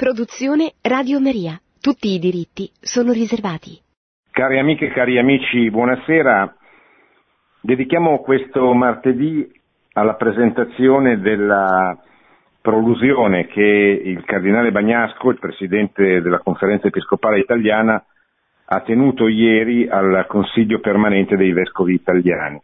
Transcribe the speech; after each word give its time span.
Produzione 0.00 0.72
Radio 0.80 1.20
Maria. 1.20 1.60
Tutti 1.78 2.14
i 2.14 2.18
diritti 2.18 2.70
sono 2.80 3.12
riservati. 3.12 3.78
Cari 4.30 4.58
amiche 4.58 4.86
e 4.86 4.92
cari 4.92 5.18
amici, 5.18 5.68
buonasera. 5.68 6.56
Dedichiamo 7.60 8.20
questo 8.20 8.72
martedì 8.72 9.46
alla 9.92 10.14
presentazione 10.14 11.20
della 11.20 11.98
prolusione 12.62 13.46
che 13.48 13.60
il 14.02 14.24
cardinale 14.24 14.72
Bagnasco, 14.72 15.32
il 15.32 15.38
presidente 15.38 16.22
della 16.22 16.38
conferenza 16.38 16.86
episcopale 16.86 17.38
italiana, 17.38 18.02
ha 18.68 18.80
tenuto 18.80 19.28
ieri 19.28 19.86
al 19.86 20.24
Consiglio 20.28 20.80
permanente 20.80 21.36
dei 21.36 21.52
vescovi 21.52 21.92
italiani. 21.92 22.58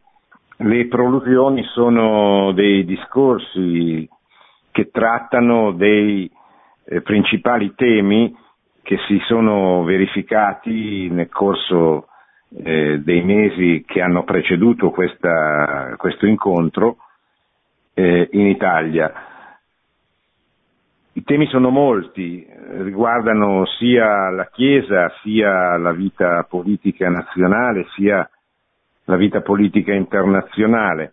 Le 0.57 0.87
prolusioni 0.87 1.63
sono 1.65 2.53
dei 2.53 2.87
discorsi 2.87 4.09
che 4.71 4.89
trattano 4.91 5.73
dei 5.73 6.31
eh, 6.89 7.01
principali 7.03 7.75
temi 7.75 8.35
che 8.83 8.99
si 9.09 9.19
sono 9.27 9.83
verificati 9.83 11.09
nel 11.11 11.29
corso 11.29 12.07
eh, 12.63 13.01
dei 13.03 13.23
mesi 13.23 13.85
che 13.87 14.01
hanno 14.01 14.23
preceduto 14.23 14.91
questa, 14.91 15.95
questo 15.97 16.27
incontro 16.27 16.99
eh, 17.95 18.29
in 18.33 18.47
Italia. 18.47 19.13
I 21.15 21.25
temi 21.25 21.47
sono 21.47 21.71
molti, 21.71 22.47
riguardano 22.83 23.65
sia 23.79 24.29
la 24.31 24.49
Chiesa, 24.53 25.11
sia 25.23 25.77
la 25.79 25.93
vita 25.93 26.45
politica 26.49 27.09
nazionale, 27.09 27.87
sia 27.97 28.29
la 29.05 29.17
vita 29.17 29.41
politica 29.41 29.93
internazionale. 29.95 31.13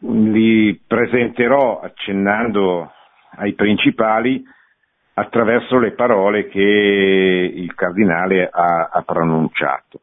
Li 0.00 0.80
presenterò 0.86 1.80
accennando 1.80 2.90
ai 3.36 3.54
principali 3.54 4.42
attraverso 5.14 5.78
le 5.78 5.92
parole 5.92 6.46
che 6.48 6.60
il 6.60 7.74
cardinale 7.74 8.48
ha, 8.52 8.90
ha 8.92 9.02
pronunciato. 9.02 10.00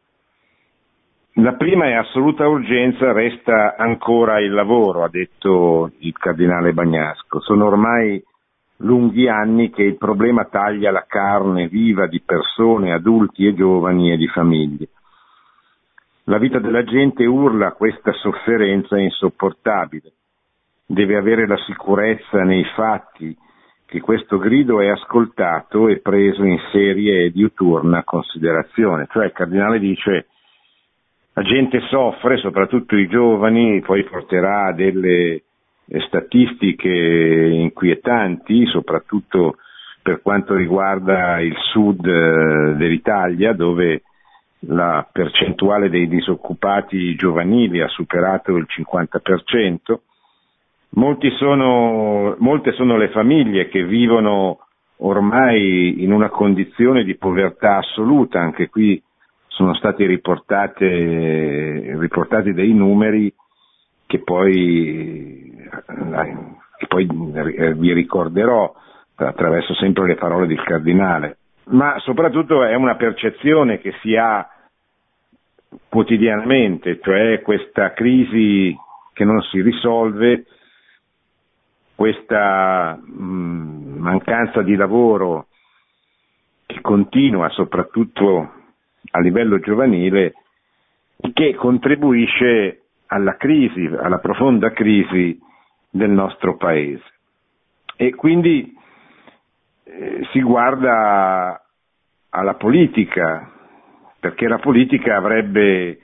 La 1.38 1.54
prima 1.54 1.86
è 1.86 1.94
assoluta 1.94 2.48
urgenza, 2.48 3.12
resta 3.12 3.76
ancora 3.76 4.40
il 4.40 4.52
lavoro, 4.52 5.04
ha 5.04 5.10
detto 5.10 5.92
il 6.00 6.14
cardinale 6.18 6.74
Bagnasco. 6.74 7.40
Sono 7.42 7.66
ormai 7.66 8.24
lunghi 8.78 9.28
anni 9.28 9.72
che 9.72 9.84
il 9.84 9.98
problema 9.98 10.46
taglia 10.46 10.92
la 10.92 11.06
carne 11.08 11.68
viva 11.68 12.08
di 12.08 12.22
persone, 12.22 12.94
adulti 12.94 13.48
e 13.48 13.56
giovani 13.56 14.12
e 14.12 14.18
di 14.18 14.28
famiglie. 14.28 14.90
La 16.26 16.38
vita 16.38 16.60
della 16.60 16.84
gente 16.84 17.26
urla 17.26 17.74
questa 17.74 18.14
sofferenza 18.14 18.98
insopportabile 18.98 20.12
deve 20.86 21.16
avere 21.16 21.48
la 21.48 21.58
sicurezza 21.66 22.44
nei 22.44 22.66
fatti 22.76 23.36
che 23.86 24.00
questo 24.02 24.40
grido 24.40 24.82
è 24.82 24.88
ascoltato 24.88 25.88
e 25.88 26.00
preso 26.00 26.44
in 26.44 26.60
serie 26.72 27.26
e 27.26 27.32
diuturna 27.32 28.04
considerazione. 28.04 29.08
Cioè 29.12 29.26
il 29.26 29.32
cardinale 29.32 29.78
dice 29.78 30.28
la 31.34 31.44
gente 31.44 31.80
soffre, 31.90 32.38
soprattutto 32.38 32.96
i 32.96 33.08
giovani, 33.08 33.82
poi 33.82 34.04
porterà 34.04 34.72
delle 34.72 35.44
statistiche 36.08 36.90
inquietanti, 36.90 38.66
soprattutto 38.66 39.58
per 40.02 40.22
quanto 40.22 40.56
riguarda 40.56 41.40
il 41.40 41.56
sud 41.72 42.06
eh, 42.06 42.76
dell'Italia, 42.76 43.54
dove 43.54 44.04
la 44.68 45.08
percentuale 45.12 45.90
dei 45.90 46.08
disoccupati 46.08 47.16
giovanili 47.16 47.82
ha 47.82 47.88
superato 47.88 48.56
il 48.56 48.66
50%, 48.68 50.00
sono, 51.38 52.36
molte 52.40 52.72
sono 52.74 52.98
le 52.98 53.10
famiglie 53.10 53.68
che 53.68 53.84
vivono 53.84 54.60
ormai 54.98 56.04
in 56.04 56.12
una 56.12 56.30
condizione 56.30 57.04
di 57.04 57.16
povertà 57.16 57.78
assoluta, 57.78 58.40
anche 58.40 58.70
qui 58.70 59.02
sono 59.48 59.74
stati 59.76 60.06
riportati 60.06 60.86
dei 62.54 62.74
numeri 62.74 63.34
che 64.06 64.20
poi, 64.20 65.52
che 66.78 66.88
poi 66.88 67.08
vi 67.76 67.94
ricorderò 67.94 68.74
attraverso 69.16 69.74
sempre 69.76 70.08
le 70.08 70.16
parole 70.16 70.48
del 70.48 70.62
cardinale, 70.64 71.38
ma 71.66 71.98
soprattutto 72.00 72.64
è 72.64 72.76
una 72.76 72.96
percezione 72.96 73.80
che 73.80 73.94
si 74.02 74.16
ha 74.16 74.48
quotidianamente, 75.90 77.00
cioè 77.02 77.42
questa 77.42 77.94
crisi 77.94 78.76
che 79.14 79.24
non 79.24 79.42
si 79.44 79.62
risolve 79.62 80.46
questa 82.04 83.00
mh, 83.02 83.24
mm, 83.24 83.98
mancanza 84.00 84.62
di 84.62 84.76
lavoro 84.76 85.48
che 86.66 86.82
continua 86.82 87.48
soprattutto 87.48 88.52
a 89.12 89.20
livello 89.22 89.58
giovanile, 89.60 90.34
che 91.32 91.56
contribuisce 91.56 92.82
alla 93.06 93.38
crisi, 93.38 93.86
alla 93.86 94.18
profonda 94.18 94.72
crisi 94.72 95.40
del 95.90 96.10
nostro 96.10 96.58
paese. 96.58 97.06
E 97.96 98.14
quindi 98.16 98.76
eh, 99.86 100.28
si 100.34 100.42
guarda 100.42 101.64
alla 102.32 102.56
politica, 102.56 103.50
perché 104.20 104.50
la 104.50 104.60
politica 104.60 105.16
avrebbe 105.16 106.00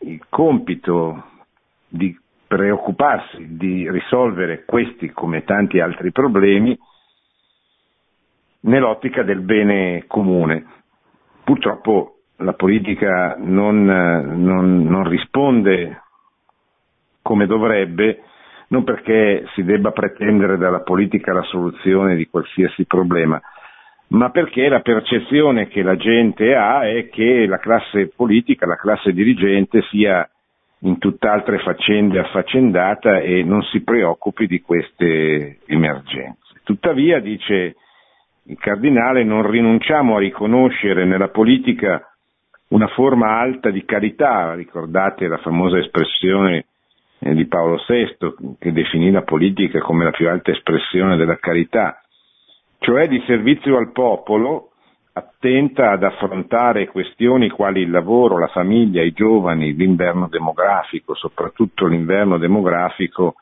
il 0.00 0.22
compito 0.28 1.30
di 1.88 2.14
preoccuparsi 2.54 3.56
di 3.56 3.90
risolvere 3.90 4.64
questi 4.64 5.10
come 5.10 5.42
tanti 5.42 5.80
altri 5.80 6.12
problemi 6.12 6.78
nell'ottica 8.60 9.24
del 9.24 9.40
bene 9.40 10.04
comune. 10.06 10.64
Purtroppo 11.42 12.18
la 12.36 12.52
politica 12.52 13.34
non, 13.40 13.82
non, 13.84 14.84
non 14.84 15.08
risponde 15.08 16.00
come 17.22 17.46
dovrebbe, 17.46 18.22
non 18.68 18.84
perché 18.84 19.46
si 19.54 19.64
debba 19.64 19.90
pretendere 19.90 20.56
dalla 20.56 20.82
politica 20.82 21.32
la 21.32 21.42
soluzione 21.42 22.14
di 22.14 22.28
qualsiasi 22.28 22.84
problema, 22.86 23.40
ma 24.08 24.30
perché 24.30 24.68
la 24.68 24.80
percezione 24.80 25.66
che 25.66 25.82
la 25.82 25.96
gente 25.96 26.54
ha 26.54 26.86
è 26.86 27.08
che 27.08 27.46
la 27.46 27.58
classe 27.58 28.12
politica, 28.14 28.64
la 28.64 28.76
classe 28.76 29.12
dirigente 29.12 29.82
sia 29.90 30.28
in 30.84 30.98
tutt'altre 30.98 31.58
faccende 31.58 32.18
affaccendata 32.18 33.18
e 33.18 33.42
non 33.42 33.62
si 33.64 33.82
preoccupi 33.82 34.46
di 34.46 34.60
queste 34.60 35.58
emergenze. 35.66 36.60
Tuttavia, 36.62 37.20
dice 37.20 37.76
il 38.44 38.58
cardinale, 38.58 39.24
non 39.24 39.48
rinunciamo 39.48 40.16
a 40.16 40.20
riconoscere 40.20 41.04
nella 41.04 41.28
politica 41.28 42.02
una 42.68 42.88
forma 42.88 43.38
alta 43.38 43.70
di 43.70 43.84
carità, 43.84 44.54
ricordate 44.54 45.26
la 45.26 45.38
famosa 45.38 45.78
espressione 45.78 46.66
eh, 47.18 47.34
di 47.34 47.46
Paolo 47.46 47.82
VI 47.86 48.56
che 48.58 48.72
definì 48.72 49.10
la 49.10 49.22
politica 49.22 49.78
come 49.80 50.04
la 50.04 50.10
più 50.10 50.28
alta 50.28 50.50
espressione 50.50 51.16
della 51.16 51.36
carità, 51.36 52.00
cioè 52.78 53.08
di 53.08 53.22
servizio 53.26 53.78
al 53.78 53.92
popolo 53.92 54.72
attenta 55.16 55.92
ad 55.92 56.02
affrontare 56.02 56.88
questioni 56.88 57.48
quali 57.48 57.82
il 57.82 57.90
lavoro, 57.90 58.36
la 58.36 58.48
famiglia, 58.48 59.00
i 59.00 59.12
giovani, 59.12 59.72
l'inverno 59.72 60.26
demografico, 60.26 61.14
soprattutto 61.14 61.86
l'inverno 61.86 62.36
demografico 62.36 63.36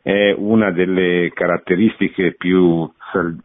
è 0.00 0.32
una 0.36 0.70
delle 0.70 1.32
caratteristiche 1.34 2.34
più, 2.34 2.88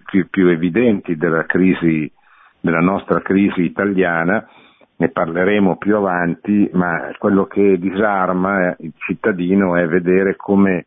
più, 0.05 0.29
più 0.29 0.47
evidenti 0.49 1.15
della, 1.15 1.45
crisi, 1.45 2.09
della 2.59 2.79
nostra 2.79 3.21
crisi 3.21 3.63
italiana, 3.63 4.47
ne 4.97 5.09
parleremo 5.09 5.77
più 5.77 5.95
avanti, 5.95 6.69
ma 6.73 7.11
quello 7.17 7.45
che 7.45 7.79
disarma 7.79 8.75
il 8.79 8.93
cittadino 8.97 9.75
è 9.75 9.87
vedere 9.87 10.35
come 10.35 10.85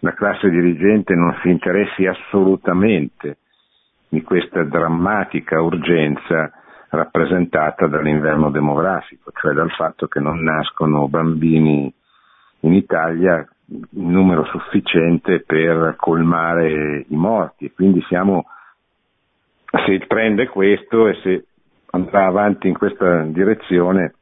la 0.00 0.14
classe 0.14 0.50
dirigente 0.50 1.14
non 1.14 1.38
si 1.42 1.48
interessi 1.48 2.06
assolutamente 2.06 3.36
di 4.12 4.20
questa 4.20 4.62
drammatica 4.64 5.62
urgenza 5.62 6.52
rappresentata 6.90 7.86
dall'inverno 7.86 8.50
demografico, 8.50 9.32
cioè 9.40 9.54
dal 9.54 9.70
fatto 9.70 10.06
che 10.06 10.20
non 10.20 10.42
nascono 10.42 11.08
bambini 11.08 11.90
in 12.60 12.74
Italia 12.74 13.42
in 13.68 14.10
numero 14.10 14.44
sufficiente 14.44 15.40
per 15.40 15.94
colmare 15.96 17.06
i 17.08 17.16
morti. 17.16 17.72
Quindi 17.72 18.02
siamo, 18.02 18.44
se 19.86 20.04
prende 20.06 20.46
questo 20.46 21.08
e 21.08 21.14
se 21.22 21.46
andrà 21.92 22.26
avanti 22.26 22.68
in 22.68 22.76
questa 22.76 23.22
direzione, 23.22 24.12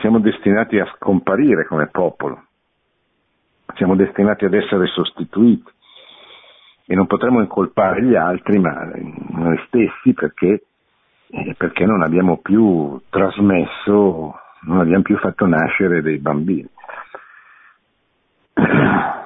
siamo 0.00 0.18
destinati 0.18 0.80
a 0.80 0.92
scomparire 0.96 1.66
come 1.66 1.86
popolo, 1.86 2.46
siamo 3.76 3.94
destinati 3.94 4.44
ad 4.44 4.54
essere 4.54 4.88
sostituiti 4.88 5.70
e 6.86 6.94
non 6.94 7.06
potremo 7.06 7.40
incolpare 7.40 8.02
gli 8.02 8.14
altri 8.14 8.58
ma 8.58 8.90
noi 9.30 9.58
stessi 9.66 10.12
perché, 10.12 10.64
eh, 11.28 11.54
perché 11.56 11.86
non 11.86 12.02
abbiamo 12.02 12.38
più 12.38 13.00
trasmesso, 13.08 14.38
non 14.62 14.80
abbiamo 14.80 15.02
più 15.02 15.16
fatto 15.18 15.46
nascere 15.46 16.02
dei 16.02 16.18
bambini. 16.18 16.68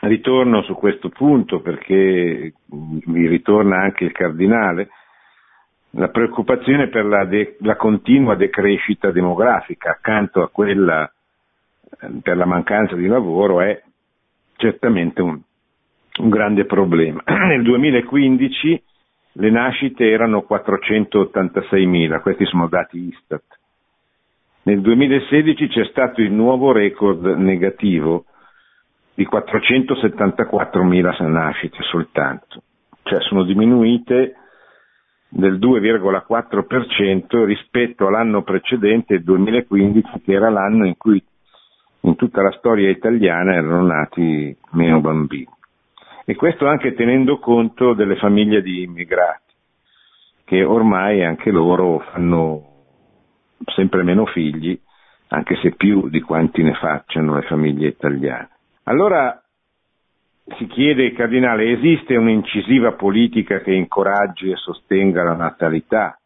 ritorno 0.00 0.62
su 0.62 0.74
questo 0.74 1.10
punto 1.10 1.60
perché 1.60 2.54
mi 2.66 3.26
ritorna 3.26 3.82
anche 3.82 4.04
il 4.04 4.12
cardinale, 4.12 4.88
la 5.94 6.08
preoccupazione 6.08 6.88
per 6.88 7.04
la, 7.04 7.24
de- 7.24 7.56
la 7.60 7.76
continua 7.76 8.34
decrescita 8.36 9.10
demografica 9.10 9.90
accanto 9.90 10.42
a 10.42 10.48
quella 10.48 11.04
eh, 12.00 12.08
per 12.22 12.36
la 12.36 12.46
mancanza 12.46 12.94
di 12.94 13.06
lavoro 13.06 13.60
è 13.60 13.82
certamente 14.56 15.20
un, 15.20 15.40
un 16.20 16.28
grande 16.28 16.64
problema. 16.64 17.22
Nel 17.26 17.62
2015 17.62 18.82
le 19.32 19.50
nascite 19.50 20.08
erano 20.08 20.44
486.000, 20.48 22.20
questi 22.20 22.44
sono 22.46 22.68
dati 22.68 22.98
Istat. 22.98 23.58
Nel 24.62 24.80
2016 24.80 25.68
c'è 25.68 25.84
stato 25.86 26.20
il 26.20 26.32
nuovo 26.32 26.72
record 26.72 27.24
negativo 27.24 28.26
di 29.14 29.26
474.000 29.30 31.26
nascite 31.28 31.78
soltanto, 31.82 32.62
cioè 33.02 33.20
sono 33.20 33.44
diminuite 33.44 34.34
del 35.28 35.58
2,4% 35.58 37.44
rispetto 37.44 38.06
all'anno 38.06 38.42
precedente, 38.42 39.14
il 39.14 39.22
2015, 39.22 40.20
che 40.24 40.32
era 40.32 40.50
l'anno 40.50 40.86
in 40.86 40.96
cui 40.96 41.22
in 42.02 42.16
tutta 42.16 42.42
la 42.42 42.50
storia 42.52 42.90
italiana 42.90 43.54
erano 43.54 43.84
nati 43.84 44.56
meno 44.72 45.00
bambini. 45.00 45.48
E 46.24 46.34
questo 46.34 46.66
anche 46.66 46.94
tenendo 46.94 47.38
conto 47.38 47.94
delle 47.94 48.16
famiglie 48.16 48.62
di 48.62 48.82
immigrati, 48.82 49.54
che 50.44 50.62
ormai 50.64 51.24
anche 51.24 51.50
loro 51.50 52.00
fanno 52.12 52.64
sempre 53.74 54.02
meno 54.02 54.26
figli, 54.26 54.78
anche 55.28 55.56
se 55.56 55.72
più 55.72 56.08
di 56.08 56.20
quanti 56.20 56.62
ne 56.62 56.74
facciano 56.74 57.36
le 57.36 57.42
famiglie 57.42 57.88
italiane. 57.88 58.50
Allora 58.84 59.40
si 60.56 60.66
chiede, 60.66 61.12
Cardinale, 61.12 61.70
esiste 61.70 62.16
un'incisiva 62.16 62.92
politica 62.92 63.60
che 63.60 63.72
incoraggi 63.72 64.50
e 64.50 64.56
sostenga 64.56 65.22
la 65.22 65.34
natalità? 65.34 66.18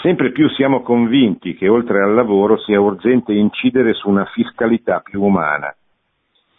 Sempre 0.00 0.32
più 0.32 0.48
siamo 0.50 0.82
convinti 0.82 1.54
che 1.54 1.68
oltre 1.68 2.02
al 2.02 2.14
lavoro 2.14 2.58
sia 2.58 2.80
urgente 2.80 3.32
incidere 3.32 3.94
su 3.94 4.08
una 4.08 4.24
fiscalità 4.26 5.00
più 5.00 5.22
umana 5.22 5.74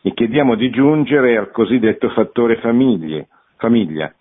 e 0.05 0.13
chiediamo 0.13 0.53
di 0.53 0.69
giungere 0.69 1.35
al 1.35 1.49
cosiddetto 1.49 2.09
fattore 2.09 2.57
famiglie, 2.57 3.27
famiglia, 3.57 4.13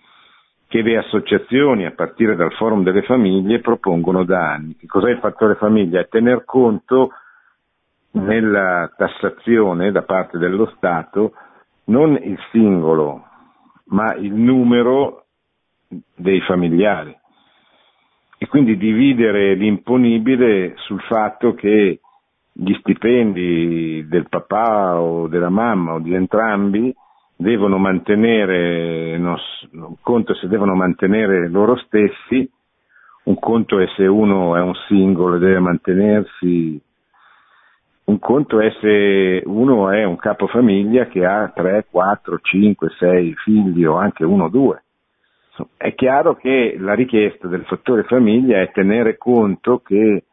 che 0.66 0.80
le 0.80 0.96
associazioni, 0.96 1.84
a 1.84 1.90
partire 1.90 2.36
dal 2.36 2.54
Forum 2.54 2.82
delle 2.82 3.02
Famiglie, 3.02 3.60
propongono 3.60 4.24
da 4.24 4.50
anni. 4.50 4.76
Che 4.76 4.86
cos'è 4.86 5.10
il 5.10 5.18
fattore 5.18 5.56
famiglia? 5.56 6.00
È 6.00 6.08
tener 6.08 6.46
conto 6.46 7.10
nella 8.12 8.90
tassazione 8.96 9.92
da 9.92 10.00
parte 10.04 10.38
dello 10.38 10.72
Stato 10.74 11.34
non 11.88 12.14
il 12.14 12.38
singolo, 12.50 13.22
ma 13.88 14.14
il 14.14 14.32
numero 14.32 15.26
dei 16.16 16.40
familiari 16.40 17.14
e 18.38 18.46
quindi 18.46 18.78
dividere 18.78 19.52
l'imponibile 19.52 20.76
sul 20.78 21.02
fatto 21.02 21.52
che 21.52 22.00
gli 22.56 22.72
stipendi 22.74 24.06
del 24.08 24.28
papà 24.28 25.00
o 25.00 25.26
della 25.26 25.50
mamma 25.50 25.94
o 25.94 25.98
di 25.98 26.14
entrambi 26.14 26.94
devono 27.36 27.78
mantenere, 27.78 29.16
un 29.16 29.96
conto 30.00 30.34
se 30.34 30.46
devono 30.46 30.74
mantenere 30.74 31.48
loro 31.48 31.76
stessi, 31.76 32.48
un 33.24 33.38
conto 33.38 33.80
è 33.80 33.86
se 33.96 34.06
uno 34.06 34.56
è 34.56 34.60
un 34.60 34.74
singolo 34.86 35.36
e 35.36 35.38
deve 35.40 35.58
mantenersi 35.58 36.80
un 38.04 38.18
conto 38.18 38.60
è 38.60 38.70
se 38.80 39.42
uno 39.46 39.90
è 39.90 40.04
un 40.04 40.16
capofamiglia 40.16 41.06
che 41.06 41.24
ha 41.24 41.48
3, 41.48 41.86
4, 41.90 42.38
5, 42.38 42.88
6 42.98 43.34
figli 43.34 43.84
o 43.86 43.96
anche 43.96 44.24
uno 44.24 44.44
o 44.44 44.48
due. 44.48 44.82
È 45.76 45.94
chiaro 45.94 46.34
che 46.34 46.76
la 46.78 46.94
richiesta 46.94 47.48
del 47.48 47.64
fattore 47.64 48.02
famiglia 48.02 48.60
è 48.60 48.70
tenere 48.72 49.16
conto 49.16 49.78
che 49.78 50.24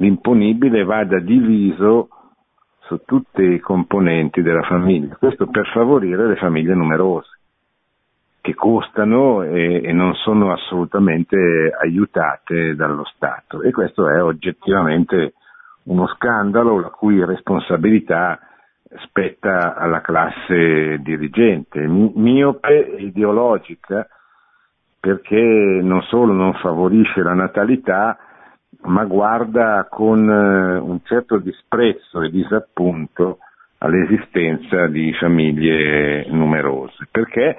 l'imponibile 0.00 0.82
vada 0.82 1.18
diviso 1.18 2.08
su 2.80 3.02
tutti 3.04 3.42
i 3.42 3.60
componenti 3.60 4.40
della 4.42 4.62
famiglia, 4.62 5.14
questo 5.16 5.46
per 5.46 5.66
favorire 5.68 6.26
le 6.26 6.36
famiglie 6.36 6.74
numerose, 6.74 7.38
che 8.40 8.54
costano 8.54 9.42
e, 9.42 9.82
e 9.84 9.92
non 9.92 10.14
sono 10.14 10.52
assolutamente 10.52 11.36
aiutate 11.78 12.74
dallo 12.74 13.04
Stato. 13.14 13.62
E 13.62 13.70
questo 13.70 14.08
è 14.08 14.22
oggettivamente 14.22 15.34
uno 15.84 16.06
scandalo 16.08 16.80
la 16.80 16.88
cui 16.88 17.22
responsabilità 17.24 18.40
spetta 19.04 19.76
alla 19.76 20.00
classe 20.00 20.98
dirigente, 21.00 21.86
miope 21.86 22.96
e 22.96 23.02
ideologica, 23.02 24.08
perché 24.98 25.80
non 25.82 26.02
solo 26.02 26.32
non 26.32 26.54
favorisce 26.54 27.22
la 27.22 27.34
natalità, 27.34 28.18
ma 28.82 29.04
guarda 29.04 29.86
con 29.90 30.28
eh, 30.28 30.78
un 30.78 31.00
certo 31.04 31.38
disprezzo 31.38 32.22
e 32.22 32.30
disappunto 32.30 33.38
all'esistenza 33.78 34.86
di 34.86 35.12
famiglie 35.14 36.26
numerose. 36.28 37.08
Perché? 37.10 37.56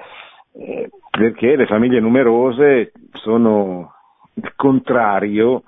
Eh, 0.54 0.90
perché 1.10 1.56
le 1.56 1.66
famiglie 1.66 2.00
numerose 2.00 2.92
sono 3.12 3.92
il 4.34 4.52
contrario 4.56 5.64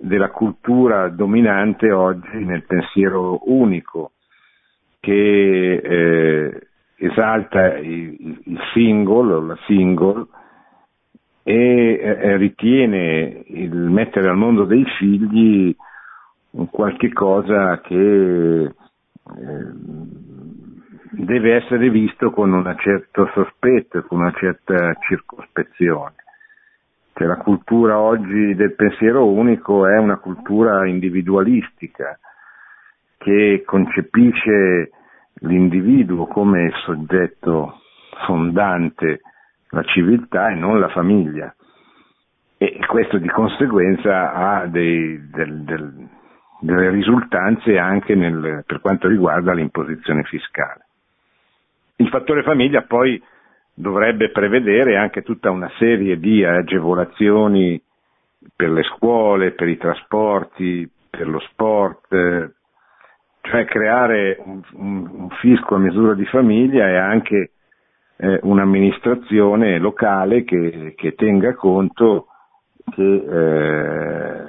della 0.00 0.30
cultura 0.30 1.08
dominante 1.08 1.90
oggi 1.90 2.44
nel 2.44 2.64
pensiero 2.64 3.40
unico, 3.50 4.12
che 5.00 5.74
eh, 5.74 6.68
esalta 6.96 7.76
il, 7.78 8.40
il 8.44 8.60
single, 8.72 9.46
la 9.46 9.58
single, 9.66 10.26
e 11.50 12.36
ritiene 12.36 13.42
il 13.46 13.74
mettere 13.74 14.28
al 14.28 14.36
mondo 14.36 14.64
dei 14.64 14.84
figli 14.98 15.74
un 16.50 16.68
qualche 16.68 17.10
cosa 17.10 17.80
che 17.80 17.94
eh, 17.94 18.72
deve 21.12 21.54
essere 21.54 21.88
visto 21.88 22.30
con 22.32 22.52
un 22.52 22.76
certo 22.78 23.30
sospetto, 23.32 24.02
con 24.02 24.20
una 24.20 24.34
certa 24.36 24.92
circospezione. 25.00 26.16
Che 27.14 27.24
la 27.24 27.38
cultura 27.38 27.98
oggi 27.98 28.54
del 28.54 28.74
pensiero 28.74 29.26
unico 29.26 29.86
è 29.86 29.96
una 29.96 30.18
cultura 30.18 30.86
individualistica 30.86 32.18
che 33.16 33.62
concepisce 33.64 34.90
l'individuo 35.40 36.26
come 36.26 36.72
soggetto 36.84 37.80
fondante 38.26 39.22
la 39.70 39.82
civiltà 39.84 40.50
e 40.50 40.54
non 40.54 40.80
la 40.80 40.88
famiglia 40.88 41.54
e 42.60 42.80
questo 42.86 43.18
di 43.18 43.28
conseguenza 43.28 44.32
ha 44.32 44.66
dei, 44.66 45.28
del, 45.30 45.62
del, 45.62 46.08
delle 46.60 46.90
risultanze 46.90 47.78
anche 47.78 48.16
nel, 48.16 48.64
per 48.66 48.80
quanto 48.80 49.06
riguarda 49.06 49.52
l'imposizione 49.52 50.24
fiscale. 50.24 50.86
Il 51.96 52.08
fattore 52.08 52.42
famiglia 52.42 52.82
poi 52.82 53.22
dovrebbe 53.72 54.30
prevedere 54.30 54.96
anche 54.96 55.22
tutta 55.22 55.52
una 55.52 55.70
serie 55.78 56.18
di 56.18 56.44
agevolazioni 56.44 57.80
per 58.56 58.70
le 58.70 58.82
scuole, 58.82 59.52
per 59.52 59.68
i 59.68 59.76
trasporti, 59.76 60.90
per 61.08 61.28
lo 61.28 61.38
sport, 61.40 62.08
cioè 63.42 63.64
creare 63.66 64.36
un, 64.44 64.60
un, 64.72 65.10
un, 65.12 65.28
fisco 65.40 65.76
a 65.76 65.78
misura 65.78 66.14
di 66.14 66.24
famiglia 66.26 66.88
e 66.88 66.96
anche 66.96 67.50
eh, 68.18 68.40
un'amministrazione 68.42 69.78
locale 69.78 70.42
che, 70.44 70.94
che, 70.96 71.14
tenga 71.14 71.54
conto 71.54 72.26
che 72.90 73.02
eh, 73.02 74.42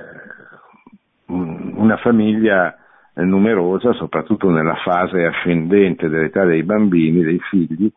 una 1.28 1.98
famiglia 1.98 2.76
numerosa, 3.14 3.94
soprattutto 3.94 4.50
nella 4.50 4.76
fase 4.76 5.24
ascendente 5.26 6.10
dell'età 6.10 6.46
dei 6.46 6.64
bambini, 6.64 7.22
dei 7.22 7.40
figli, 7.40 7.92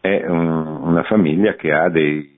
è 0.00 0.26
un, 0.26 0.48
una 0.82 1.04
famiglia 1.04 1.54
che 1.54 1.72
ha 1.72 1.88
dei, 1.88 2.28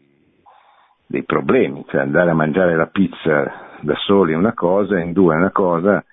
dei 1.07 1.25
problemi, 1.25 1.85
cioè 1.89 2.03
andare 2.03 2.31
a 2.31 2.35
mangiare 2.35 2.77
la 2.77 2.87
pizza 2.87 3.77
da 3.81 3.95
soli 3.97 4.33
è 4.33 4.37
una 4.37 4.53
cosa, 4.53 4.99
in 4.99 5.13
due 5.13 5.35
è 5.35 5.39
una 5.39 5.53
cosa, 5.53 6.05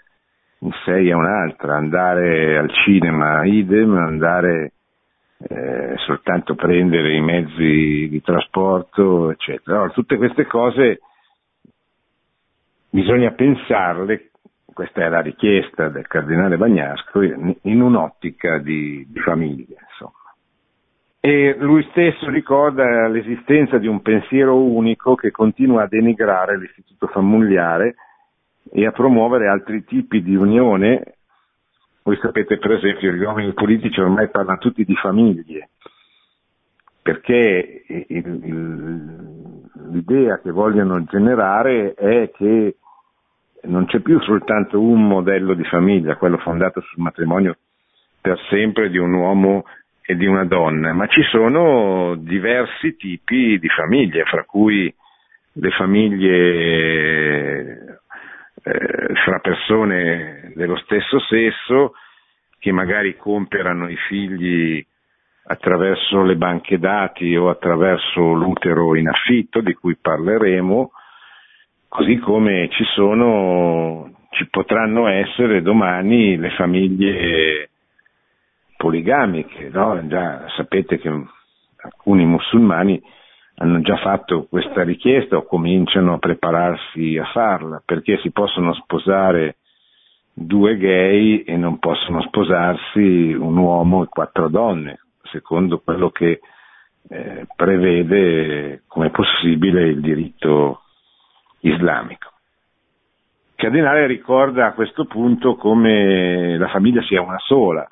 in 0.60 0.72
sei 0.86 1.10
è 1.10 1.14
un'altra, 1.14 1.76
andare 1.76 2.58
al 2.58 2.70
cinema 2.72 3.44
idem, 3.44 3.98
andare 3.98 4.72
eh, 5.48 5.94
soltanto 5.98 6.56
prendere 6.56 7.16
i 7.16 7.22
mezzi 7.22 8.08
di 8.10 8.22
trasporto, 8.24 9.32
eccetera. 9.32 9.78
Allora, 9.78 9.92
tutte 9.92 10.18
queste 10.18 10.46
cose 10.48 11.02
bisogna 12.90 13.32
pensarle, 13.32 14.32
questa 14.74 15.04
è 15.04 15.10
la 15.10 15.22
richiesta 15.22 15.90
del 15.90 16.08
cardinale 16.08 16.58
Bagnasco, 16.58 17.22
in 17.22 17.82
un'ottica 17.82 18.58
di, 18.58 19.06
di 19.08 19.20
famiglia. 19.20 19.78
Insomma. 19.90 20.14
E 21.20 21.56
lui 21.60 21.86
stesso 21.92 22.30
ricorda 22.30 23.08
l'esistenza 23.08 23.78
di 23.78 23.88
un 23.88 24.02
pensiero 24.02 24.58
unico 24.62 25.16
che 25.16 25.32
continua 25.32 25.84
a 25.84 25.88
denigrare 25.88 26.58
l'istituto 26.58 27.08
familiare 27.08 27.96
e 28.72 28.86
a 28.86 28.92
promuovere 28.92 29.48
altri 29.48 29.84
tipi 29.84 30.22
di 30.24 30.36
unione 30.36 31.14
Voi 32.06 32.18
sapete 32.22 32.60
per 32.60 32.74
esempio 32.74 33.10
che 33.10 33.18
gli 33.18 33.24
uomini 33.24 33.52
politici 33.54 34.00
ormai 34.00 34.30
parlano 34.30 34.60
tutti 34.60 34.86
di 34.86 34.94
famiglie, 34.94 35.70
perché 37.02 37.84
il, 37.88 38.06
il, 38.44 39.70
l'idea 39.90 40.40
che 40.40 40.52
vogliono 40.52 41.04
generare 41.06 41.96
è 41.96 42.30
che 42.30 42.76
non 43.64 43.88
c'è 43.88 44.02
più 44.02 44.22
soltanto 44.22 44.80
un 44.80 45.08
modello 45.08 45.56
di 45.56 45.64
famiglia, 45.64 46.16
quello 46.16 46.38
fondato 46.38 46.80
sul 46.82 47.02
matrimonio 47.02 47.58
per 48.22 48.38
sempre 48.50 48.92
di 48.92 49.00
un 49.00 49.12
uomo 49.12 49.66
e 50.04 50.16
di 50.16 50.28
una 50.28 50.46
donna, 50.46 50.94
ma 50.94 51.08
ci 51.08 51.24
sono 51.32 52.14
diversi 52.18 52.96
tipi 52.98 53.58
di 53.58 53.70
famiglie, 53.70 54.26
fra 54.26 54.44
cui 54.44 54.94
le 55.54 55.70
famiglie 55.72 56.36
eh, 58.67 59.13
fra 59.24 59.38
persone 59.39 60.51
dello 60.55 60.75
stesso 60.77 61.19
sesso 61.19 61.93
che 62.57 62.72
magari 62.72 63.15
comperano 63.15 63.88
i 63.89 63.95
figli 64.07 64.84
attraverso 65.48 66.24
le 66.24 66.36
banche 66.36 66.79
dati 66.79 67.36
o 67.36 67.50
attraverso 67.50 68.34
l'utero 68.34 68.95
in 68.95 69.07
affitto, 69.07 69.62
di 69.62 69.75
cui 69.75 69.95
parleremo, 69.95 70.91
così 71.88 72.17
come 72.17 72.67
ci 72.72 72.84
sono, 72.95 74.12
ci 74.31 74.48
potranno 74.50 75.07
essere 75.10 75.62
domani 75.62 76.36
le 76.36 76.50
famiglie 76.51 77.69
poligamiche, 78.77 79.69
no? 79.69 80.01
Già 80.07 80.50
sapete 80.55 80.98
che 80.98 81.12
alcuni 81.77 82.25
musulmani 82.25 83.00
hanno 83.58 83.82
già 83.82 83.98
fatto 83.98 84.48
questa 84.50 84.84
richiesta 84.84 85.38
o 85.38 85.46
cominciano 85.46 86.14
a 86.14 86.20
prepararsi 86.20 87.18
a 87.18 87.26
farla, 87.26 87.82
perché 87.84 88.18
si 88.20 88.32
possono 88.32 88.74
sposare 88.74 89.58
due 90.34 90.76
gay 90.78 91.44
e 91.44 91.56
non 91.56 91.80
possono 91.80 92.22
sposarsi 92.24 93.34
un 93.34 93.58
uomo 93.58 94.04
e 94.04 94.08
quattro 94.08 94.50
donne, 94.50 95.00
secondo 95.24 95.80
quello 95.80 96.10
che 96.10 96.42
eh, 97.08 97.48
prevede 97.56 98.84
come 98.88 99.10
possibile 99.10 99.88
il 99.88 100.02
diritto 100.02 100.82
islamico. 101.62 102.32
Cardinale 103.56 104.06
ricorda 104.06 104.66
a 104.66 104.74
questo 104.74 105.06
punto 105.06 105.56
come 105.56 106.58
la 106.58 106.68
famiglia 106.68 107.02
sia 107.04 107.22
una 107.22 107.40
sola 107.40 107.88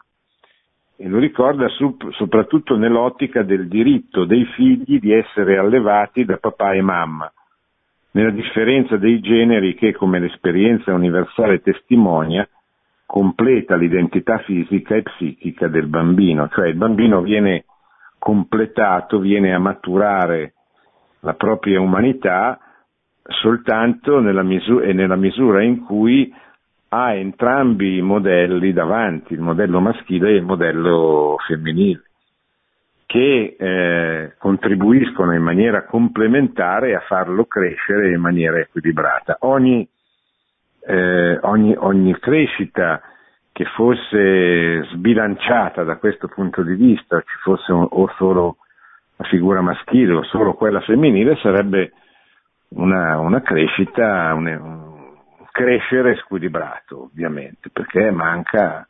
e 0.96 1.08
lo 1.08 1.18
ricorda 1.20 1.68
su, 1.70 1.98
soprattutto 2.12 2.78
nell'ottica 2.78 3.44
del 3.44 3.68
diritto 3.68 4.26
dei 4.26 4.46
figli 4.56 5.00
di 5.00 5.12
essere 5.12 5.58
allevati 5.58 6.24
da 6.26 6.38
papà 6.38 6.74
e 6.74 6.82
mamma, 6.82 7.32
nella 8.12 8.30
differenza 8.30 8.98
dei 8.98 9.20
generi 9.20 9.76
che, 9.76 9.94
come 9.94 10.20
l'esperienza 10.20 10.94
universale 10.94 11.62
testimonia, 11.62 12.48
completa 13.06 13.76
l'identità 13.76 14.38
fisica 14.40 14.96
e 14.96 15.04
psichica 15.04 15.68
del 15.68 15.88
bambino, 15.88 16.48
cioè 16.50 16.68
il 16.68 16.76
bambino 16.76 17.22
viene 17.22 17.66
completato, 18.18 19.20
viene 19.20 19.54
a 19.54 19.60
maturare 19.60 20.54
la 21.20 21.34
propria 21.34 21.80
umanità 21.82 22.60
soltanto 23.24 24.20
nella 24.20 24.44
misura, 24.44 24.92
nella 24.94 25.16
misura 25.16 25.64
in 25.64 25.84
cui 25.84 26.34
ha 26.94 27.14
entrambi 27.14 27.98
i 27.98 28.02
modelli 28.02 28.74
davanti, 28.74 29.34
il 29.34 29.42
modello 29.42 29.80
maschile 29.80 30.30
e 30.30 30.36
il 30.36 30.44
modello 30.44 31.38
femminile, 31.48 32.04
che 33.06 33.56
eh, 33.58 34.34
contribuiscono 34.38 35.34
in 35.34 35.42
maniera 35.42 35.86
complementare 35.86 36.96
a 36.96 37.02
farlo 37.02 37.46
crescere 37.46 38.12
in 38.14 38.22
maniera 38.22 38.60
equilibrata. 38.60 39.38
Ogni 39.42 39.88
eh, 40.86 41.40
ogni, 41.42 41.76
ogni 41.78 42.18
crescita 42.20 43.02
che 43.52 43.66
fosse 43.76 44.84
sbilanciata 44.92 45.84
da 45.84 45.98
questo 45.98 46.28
punto 46.28 46.64
di 46.64 46.74
vista, 46.74 47.20
ci 47.20 47.38
fosse 47.42 47.72
un, 47.72 47.88
o 47.90 48.12
solo 48.18 48.58
la 49.16 49.26
figura 49.26 49.62
maschile 49.62 50.14
o 50.14 50.24
solo 50.24 50.54
quella 50.54 50.82
femminile, 50.82 51.38
sarebbe 51.38 51.94
una, 52.70 53.20
una 53.20 53.42
crescita, 53.42 54.34
un, 54.34 54.48
un, 54.48 54.93
crescere 55.54 56.16
squilibrato 56.16 57.04
ovviamente, 57.04 57.70
perché 57.70 58.10
manca 58.10 58.88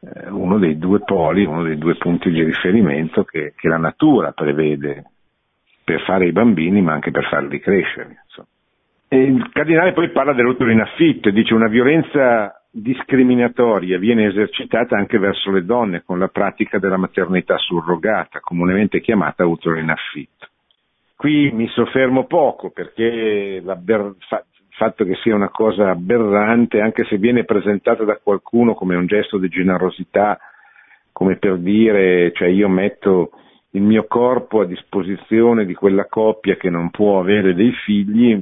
eh, 0.00 0.30
uno 0.30 0.58
dei 0.58 0.78
due 0.78 1.00
poli, 1.00 1.44
uno 1.44 1.64
dei 1.64 1.76
due 1.76 1.96
punti 1.96 2.30
di 2.30 2.42
riferimento 2.44 3.24
che, 3.24 3.52
che 3.56 3.66
la 3.66 3.78
natura 3.78 4.30
prevede 4.30 5.04
per 5.82 6.00
fare 6.02 6.28
i 6.28 6.32
bambini 6.32 6.80
ma 6.82 6.92
anche 6.92 7.10
per 7.10 7.24
farli 7.24 7.58
crescere. 7.58 8.22
Il 9.10 9.50
cardinale 9.52 9.92
poi 9.92 10.10
parla 10.10 10.34
dell'utero 10.34 10.70
in 10.70 10.80
affitto 10.80 11.30
e 11.30 11.32
dice 11.32 11.54
una 11.54 11.68
violenza 11.68 12.62
discriminatoria 12.70 13.98
viene 13.98 14.26
esercitata 14.26 14.96
anche 14.96 15.18
verso 15.18 15.50
le 15.50 15.64
donne 15.64 16.02
con 16.04 16.18
la 16.18 16.28
pratica 16.28 16.78
della 16.78 16.98
maternità 16.98 17.56
surrogata, 17.56 18.38
comunemente 18.40 19.00
chiamata 19.00 19.46
utero 19.46 19.78
in 19.78 19.88
affitto. 19.88 20.46
Qui 21.16 21.50
mi 21.50 21.66
soffermo 21.68 22.26
poco 22.26 22.70
perché 22.70 23.02
il 23.02 23.62
fatto 24.78 25.04
che 25.04 25.16
sia 25.16 25.34
una 25.34 25.50
cosa 25.50 25.90
aberrante, 25.90 26.80
anche 26.80 27.04
se 27.04 27.18
viene 27.18 27.44
presentata 27.44 28.04
da 28.04 28.18
qualcuno 28.22 28.74
come 28.74 28.94
un 28.94 29.06
gesto 29.06 29.36
di 29.36 29.48
generosità, 29.48 30.38
come 31.12 31.36
per 31.36 31.58
dire, 31.58 32.30
cioè 32.32 32.46
io 32.46 32.68
metto 32.68 33.32
il 33.72 33.82
mio 33.82 34.06
corpo 34.06 34.60
a 34.60 34.66
disposizione 34.66 35.66
di 35.66 35.74
quella 35.74 36.06
coppia 36.06 36.56
che 36.56 36.70
non 36.70 36.90
può 36.90 37.18
avere 37.18 37.54
dei 37.54 37.72
figli, 37.84 38.40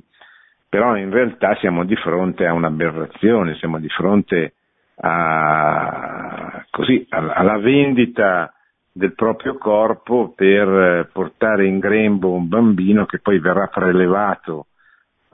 però 0.68 0.94
in 0.96 1.10
realtà 1.10 1.56
siamo 1.56 1.84
di 1.84 1.96
fronte 1.96 2.44
a 2.44 2.52
un'aberrazione, 2.52 3.54
siamo 3.54 3.78
di 3.78 3.88
fronte 3.88 4.52
a, 4.96 6.64
così, 6.70 7.06
alla 7.08 7.58
vendita 7.58 8.52
del 8.92 9.14
proprio 9.14 9.56
corpo 9.56 10.34
per 10.36 11.08
portare 11.12 11.66
in 11.66 11.78
grembo 11.78 12.32
un 12.32 12.46
bambino 12.46 13.06
che 13.06 13.20
poi 13.20 13.38
verrà 13.38 13.68
prelevato 13.68 14.66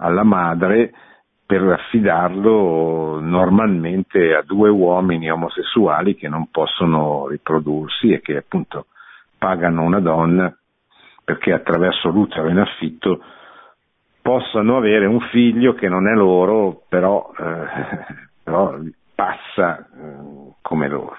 alla 0.03 0.25
madre 0.25 0.93
per 1.47 1.63
affidarlo 1.63 3.21
normalmente 3.21 4.35
a 4.35 4.43
due 4.43 4.69
uomini 4.69 5.31
omosessuali 5.31 6.15
che 6.15 6.29
non 6.29 6.51
possono 6.51 7.27
riprodursi 7.29 8.13
e 8.13 8.21
che 8.21 8.37
appunto 8.37 8.87
pagano 9.39 9.83
una 9.83 10.01
donna 10.01 10.55
perché 11.25 11.53
attraverso 11.53 12.09
l'utero 12.09 12.49
in 12.49 12.59
affitto 12.59 13.23
possano 14.23 14.77
avere 14.77 15.07
un 15.07 15.21
figlio 15.21 15.75
che 15.75 15.89
non 15.89 16.09
è 16.09 16.15
loro, 16.15 16.83
però, 16.89 17.33
eh, 17.37 18.05
però 18.43 18.79
passa 19.15 19.79
eh, 19.79 20.53
come 20.63 20.89
loro. 20.89 21.17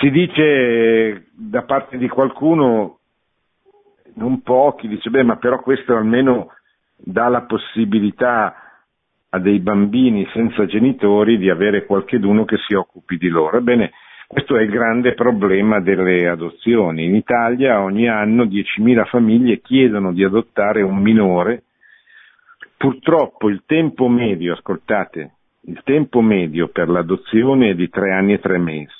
Si 0.00 0.10
dice 0.10 1.26
da 1.32 1.62
parte 1.62 1.98
di 1.98 2.08
qualcuno, 2.08 2.98
non 4.14 4.42
pochi, 4.42 4.88
dice 4.88 5.10
beh 5.10 5.22
ma 5.22 5.36
però 5.36 5.60
questo 5.60 5.96
almeno 5.96 6.52
dà 6.96 7.28
la 7.28 7.42
possibilità 7.42 8.54
a 9.30 9.38
dei 9.38 9.58
bambini 9.58 10.28
senza 10.32 10.64
genitori 10.64 11.38
di 11.38 11.50
avere 11.50 11.86
qualcheduno 11.86 12.44
che 12.44 12.56
si 12.58 12.74
occupi 12.74 13.16
di 13.16 13.28
loro. 13.28 13.56
Ebbene, 13.56 13.90
questo 14.26 14.56
è 14.56 14.62
il 14.62 14.70
grande 14.70 15.14
problema 15.14 15.80
delle 15.80 16.28
adozioni. 16.28 17.04
In 17.04 17.14
Italia 17.14 17.82
ogni 17.82 18.08
anno 18.08 18.44
10.000 18.44 19.06
famiglie 19.06 19.60
chiedono 19.60 20.12
di 20.12 20.24
adottare 20.24 20.82
un 20.82 20.98
minore. 20.98 21.64
Purtroppo 22.76 23.48
il 23.48 23.62
tempo 23.66 24.08
medio, 24.08 24.54
ascoltate, 24.54 25.32
il 25.66 25.80
tempo 25.84 26.20
medio 26.20 26.68
per 26.68 26.88
l'adozione 26.88 27.70
è 27.70 27.74
di 27.74 27.88
3 27.88 28.12
anni 28.12 28.34
e 28.34 28.40
3 28.40 28.58
mesi, 28.58 28.94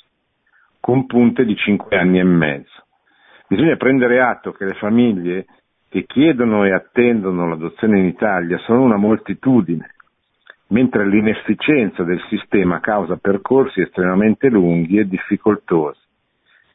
con 0.79 1.05
punte 1.05 1.45
di 1.45 1.55
5 1.55 1.97
anni 1.97 2.19
e 2.19 2.23
mezzo. 2.23 2.84
Bisogna 3.47 3.75
prendere 3.75 4.21
atto 4.21 4.51
che 4.51 4.65
le 4.65 4.73
famiglie 4.73 5.45
che 5.89 6.05
chiedono 6.05 6.65
e 6.65 6.73
attendono 6.73 7.47
l'adozione 7.47 7.99
in 7.99 8.05
Italia 8.05 8.57
sono 8.59 8.81
una 8.81 8.97
moltitudine 8.97 9.95
mentre 10.67 11.05
l'inefficienza 11.05 12.03
del 12.03 12.21
sistema 12.29 12.79
causa 12.79 13.17
percorsi 13.17 13.81
estremamente 13.81 14.49
lunghi 14.49 14.97
e 14.97 15.07
difficoltosi, 15.07 15.99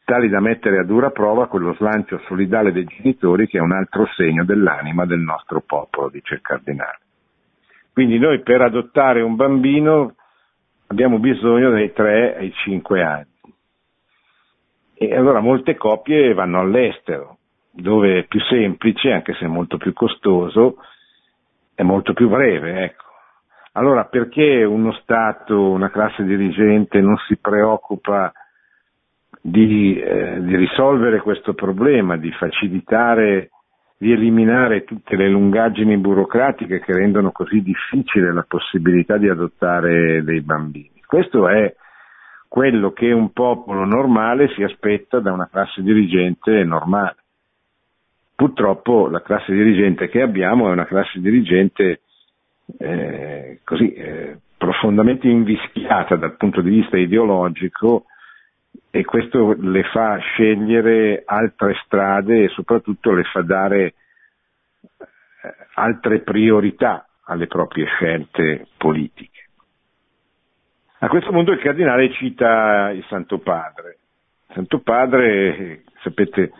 tali 0.04 0.28
da 0.28 0.40
mettere 0.40 0.78
a 0.78 0.84
dura 0.84 1.10
prova 1.10 1.48
quello 1.48 1.74
slancio 1.74 2.18
solidale 2.26 2.72
dei 2.72 2.84
genitori 2.84 3.46
che 3.48 3.58
è 3.58 3.60
un 3.60 3.72
altro 3.72 4.06
segno 4.14 4.44
dell'anima 4.44 5.06
del 5.06 5.20
nostro 5.20 5.60
popolo, 5.60 6.08
dice 6.08 6.34
il 6.34 6.40
cardinale. 6.40 6.98
Quindi 7.92 8.18
noi 8.18 8.40
per 8.42 8.62
adottare 8.62 9.20
un 9.22 9.34
bambino 9.34 10.14
abbiamo 10.86 11.18
bisogno 11.18 11.70
dai 11.70 11.92
3 11.92 12.36
ai 12.36 12.52
5 12.52 13.02
anni. 13.02 13.29
E 15.02 15.16
allora 15.16 15.40
molte 15.40 15.76
coppie 15.76 16.34
vanno 16.34 16.60
all'estero, 16.60 17.38
dove 17.70 18.18
è 18.18 18.24
più 18.24 18.38
semplice, 18.40 19.10
anche 19.10 19.32
se 19.32 19.46
molto 19.46 19.78
più 19.78 19.94
costoso, 19.94 20.76
è 21.74 21.82
molto 21.82 22.12
più 22.12 22.28
breve, 22.28 22.82
ecco. 22.82 23.04
Allora 23.72 24.04
perché 24.04 24.62
uno 24.62 24.92
Stato, 24.92 25.70
una 25.70 25.88
classe 25.88 26.22
dirigente 26.22 27.00
non 27.00 27.16
si 27.26 27.38
preoccupa 27.38 28.30
di, 29.40 29.98
eh, 29.98 30.42
di 30.42 30.54
risolvere 30.56 31.22
questo 31.22 31.54
problema, 31.54 32.18
di 32.18 32.30
facilitare, 32.32 33.52
di 33.96 34.12
eliminare 34.12 34.84
tutte 34.84 35.16
le 35.16 35.30
lungaggini 35.30 35.96
burocratiche 35.96 36.80
che 36.80 36.92
rendono 36.92 37.32
così 37.32 37.62
difficile 37.62 38.34
la 38.34 38.44
possibilità 38.46 39.16
di 39.16 39.30
adottare 39.30 40.22
dei 40.24 40.42
bambini? 40.42 41.00
Questo 41.06 41.48
è 41.48 41.74
quello 42.50 42.90
che 42.90 43.12
un 43.12 43.30
popolo 43.32 43.84
normale 43.84 44.48
si 44.56 44.64
aspetta 44.64 45.20
da 45.20 45.30
una 45.30 45.48
classe 45.48 45.82
dirigente 45.82 46.64
normale. 46.64 47.14
Purtroppo 48.34 49.06
la 49.06 49.22
classe 49.22 49.52
dirigente 49.52 50.08
che 50.08 50.20
abbiamo 50.20 50.66
è 50.68 50.72
una 50.72 50.84
classe 50.84 51.20
dirigente 51.20 52.00
eh, 52.76 53.60
così 53.62 53.92
eh, 53.92 54.38
profondamente 54.58 55.28
invischiata 55.28 56.16
dal 56.16 56.36
punto 56.36 56.60
di 56.60 56.70
vista 56.70 56.96
ideologico 56.96 58.06
e 58.90 59.04
questo 59.04 59.54
le 59.56 59.84
fa 59.84 60.18
scegliere 60.18 61.22
altre 61.24 61.76
strade 61.84 62.42
e 62.42 62.48
soprattutto 62.48 63.12
le 63.12 63.22
fa 63.30 63.42
dare 63.42 63.84
eh, 63.84 63.94
altre 65.74 66.18
priorità 66.22 67.08
alle 67.26 67.46
proprie 67.46 67.86
scelte 67.86 68.66
politiche. 68.76 69.39
A 71.02 71.08
questo 71.08 71.30
punto 71.30 71.52
il 71.52 71.60
cardinale 71.60 72.12
cita 72.12 72.90
il 72.90 73.02
Santo 73.08 73.38
Padre. 73.38 73.96
Il 74.48 74.54
Santo 74.54 74.80
Padre, 74.80 75.84
sapete 76.02 76.52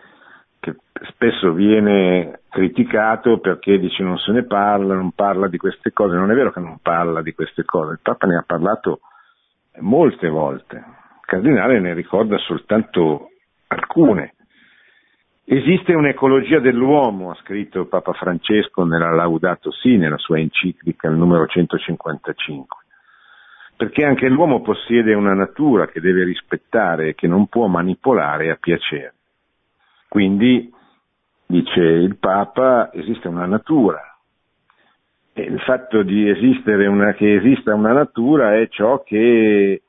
che 0.59 0.77
spesso 1.11 1.53
viene 1.53 2.39
criticato 2.49 3.37
perché 3.37 3.77
dice 3.77 4.01
non 4.01 4.17
se 4.17 4.31
ne 4.31 4.43
parla, 4.43 4.95
non 4.95 5.11
parla 5.11 5.47
di 5.47 5.59
queste 5.59 5.91
cose. 5.91 6.15
Non 6.15 6.31
è 6.31 6.33
vero 6.33 6.51
che 6.51 6.59
non 6.59 6.79
parla 6.81 7.21
di 7.21 7.33
queste 7.33 7.63
cose, 7.65 7.91
il 7.91 7.99
Papa 8.01 8.25
ne 8.25 8.37
ha 8.37 8.43
parlato 8.43 9.01
molte 9.81 10.27
volte. 10.27 10.75
Il 10.75 11.25
cardinale 11.27 11.79
ne 11.79 11.93
ricorda 11.93 12.35
soltanto 12.39 13.29
alcune. 13.67 14.33
Esiste 15.43 15.93
un'ecologia 15.93 16.59
dell'uomo, 16.59 17.29
ha 17.29 17.35
scritto 17.35 17.85
Papa 17.85 18.13
Francesco 18.13 18.85
nella 18.85 19.11
Laudato 19.11 19.69
Si, 19.69 19.97
nella 19.97 20.17
sua 20.17 20.39
enciclica, 20.39 21.07
il 21.09 21.15
numero 21.15 21.45
155 21.45 22.80
perché 23.81 24.05
anche 24.05 24.29
l'uomo 24.29 24.61
possiede 24.61 25.15
una 25.15 25.33
natura 25.33 25.87
che 25.87 25.99
deve 26.01 26.23
rispettare 26.23 27.07
e 27.07 27.15
che 27.15 27.25
non 27.25 27.47
può 27.47 27.65
manipolare 27.65 28.51
a 28.51 28.57
piacere. 28.59 29.15
Quindi, 30.07 30.71
dice 31.47 31.81
il 31.81 32.15
Papa, 32.17 32.91
esiste 32.93 33.27
una 33.27 33.47
natura. 33.47 33.99
E 35.33 35.41
il 35.41 35.59
fatto 35.61 36.05
una, 36.05 37.13
che 37.13 37.33
esista 37.37 37.73
una 37.73 37.93
natura 37.93 38.55
è 38.55 38.67
ciò 38.67 39.01
che 39.01 39.81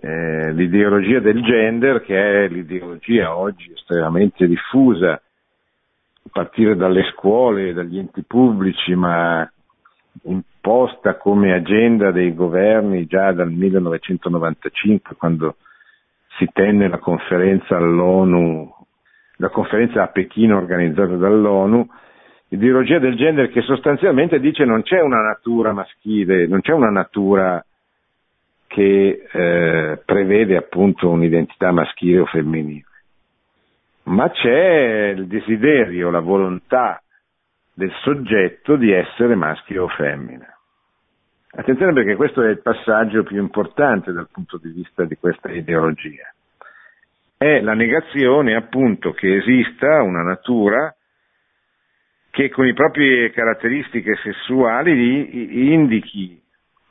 eh, 0.00 0.52
l'ideologia 0.52 1.18
del 1.18 1.42
gender, 1.42 2.02
che 2.02 2.44
è 2.44 2.48
l'ideologia 2.48 3.36
oggi 3.36 3.72
estremamente 3.72 4.46
diffusa, 4.46 5.14
a 5.14 6.28
partire 6.30 6.76
dalle 6.76 7.02
scuole, 7.10 7.72
dagli 7.72 7.98
enti 7.98 8.22
pubblici, 8.22 8.94
ma 8.94 9.50
imposta 10.24 11.16
come 11.16 11.52
agenda 11.52 12.10
dei 12.10 12.34
governi 12.34 13.06
già 13.06 13.32
dal 13.32 13.50
1995 13.50 15.16
quando 15.16 15.56
si 16.36 16.48
tenne 16.52 16.88
la 16.88 16.98
conferenza 16.98 17.76
all'ONU, 17.76 18.74
la 19.36 19.48
conferenza 19.48 20.02
a 20.02 20.08
Pechino 20.08 20.56
organizzata 20.56 21.16
dall'ONU, 21.16 21.88
l'ideologia 22.48 22.98
del 22.98 23.16
gender 23.16 23.50
che 23.50 23.62
sostanzialmente 23.62 24.40
dice 24.40 24.64
non 24.64 24.82
c'è 24.82 25.00
una 25.00 25.20
natura 25.20 25.72
maschile, 25.72 26.46
non 26.46 26.60
c'è 26.60 26.72
una 26.72 26.90
natura 26.90 27.62
che 28.66 29.26
eh, 29.30 30.02
prevede 30.04 30.56
appunto 30.56 31.08
un'identità 31.08 31.72
maschile 31.72 32.20
o 32.20 32.26
femminile, 32.26 32.84
ma 34.04 34.30
c'è 34.30 35.14
il 35.16 35.26
desiderio, 35.26 36.10
la 36.10 36.20
volontà 36.20 37.02
del 37.78 37.92
soggetto 38.02 38.74
di 38.74 38.90
essere 38.90 39.36
maschio 39.36 39.84
o 39.84 39.88
femmina. 39.88 40.52
Attenzione 41.52 41.92
perché 41.92 42.16
questo 42.16 42.42
è 42.42 42.48
il 42.48 42.60
passaggio 42.60 43.22
più 43.22 43.40
importante 43.40 44.10
dal 44.10 44.28
punto 44.32 44.58
di 44.58 44.70
vista 44.70 45.04
di 45.04 45.16
questa 45.16 45.48
ideologia. 45.52 46.28
È 47.36 47.60
la 47.60 47.74
negazione 47.74 48.56
appunto 48.56 49.12
che 49.12 49.36
esista 49.36 50.02
una 50.02 50.22
natura 50.22 50.92
che 52.30 52.50
con 52.50 52.64
le 52.64 52.74
proprie 52.74 53.30
caratteristiche 53.30 54.16
sessuali 54.24 55.72
indichi 55.72 56.42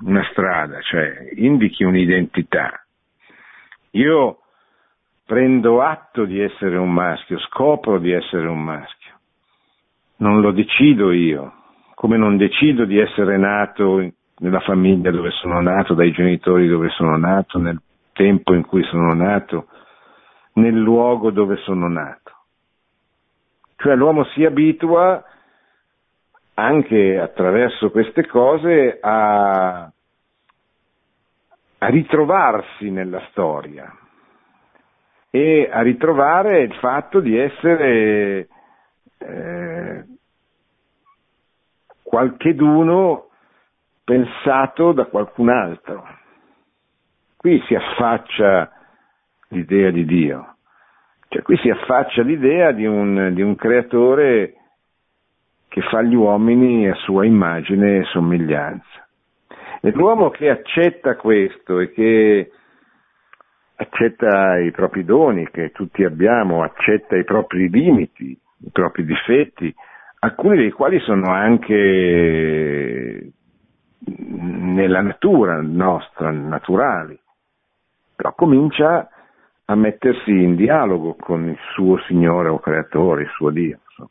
una 0.04 0.26
strada, 0.32 0.80
cioè 0.80 1.32
indichi 1.34 1.84
un'identità. 1.84 2.82
Io 3.92 4.40
prendo 5.26 5.82
atto 5.82 6.24
di 6.24 6.40
essere 6.40 6.78
un 6.78 6.94
maschio, 6.94 7.40
scopro 7.40 8.00
di 8.00 8.14
essere 8.14 8.48
un 8.48 8.64
maschio 8.64 8.97
non 10.18 10.42
lo 10.42 10.52
decido 10.52 11.12
io, 11.12 11.54
come 11.94 12.18
non 12.18 12.38
decido 12.38 12.86
di 12.86 12.98
essere 13.00 13.38
nato 13.38 14.12
nella 14.40 14.60
famiglia 14.60 15.12
dove 15.12 15.32
sono 15.32 15.62
nato, 15.62 15.94
dai 15.94 16.12
genitori 16.12 16.68
dove 16.68 16.90
sono 16.90 17.18
nato, 17.18 17.60
nel 17.60 17.80
tempo 18.14 18.54
in 18.54 18.66
cui 18.66 18.84
sono 18.84 19.14
nato, 19.14 19.68
nel 20.54 20.76
luogo 20.76 21.32
dove 21.32 21.58
sono 21.58 21.88
nato. 21.88 22.32
Cioè 23.78 23.96
l'uomo 23.96 24.24
si 24.26 24.44
abitua 24.44 25.24
anche 26.56 27.20
attraverso 27.20 27.92
queste 27.92 28.26
cose 28.26 28.98
a, 29.00 29.92
a 31.78 31.88
ritrovarsi 31.88 32.90
nella 32.90 33.22
storia 33.30 33.96
e 35.30 35.70
a 35.72 35.82
ritrovare 35.82 36.62
il 36.62 36.74
fatto 36.76 37.20
di 37.20 37.38
essere 37.38 38.48
eh, 39.18 40.06
qualcheduno 42.04 43.30
pensato 44.04 44.94
da 44.94 45.06
qualcun 45.06 45.50
altro. 45.50 46.08
Qui 47.36 47.62
si 47.68 47.76
affaccia 47.76 48.72
l'idea 49.50 49.92
di 49.92 50.06
Dio, 50.06 50.56
cioè 51.28 51.42
qui 51.42 51.58
si 51.58 51.70
affaccia 51.70 52.22
l'idea 52.22 52.72
di 52.72 52.86
un, 52.86 53.32
di 53.34 53.42
un 53.42 53.56
creatore 53.56 54.54
che 55.68 55.82
fa 55.82 56.02
gli 56.02 56.16
uomini 56.16 56.90
a 56.90 56.96
sua 56.96 57.26
immagine 57.26 57.98
e 57.98 58.04
somiglianza. 58.06 59.08
E 59.82 59.92
l'uomo 59.92 60.30
che 60.30 60.50
accetta 60.50 61.16
questo 61.16 61.80
e 61.80 61.92
che 61.92 62.52
accetta 63.76 64.58
i 64.58 64.72
propri 64.72 65.04
doni 65.04 65.48
che 65.52 65.72
tutti 65.72 66.04
abbiamo, 66.04 66.64
accetta 66.64 67.16
i 67.16 67.24
propri 67.24 67.70
limiti, 67.70 68.38
i 68.60 68.70
propri 68.72 69.06
difetti, 69.06 69.74
alcuni 70.20 70.58
dei 70.58 70.72
quali 70.72 71.00
sono 71.00 71.32
anche 71.32 73.32
nella 74.00 75.02
natura 75.02 75.62
nostra, 75.62 76.32
naturali, 76.32 77.20
però 78.16 78.34
comincia 78.34 79.10
a 79.66 79.76
mettersi 79.76 80.32
in 80.32 80.56
dialogo 80.56 81.16
con 81.16 81.50
il 81.50 81.58
suo 81.74 81.98
Signore 82.08 82.50
o 82.50 82.60
Creatore, 82.60 83.24
il 83.24 83.30
suo 83.30 83.50
Dio. 83.50 83.80
Insomma. 83.90 84.10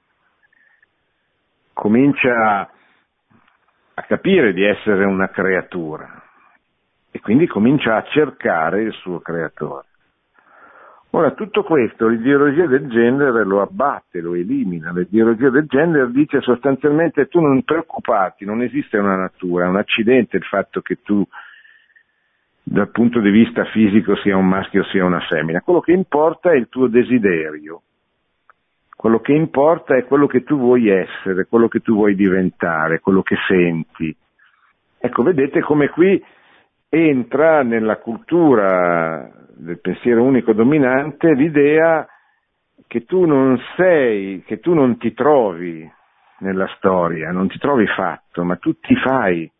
Comincia 1.73 2.71
a 3.95 4.03
capire 4.03 4.53
di 4.53 4.65
essere 4.65 5.05
una 5.05 5.29
creatura 5.29 6.23
e 7.11 7.21
quindi 7.21 7.47
comincia 7.47 7.97
a 7.97 8.05
cercare 8.05 8.83
il 8.83 8.93
suo 8.93 9.21
Creatore. 9.21 9.87
Ora, 11.17 11.31
tutto 11.31 11.63
questo 11.63 12.09
l'ideologia 12.09 12.67
del 12.67 12.89
genere 12.89 13.43
lo 13.43 13.63
abbatte, 13.63 14.21
lo 14.21 14.35
elimina. 14.35 14.93
L'ideologia 14.93 15.49
del 15.49 15.65
genere 15.65 16.11
dice 16.11 16.43
sostanzialmente 16.43 17.29
tu 17.29 17.41
non 17.41 17.63
preoccuparti, 17.63 18.45
non 18.45 18.61
esiste 18.61 18.99
una 18.99 19.17
natura, 19.17 19.65
è 19.65 19.69
un 19.69 19.77
accidente 19.77 20.37
il 20.37 20.43
fatto 20.43 20.83
che 20.83 20.99
tu 21.03 21.27
dal 22.63 22.91
punto 22.91 23.21
di 23.21 23.31
vista 23.31 23.65
fisico 23.65 24.15
sia 24.17 24.37
un 24.37 24.47
maschio 24.47 24.83
o 24.83 24.85
sia 24.85 25.07
una 25.07 25.21
femmina. 25.21 25.63
Quello 25.63 25.81
che 25.81 25.93
importa 25.93 26.51
è 26.51 26.57
il 26.57 26.69
tuo 26.69 26.87
desiderio. 26.87 27.81
Quello 28.95 29.21
che 29.21 29.33
importa 29.33 29.97
è 29.97 30.05
quello 30.05 30.27
che 30.27 30.45
tu 30.45 30.59
vuoi 30.59 30.91
essere, 30.91 31.47
quello 31.47 31.69
che 31.69 31.81
tu 31.81 31.95
vuoi 31.95 32.15
diventare, 32.15 33.01
quello 33.01 33.23
che 33.23 33.37
senti. 33.49 34.15
Ecco, 34.99 35.23
vedete 35.23 35.63
come 35.63 35.89
qui 35.89 36.23
entra 36.97 37.63
nella 37.63 37.97
cultura 37.97 39.31
del 39.55 39.81
pensiero 39.81 40.23
unico 40.23 40.53
dominante 40.53 41.33
l'idea 41.35 42.07
che 42.87 43.05
tu 43.05 43.25
non 43.25 43.59
sei, 43.77 44.43
che 44.47 44.61
tu 44.61 44.75
non 44.75 44.99
ti 44.99 45.13
trovi 45.13 45.91
nella 46.39 46.69
storia, 46.77 47.31
non 47.31 47.49
ti 47.49 47.59
trovi 47.59 47.87
fatto, 47.87 48.45
ma 48.45 48.57
tu 48.57 48.79
ti 48.79 48.95
fai, 48.97 49.51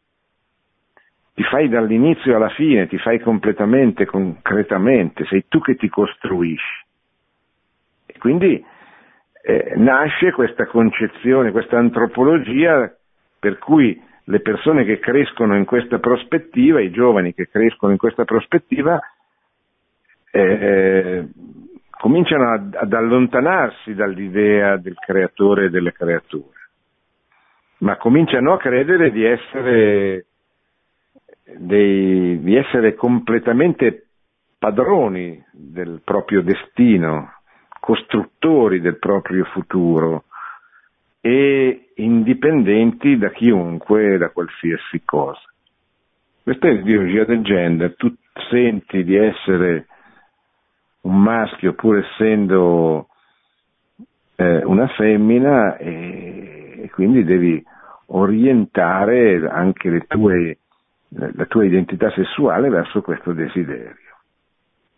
ti 1.35 1.43
fai 1.45 1.69
dall'inizio 1.69 2.37
alla 2.37 2.51
fine, 2.51 2.87
ti 2.87 2.99
fai 2.99 3.19
completamente, 3.21 4.05
concretamente, 4.05 5.25
sei 5.27 5.47
tu 5.49 5.61
che 5.61 5.77
ti 5.77 5.89
costruisci. 5.89 6.85
E 8.07 8.19
quindi 8.19 8.65
eh, 9.43 9.73
nasce 9.77 10.33
questa 10.33 10.67
concezione, 10.67 11.51
questa 11.51 11.79
antropologia 11.79 12.95
per 13.39 13.59
cui 13.59 14.01
le 14.29 14.41
persone 14.41 14.85
che 14.85 14.99
crescono 14.99 15.57
in 15.57 15.65
questa 15.65 15.99
prospettiva, 15.99 16.81
i 16.81 16.91
giovani 16.91 17.33
che 17.33 17.49
crescono 17.49 17.93
in 17.93 17.99
questa 17.99 18.25
prospettiva, 18.25 19.01
eh, 20.31 21.29
cominciano 21.91 22.53
ad, 22.53 22.75
ad 22.75 22.93
allontanarsi 22.93 23.95
dall'idea 23.95 24.77
del 24.79 24.95
creatore 24.95 25.67
e 25.67 25.71
delle 25.71 25.93
creature, 25.93 26.71
ma 27.79 27.97
cominciano 27.97 28.55
a 28.55 28.59
credere 28.59 29.13
di 29.13 29.25
essere 29.25 30.27
dei, 31.59 32.41
di 32.41 32.57
essere 32.57 32.95
completamente 32.95 34.09
padroni 34.59 35.43
del 35.53 36.01
proprio 36.05 36.43
destino, 36.43 37.33
costruttori 37.79 38.81
del 38.81 38.99
proprio 38.99 39.45
futuro 39.45 40.25
e 41.27 41.89
indipendenti 41.97 43.19
da 43.19 43.31
chiunque 43.31 44.17
da 44.17 44.29
qualsiasi 44.31 45.03
cosa. 45.05 45.43
Questa 46.41 46.69
è 46.69 46.71
l'ideologia 46.71 47.25
del 47.25 47.43
gender, 47.43 47.97
tu 47.97 48.15
senti 48.49 49.03
di 49.03 49.17
essere 49.17 49.89
un 51.01 51.21
maschio 51.21 51.73
pur 51.73 51.99
essendo 51.99 53.09
eh, 54.37 54.65
una 54.65 54.87
femmina 54.87 55.77
e, 55.79 56.83
e, 56.85 56.91
quindi 56.91 57.25
devi 57.25 57.61
orientare 58.07 59.49
anche 59.49 60.05
tue, 60.07 60.59
la 61.09 61.47
tua 61.47 61.65
identità 61.65 62.09
sessuale 62.13 62.69
verso 62.69 63.03
questo 63.03 63.33
desiderio. 63.33 64.15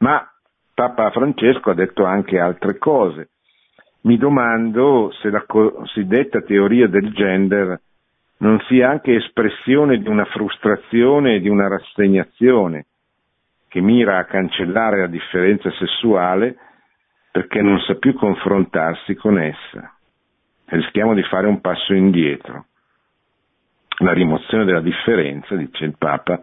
Ma 0.00 0.30
Papa 0.74 1.10
Francesco 1.10 1.70
ha 1.70 1.74
detto 1.74 2.04
anche 2.04 2.38
altre 2.38 2.76
cose. 2.76 3.30
Mi 4.02 4.16
domando 4.16 5.10
se 5.20 5.30
la 5.30 5.44
cosiddetta 5.44 6.40
teoria 6.42 6.86
del 6.86 7.12
gender 7.12 7.80
non 8.38 8.60
sia 8.68 8.88
anche 8.88 9.14
espressione 9.16 9.98
di 9.98 10.08
una 10.08 10.24
frustrazione 10.26 11.34
e 11.34 11.40
di 11.40 11.48
una 11.48 11.68
rassegnazione 11.68 12.86
che 13.68 13.80
mira 13.80 14.18
a 14.18 14.24
cancellare 14.24 15.00
la 15.00 15.06
differenza 15.08 15.70
sessuale 15.72 16.56
perché 17.30 17.60
non 17.60 17.78
sa 17.80 17.94
più 17.94 18.14
confrontarsi 18.14 19.14
con 19.14 19.38
essa. 19.38 19.94
Rischiamo 20.66 21.14
di 21.14 21.22
fare 21.24 21.46
un 21.46 21.60
passo 21.60 21.92
indietro. 21.92 22.66
La 23.98 24.12
rimozione 24.12 24.64
della 24.64 24.80
differenza, 24.80 25.54
dice 25.56 25.84
il 25.84 25.96
Papa, 25.98 26.40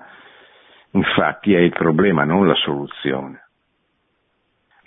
infatti 0.92 1.54
è 1.54 1.60
il 1.60 1.72
problema, 1.72 2.24
non 2.26 2.48
la 2.48 2.56
soluzione. 2.56 3.44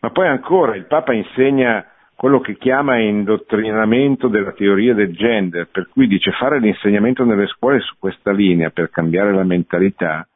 Ma 0.00 0.10
poi 0.10 0.28
ancora 0.28 0.76
il 0.76 0.86
Papa 0.86 1.12
insegna 1.12 1.84
quello 2.18 2.40
che 2.40 2.56
chiama 2.56 2.98
indottrinamento 2.98 4.26
della 4.26 4.50
teoria 4.50 4.92
del 4.92 5.14
gender, 5.14 5.68
per 5.70 5.88
cui 5.88 6.08
dice 6.08 6.32
fare 6.32 6.58
l'insegnamento 6.58 7.22
nelle 7.22 7.46
scuole 7.46 7.78
su 7.78 7.94
questa 7.96 8.32
linea 8.32 8.70
per 8.70 8.90
cambiare 8.90 9.32
la 9.32 9.44
mentalità 9.44 10.26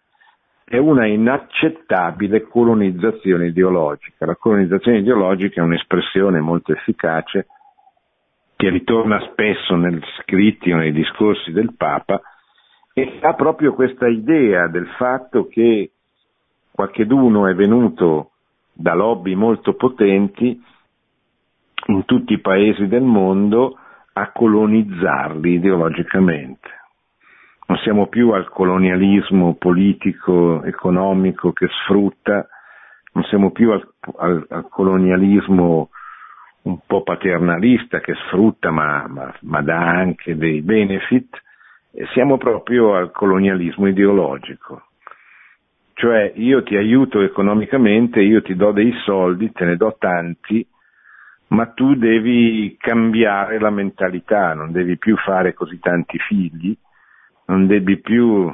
è 0.65 0.79
una 0.79 1.09
inaccettabile 1.09 2.43
colonizzazione 2.43 3.47
ideologica. 3.47 4.27
La 4.27 4.37
colonizzazione 4.37 4.99
ideologica 4.99 5.61
è 5.61 5.65
un'espressione 5.65 6.39
molto 6.39 6.71
efficace 6.71 7.49
che 8.55 8.69
ritorna 8.69 9.19
spesso 9.33 9.75
negli 9.75 10.05
scritti 10.21 10.71
o 10.71 10.77
nei 10.77 10.93
discorsi 10.93 11.51
del 11.51 11.75
Papa 11.77 12.21
e 12.95 13.19
ha 13.23 13.35
proprio 13.35 13.75
questa 13.75 14.07
idea 14.07 14.69
del 14.69 14.87
fatto 14.97 15.49
che 15.49 15.91
qualcheduno 16.71 17.49
è 17.49 17.57
venuto 17.57 18.31
da 18.73 18.95
lobby 18.95 19.35
molto 19.35 19.75
potenti 19.75 20.71
in 21.87 22.05
tutti 22.05 22.35
i 22.35 22.41
paesi 22.41 22.87
del 22.87 23.03
mondo 23.03 23.79
a 24.13 24.31
colonizzarli 24.31 25.55
ideologicamente 25.55 26.81
non 27.73 27.79
siamo 27.81 28.07
più 28.09 28.31
al 28.33 28.51
colonialismo 28.51 29.55
politico, 29.55 30.63
economico 30.63 31.53
che 31.53 31.69
sfrutta, 31.69 32.47
non 33.15 33.25
siamo 33.25 33.51
più 33.51 33.71
al, 33.71 33.87
al, 34.19 34.47
al 34.51 34.69
colonialismo 34.69 35.89
un 36.63 36.79
po' 36.87 37.03
paternalista 37.03 38.01
che 38.01 38.15
sfrutta 38.27 38.71
ma, 38.71 39.07
ma, 39.09 39.35
ma 39.41 39.63
dà 39.63 39.79
anche 39.79 40.37
dei 40.37 40.61
benefit, 40.61 41.41
siamo 42.13 42.37
proprio 42.37 42.95
al 42.95 43.11
colonialismo 43.11 43.87
ideologico. 43.87 44.89
Cioè 45.95 46.33
io 46.37 46.63
ti 46.63 46.77
aiuto 46.77 47.23
economicamente, 47.23 48.21
io 48.21 48.43
ti 48.43 48.55
do 48.55 48.73
dei 48.73 48.93
soldi, 49.05 49.51
te 49.51 49.65
ne 49.65 49.77
do 49.77 49.97
tanti, 49.99 50.67
ma 51.53 51.67
tu 51.67 51.95
devi 51.95 52.77
cambiare 52.79 53.59
la 53.61 53.71
mentalità, 53.71 54.55
non 54.55 54.73
devi 54.73 54.97
più 54.97 55.17
fare 55.17 55.53
così 55.53 55.79
tanti 55.79 56.19
figli, 56.19 56.75
non 57.47 57.67
devi 57.67 58.01
più 58.01 58.51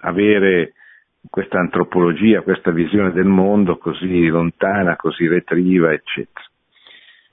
avere 0.00 0.74
questa 1.30 1.58
antropologia, 1.58 2.42
questa 2.42 2.70
visione 2.70 3.12
del 3.12 3.24
mondo 3.24 3.78
così 3.78 4.26
lontana, 4.26 4.96
così 4.96 5.26
retriva, 5.26 5.92
eccetera. 5.92 6.44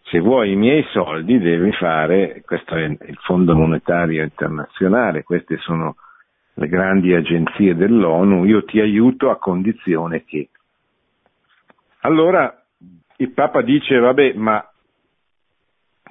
Se 0.03 0.19
vuoi 0.19 0.51
i 0.51 0.55
miei 0.55 0.85
soldi 0.91 1.37
devi 1.37 1.73
fare, 1.73 2.41
questo 2.45 2.75
è 2.75 2.83
il 2.83 3.17
Fondo 3.23 3.55
Monetario 3.55 4.23
Internazionale, 4.23 5.23
queste 5.23 5.57
sono 5.57 5.95
le 6.53 6.67
grandi 6.67 7.13
agenzie 7.13 7.75
dell'ONU, 7.75 8.45
io 8.45 8.63
ti 8.63 8.79
aiuto 8.79 9.29
a 9.29 9.37
condizione 9.37 10.23
che. 10.23 10.49
Allora 12.01 12.63
il 13.17 13.31
Papa 13.31 13.61
dice, 13.61 13.97
vabbè, 13.97 14.33
ma 14.35 14.65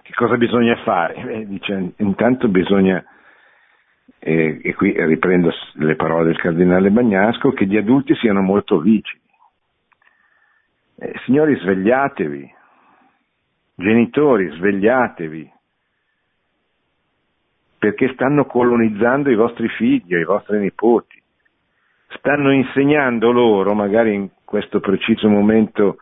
che 0.02 0.12
cosa 0.14 0.36
bisogna 0.36 0.76
fare? 0.82 1.14
Eh, 1.14 1.46
dice, 1.46 1.92
intanto 1.96 2.48
bisogna 2.48 3.04
e, 4.24 4.60
e 4.62 4.74
qui 4.74 4.94
riprendo 5.04 5.50
le 5.74 5.96
parole 5.96 6.26
del 6.26 6.38
cardinale 6.38 6.90
Bagnasco, 6.90 7.50
che 7.50 7.66
gli 7.66 7.76
adulti 7.76 8.14
siano 8.14 8.40
molto 8.40 8.78
vigili. 8.78 9.20
Eh, 10.96 11.14
signori, 11.24 11.56
svegliatevi, 11.56 12.54
genitori, 13.74 14.48
svegliatevi, 14.50 15.50
perché 17.78 18.12
stanno 18.12 18.44
colonizzando 18.44 19.28
i 19.28 19.34
vostri 19.34 19.68
figli, 19.70 20.14
i 20.14 20.24
vostri 20.24 20.60
nipoti, 20.60 21.20
stanno 22.16 22.52
insegnando 22.52 23.32
loro, 23.32 23.74
magari 23.74 24.14
in 24.14 24.28
questo 24.44 24.78
preciso 24.78 25.28
momento 25.28 25.96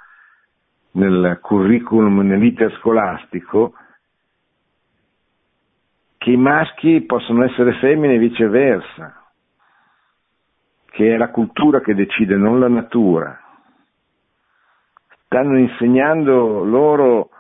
nel 0.92 1.38
curriculum, 1.40 2.20
nell'iter 2.20 2.76
scolastico, 2.80 3.72
che 6.20 6.32
i 6.32 6.36
maschi 6.36 7.00
possono 7.06 7.44
essere 7.44 7.72
femmine 7.78 8.16
e 8.16 8.18
viceversa, 8.18 9.22
che 10.90 11.14
è 11.14 11.16
la 11.16 11.30
cultura 11.30 11.80
che 11.80 11.94
decide, 11.94 12.36
non 12.36 12.60
la 12.60 12.68
natura. 12.68 13.40
Stanno 15.24 15.56
insegnando 15.56 16.62
loro 16.62 17.30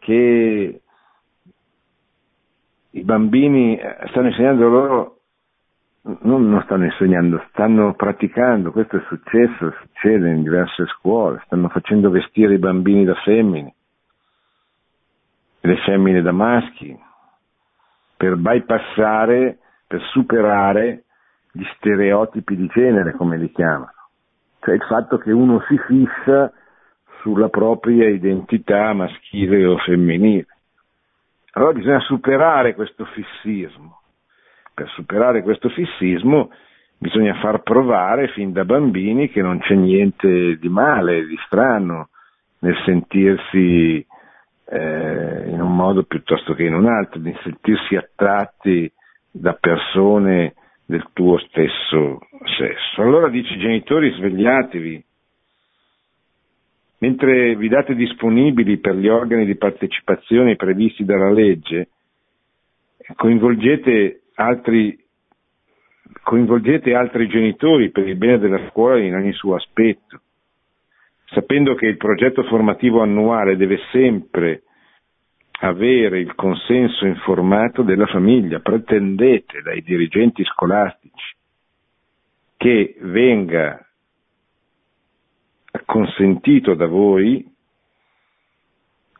che 0.00 0.80
i 2.90 3.02
bambini, 3.04 3.78
stanno 4.08 4.26
insegnando 4.26 4.68
loro, 4.68 5.18
non, 6.22 6.50
non 6.50 6.60
stanno 6.64 6.86
insegnando, 6.86 7.40
stanno 7.50 7.94
praticando, 7.94 8.72
questo 8.72 8.96
è 8.96 9.02
successo, 9.06 9.76
succede 9.80 10.28
in 10.28 10.42
diverse 10.42 10.86
scuole, 10.86 11.40
stanno 11.44 11.68
facendo 11.68 12.10
vestire 12.10 12.54
i 12.54 12.58
bambini 12.58 13.04
da 13.04 13.14
femmine, 13.14 13.72
le 15.60 15.76
femmine 15.84 16.20
da 16.20 16.32
maschi, 16.32 17.10
per 18.22 18.36
bypassare, 18.36 19.58
per 19.84 20.00
superare 20.12 21.06
gli 21.50 21.64
stereotipi 21.74 22.54
di 22.54 22.68
genere, 22.68 23.16
come 23.16 23.36
li 23.36 23.50
chiamano. 23.50 23.90
Cioè 24.60 24.76
il 24.76 24.82
fatto 24.82 25.18
che 25.18 25.32
uno 25.32 25.60
si 25.66 25.76
fissa 25.88 26.52
sulla 27.20 27.48
propria 27.48 28.08
identità 28.08 28.92
maschile 28.92 29.66
o 29.66 29.76
femminile. 29.78 30.46
Allora 31.54 31.72
bisogna 31.72 31.98
superare 31.98 32.76
questo 32.76 33.06
fissismo. 33.06 34.02
Per 34.72 34.88
superare 34.90 35.42
questo 35.42 35.68
fissismo 35.70 36.52
bisogna 36.98 37.34
far 37.40 37.62
provare 37.62 38.28
fin 38.28 38.52
da 38.52 38.64
bambini 38.64 39.30
che 39.30 39.42
non 39.42 39.58
c'è 39.58 39.74
niente 39.74 40.58
di 40.58 40.68
male, 40.68 41.26
di 41.26 41.36
strano 41.44 42.10
nel 42.60 42.76
sentirsi 42.84 44.06
eh, 44.72 45.50
in 45.50 45.60
un 45.60 45.76
modo 45.76 46.04
piuttosto 46.04 46.54
che 46.54 46.64
in 46.64 46.74
un 46.74 46.86
altro, 46.86 47.20
di 47.20 47.36
sentirsi 47.42 47.94
attratti 47.94 48.90
da 49.30 49.52
persone 49.52 50.54
del 50.86 51.06
tuo 51.12 51.38
stesso 51.38 52.20
sesso. 52.56 53.02
Allora 53.02 53.28
dici 53.28 53.58
genitori 53.58 54.10
svegliatevi, 54.12 55.04
mentre 56.98 57.54
vi 57.56 57.68
date 57.68 57.94
disponibili 57.94 58.78
per 58.78 58.94
gli 58.94 59.08
organi 59.08 59.44
di 59.44 59.56
partecipazione 59.56 60.56
previsti 60.56 61.04
dalla 61.04 61.30
legge, 61.30 61.88
coinvolgete 63.14 64.22
altri, 64.36 64.98
coinvolgete 66.22 66.94
altri 66.94 67.28
genitori 67.28 67.90
per 67.90 68.08
il 68.08 68.16
bene 68.16 68.38
della 68.38 68.68
scuola 68.70 68.98
in 68.98 69.14
ogni 69.14 69.32
suo 69.32 69.54
aspetto 69.54 70.20
sapendo 71.32 71.74
che 71.74 71.86
il 71.86 71.96
progetto 71.96 72.42
formativo 72.44 73.00
annuale 73.02 73.56
deve 73.56 73.78
sempre 73.90 74.62
avere 75.60 76.18
il 76.18 76.34
consenso 76.34 77.06
informato 77.06 77.82
della 77.82 78.06
famiglia, 78.06 78.60
pretendete 78.60 79.62
dai 79.62 79.82
dirigenti 79.82 80.44
scolastici 80.44 81.36
che 82.56 82.96
venga 83.00 83.84
consentito 85.84 86.74
da 86.74 86.86
voi 86.86 87.48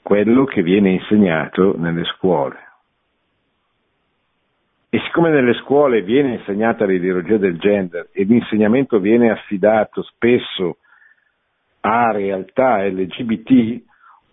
quello 0.03 0.45
che 0.45 0.63
viene 0.63 0.91
insegnato 0.91 1.77
nelle 1.79 2.05
scuole. 2.05 2.59
E 4.91 5.01
siccome 5.07 5.31
nelle 5.31 5.55
scuole 5.55 6.03
viene 6.03 6.35
insegnata 6.35 6.85
l'ideologia 6.85 7.39
del 7.39 7.59
gender 7.59 8.11
e 8.13 8.25
l'insegnamento 8.25 8.99
viene 8.99 9.31
affidato 9.31 10.03
spesso 10.03 10.79
a 11.85 12.11
realtà 12.13 12.87
LGBT 12.87 13.83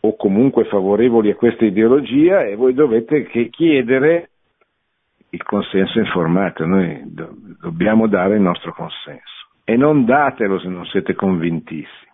o 0.01 0.15
comunque 0.15 0.65
favorevoli 0.65 1.29
a 1.31 1.35
questa 1.35 1.65
ideologia, 1.65 2.43
e 2.43 2.55
voi 2.55 2.73
dovete 2.73 3.27
chiedere 3.49 4.29
il 5.31 5.43
consenso 5.43 5.99
informato, 5.99 6.65
noi 6.65 7.01
do- 7.05 7.35
dobbiamo 7.59 8.07
dare 8.07 8.35
il 8.35 8.41
nostro 8.41 8.73
consenso. 8.73 9.47
E 9.63 9.75
non 9.75 10.05
datelo 10.05 10.59
se 10.59 10.67
non 10.67 10.85
siete 10.85 11.13
convintissimi. 11.13 12.07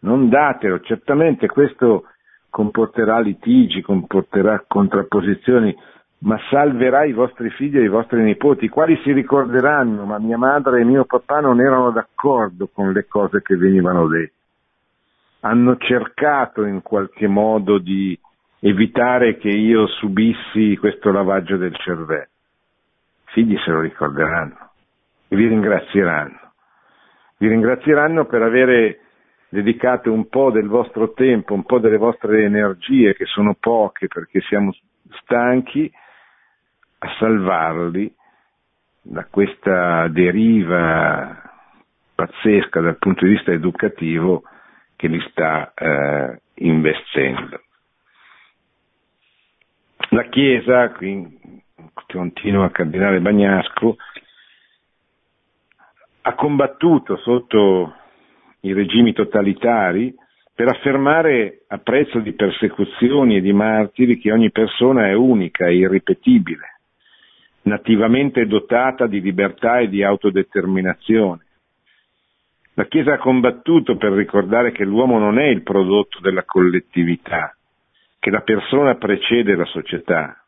Non 0.00 0.28
datelo, 0.28 0.80
certamente 0.80 1.46
questo 1.46 2.04
comporterà 2.50 3.20
litigi, 3.20 3.82
comporterà 3.82 4.64
contrapposizioni, 4.66 5.76
ma 6.18 6.38
salverà 6.50 7.04
i 7.04 7.12
vostri 7.12 7.50
figli 7.50 7.78
e 7.78 7.84
i 7.84 7.88
vostri 7.88 8.22
nipoti, 8.22 8.64
i 8.64 8.70
quali 8.70 8.98
si 9.02 9.12
ricorderanno, 9.12 10.04
ma 10.04 10.18
mia 10.18 10.38
madre 10.38 10.80
e 10.80 10.84
mio 10.84 11.04
papà 11.04 11.40
non 11.40 11.60
erano 11.60 11.90
d'accordo 11.90 12.68
con 12.72 12.92
le 12.92 13.06
cose 13.06 13.42
che 13.42 13.56
venivano 13.56 14.06
dette. 14.08 14.32
Hanno 15.40 15.76
cercato 15.76 16.64
in 16.64 16.82
qualche 16.82 17.28
modo 17.28 17.78
di 17.78 18.18
evitare 18.60 19.36
che 19.36 19.50
io 19.50 19.86
subissi 19.86 20.76
questo 20.78 21.12
lavaggio 21.12 21.56
del 21.56 21.76
cervello. 21.76 22.22
I 23.26 23.30
figli 23.32 23.56
se 23.58 23.70
lo 23.70 23.80
ricorderanno 23.80 24.70
e 25.28 25.36
vi 25.36 25.46
ringrazieranno. 25.46 26.40
Vi 27.38 27.48
ringrazieranno 27.48 28.24
per 28.24 28.42
avere 28.42 29.00
dedicato 29.50 30.10
un 30.10 30.28
po' 30.28 30.50
del 30.50 30.66
vostro 30.66 31.12
tempo, 31.12 31.54
un 31.54 31.64
po' 31.64 31.78
delle 31.78 31.98
vostre 31.98 32.44
energie, 32.44 33.14
che 33.14 33.26
sono 33.26 33.54
poche 33.58 34.08
perché 34.08 34.40
siamo 34.40 34.74
stanchi, 35.22 35.92
a 36.98 37.14
salvarli 37.18 38.12
da 39.02 39.24
questa 39.26 40.08
deriva 40.08 41.42
pazzesca 42.14 42.80
dal 42.80 42.96
punto 42.98 43.24
di 43.24 43.32
vista 43.32 43.52
educativo 43.52 44.42
che 44.96 45.06
li 45.08 45.20
sta 45.30 45.72
eh, 45.74 46.40
investendo. 46.54 47.60
La 50.10 50.24
Chiesa, 50.28 50.90
qui 50.92 51.62
continua 52.06 52.70
Cardinale 52.70 53.20
Bagnasco, 53.20 53.96
ha 56.22 56.34
combattuto 56.34 57.16
sotto 57.18 57.94
i 58.60 58.72
regimi 58.72 59.12
totalitari 59.12 60.14
per 60.54 60.68
affermare 60.68 61.64
a 61.68 61.78
prezzo 61.78 62.18
di 62.20 62.32
persecuzioni 62.32 63.36
e 63.36 63.40
di 63.40 63.52
martiri 63.52 64.18
che 64.18 64.32
ogni 64.32 64.50
persona 64.50 65.06
è 65.06 65.12
unica 65.12 65.66
e 65.66 65.76
irripetibile, 65.76 66.75
nativamente 67.66 68.46
dotata 68.46 69.06
di 69.06 69.20
libertà 69.20 69.78
e 69.78 69.88
di 69.88 70.02
autodeterminazione. 70.02 71.44
La 72.74 72.86
Chiesa 72.86 73.14
ha 73.14 73.18
combattuto 73.18 73.96
per 73.96 74.12
ricordare 74.12 74.70
che 74.72 74.84
l'uomo 74.84 75.18
non 75.18 75.38
è 75.38 75.46
il 75.46 75.62
prodotto 75.62 76.20
della 76.20 76.44
collettività, 76.44 77.56
che 78.18 78.30
la 78.30 78.42
persona 78.42 78.94
precede 78.96 79.56
la 79.56 79.64
società. 79.64 80.40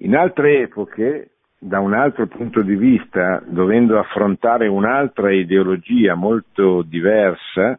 In 0.00 0.14
altre 0.16 0.62
epoche, 0.62 1.30
da 1.58 1.80
un 1.80 1.94
altro 1.94 2.26
punto 2.26 2.62
di 2.62 2.74
vista, 2.74 3.42
dovendo 3.46 3.98
affrontare 3.98 4.66
un'altra 4.66 5.32
ideologia 5.32 6.14
molto 6.14 6.82
diversa, 6.82 7.78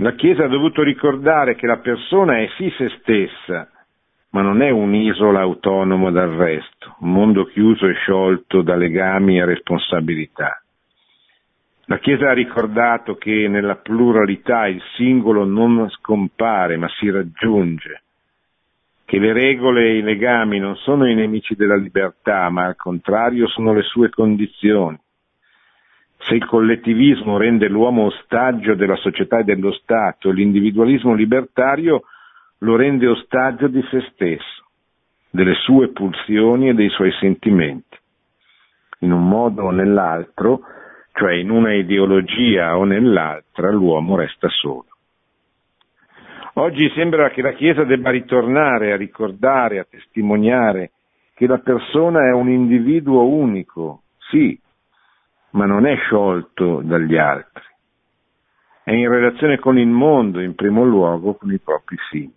la 0.00 0.12
Chiesa 0.12 0.44
ha 0.44 0.48
dovuto 0.48 0.82
ricordare 0.82 1.54
che 1.54 1.66
la 1.66 1.78
persona 1.78 2.40
è 2.40 2.48
sì 2.58 2.70
se 2.76 2.90
stessa, 3.00 3.70
ma 4.36 4.42
non 4.42 4.60
è 4.60 4.68
un'isola 4.68 5.40
autonoma 5.40 6.10
dal 6.10 6.28
resto, 6.28 6.94
un 6.98 7.10
mondo 7.10 7.46
chiuso 7.46 7.86
e 7.86 7.94
sciolto 7.94 8.60
da 8.60 8.76
legami 8.76 9.38
e 9.38 9.46
responsabilità. 9.46 10.62
La 11.86 11.96
Chiesa 11.96 12.28
ha 12.28 12.34
ricordato 12.34 13.14
che 13.14 13.48
nella 13.48 13.76
pluralità 13.76 14.66
il 14.66 14.82
singolo 14.94 15.46
non 15.46 15.88
scompare, 15.88 16.76
ma 16.76 16.86
si 16.98 17.08
raggiunge, 17.08 18.02
che 19.06 19.18
le 19.18 19.32
regole 19.32 19.86
e 19.86 19.96
i 19.96 20.02
legami 20.02 20.58
non 20.58 20.76
sono 20.76 21.08
i 21.08 21.14
nemici 21.14 21.54
della 21.54 21.76
libertà, 21.76 22.50
ma 22.50 22.66
al 22.66 22.76
contrario 22.76 23.48
sono 23.48 23.72
le 23.72 23.84
sue 23.84 24.10
condizioni. 24.10 25.00
Se 26.18 26.34
il 26.34 26.44
collettivismo 26.44 27.38
rende 27.38 27.68
l'uomo 27.68 28.04
ostaggio 28.04 28.74
della 28.74 28.96
società 28.96 29.38
e 29.38 29.44
dello 29.44 29.72
Stato, 29.72 30.30
l'individualismo 30.30 31.14
libertario 31.14 32.02
lo 32.58 32.76
rende 32.76 33.06
ostaggio 33.06 33.68
di 33.68 33.82
se 33.90 34.00
stesso, 34.12 34.64
delle 35.30 35.54
sue 35.54 35.88
pulsioni 35.88 36.68
e 36.68 36.74
dei 36.74 36.88
suoi 36.88 37.12
sentimenti. 37.12 37.96
In 39.00 39.12
un 39.12 39.28
modo 39.28 39.64
o 39.64 39.70
nell'altro, 39.70 40.60
cioè 41.12 41.34
in 41.34 41.50
una 41.50 41.74
ideologia 41.74 42.76
o 42.76 42.84
nell'altra, 42.84 43.70
l'uomo 43.70 44.16
resta 44.16 44.48
solo. 44.48 44.86
Oggi 46.54 46.90
sembra 46.94 47.28
che 47.30 47.42
la 47.42 47.52
Chiesa 47.52 47.84
debba 47.84 48.10
ritornare 48.10 48.92
a 48.92 48.96
ricordare, 48.96 49.78
a 49.78 49.86
testimoniare 49.88 50.92
che 51.34 51.46
la 51.46 51.58
persona 51.58 52.26
è 52.28 52.32
un 52.32 52.48
individuo 52.48 53.28
unico, 53.28 54.04
sì, 54.30 54.58
ma 55.50 55.66
non 55.66 55.86
è 55.86 55.96
sciolto 55.96 56.80
dagli 56.82 57.18
altri. 57.18 57.62
È 58.82 58.92
in 58.92 59.10
relazione 59.10 59.58
con 59.58 59.78
il 59.78 59.88
mondo, 59.88 60.40
in 60.40 60.54
primo 60.54 60.82
luogo 60.82 61.34
con 61.34 61.52
i 61.52 61.58
propri 61.58 61.96
simili. 62.08 62.35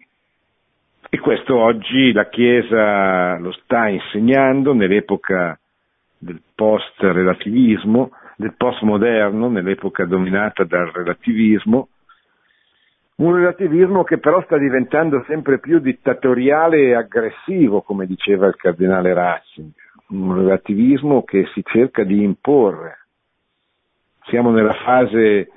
E 1.11 1.19
questo 1.19 1.57
oggi 1.57 2.11
la 2.11 2.29
Chiesa 2.29 3.39
lo 3.39 3.51
sta 3.51 3.87
insegnando 3.87 4.73
nell'epoca 4.75 5.59
del 6.19 6.39
post-relativismo, 6.53 8.11
del 8.35 8.53
postmoderno, 8.55 9.49
nell'epoca 9.49 10.05
dominata 10.05 10.63
dal 10.65 10.91
relativismo, 10.91 11.87
un 13.15 13.35
relativismo 13.35 14.03
che 14.03 14.19
però 14.19 14.41
sta 14.43 14.57
diventando 14.57 15.23
sempre 15.27 15.59
più 15.59 15.79
dittatoriale 15.79 16.77
e 16.77 16.93
aggressivo, 16.93 17.81
come 17.81 18.05
diceva 18.05 18.45
il 18.47 18.55
cardinale 18.55 19.13
Ratzinger, 19.13 19.91
un 20.09 20.35
relativismo 20.35 21.23
che 21.23 21.47
si 21.53 21.63
cerca 21.65 22.03
di 22.03 22.23
imporre. 22.23 23.07
Siamo 24.25 24.51
nella 24.51 24.73
fase, 24.73 25.49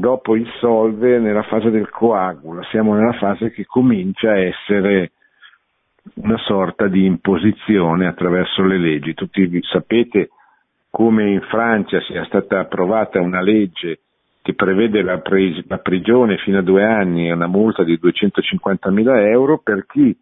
dopo 0.00 0.34
il 0.34 0.50
solve, 0.58 1.18
nella 1.18 1.42
fase 1.42 1.70
del 1.70 1.88
coagula, 1.90 2.64
siamo 2.70 2.94
nella 2.94 3.12
fase 3.12 3.52
che 3.52 3.64
comincia 3.66 4.30
a 4.30 4.38
essere 4.38 5.12
una 6.14 6.38
sorta 6.38 6.88
di 6.88 7.04
imposizione 7.04 8.06
attraverso 8.06 8.62
le 8.64 8.78
leggi. 8.78 9.14
Tutti 9.14 9.60
sapete 9.62 10.30
come 10.90 11.30
in 11.30 11.40
Francia 11.42 12.00
sia 12.00 12.24
stata 12.24 12.58
approvata 12.58 13.20
una 13.20 13.40
legge 13.40 14.00
che 14.42 14.54
prevede 14.54 15.02
la, 15.02 15.18
pre- 15.18 15.62
la 15.68 15.78
prigione 15.78 16.38
fino 16.38 16.58
a 16.58 16.62
due 16.62 16.84
anni 16.84 17.28
e 17.28 17.32
una 17.32 17.46
multa 17.46 17.84
di 17.84 17.98
250.000 18.02 19.28
euro 19.28 19.58
per 19.58 19.86
chi 19.86 20.16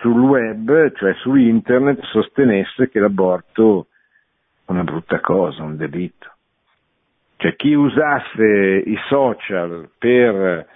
sul 0.00 0.20
web, 0.20 0.92
cioè 0.94 1.12
su 1.14 1.34
internet, 1.34 2.00
sostenesse 2.04 2.88
che 2.88 3.00
l'aborto 3.00 3.88
è 4.64 4.70
una 4.70 4.84
brutta 4.84 5.18
cosa, 5.20 5.62
un 5.64 5.76
delitto. 5.76 6.37
Cioè 7.40 7.54
chi 7.54 7.72
usasse 7.72 8.82
i 8.84 8.98
social 9.06 9.88
per 9.96 10.66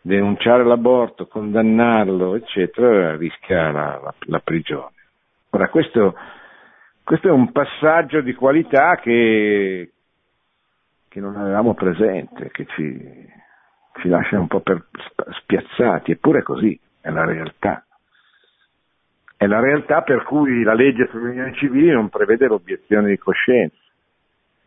denunciare 0.00 0.64
l'aborto, 0.64 1.28
condannarlo, 1.28 2.34
eccetera, 2.34 3.14
rischia 3.14 3.70
la, 3.70 4.00
la, 4.02 4.14
la 4.26 4.40
prigione. 4.40 4.94
Ora 5.50 5.68
questo, 5.68 6.16
questo, 7.04 7.28
è 7.28 7.30
un 7.30 7.52
passaggio 7.52 8.22
di 8.22 8.34
qualità 8.34 8.96
che, 8.96 9.92
che 11.08 11.20
non 11.20 11.36
avevamo 11.36 11.74
presente, 11.74 12.50
che 12.50 12.66
ci, 12.74 13.28
ci 14.00 14.08
lascia 14.08 14.36
un 14.36 14.48
po' 14.48 14.62
per 14.62 14.86
spiazzati, 15.42 16.10
eppure 16.10 16.40
è 16.40 16.42
così, 16.42 16.76
è 17.00 17.10
la 17.10 17.24
realtà. 17.24 17.84
È 19.36 19.46
la 19.46 19.60
realtà 19.60 20.02
per 20.02 20.24
cui 20.24 20.64
la 20.64 20.74
legge 20.74 21.06
sulle 21.08 21.30
unioni 21.30 21.54
civili 21.54 21.92
non 21.92 22.08
prevede 22.08 22.48
l'obiezione 22.48 23.10
di 23.10 23.16
coscienza 23.16 23.76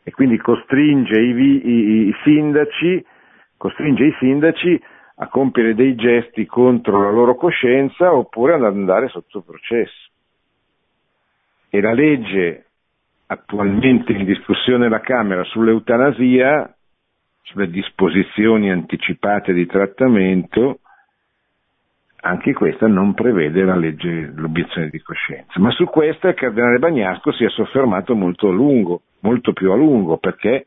e 0.03 0.11
quindi 0.11 0.37
costringe 0.37 1.19
i, 1.19 1.31
i, 1.31 2.07
i, 2.07 2.15
sindaci, 2.23 3.05
costringe 3.57 4.05
i 4.05 4.15
sindaci 4.19 4.81
a 5.15 5.27
compiere 5.27 5.73
dei 5.75 5.95
gesti 5.95 6.45
contro 6.45 7.01
la 7.03 7.11
loro 7.11 7.35
coscienza 7.35 8.13
oppure 8.13 8.55
ad 8.55 8.63
andare 8.63 9.07
sotto 9.07 9.41
processo. 9.41 10.09
E 11.69 11.81
la 11.81 11.93
legge 11.93 12.65
attualmente 13.27 14.11
in 14.11 14.25
discussione 14.25 14.87
alla 14.87 14.99
Camera 14.99 15.43
sull'eutanasia, 15.43 16.75
sulle 17.41 17.69
disposizioni 17.69 18.71
anticipate 18.71 19.53
di 19.53 19.65
trattamento, 19.65 20.79
anche 22.25 22.53
questa 22.53 22.88
non 22.88 23.13
prevede 23.13 23.63
la 23.63 23.75
legge, 23.75 24.31
l'obiezione 24.36 24.88
di 24.89 25.01
coscienza. 25.01 25.59
Ma 25.59 25.71
su 25.71 25.83
questa 25.86 26.29
il 26.29 26.36
cardinale 26.36 26.79
Bagnasco 26.79 27.33
si 27.33 27.43
è 27.43 27.49
soffermato 27.49 28.15
molto 28.15 28.47
a 28.47 28.51
lungo, 28.51 29.01
molto 29.21 29.51
più 29.51 29.71
a 29.71 29.75
lungo, 29.75 30.17
perché 30.17 30.65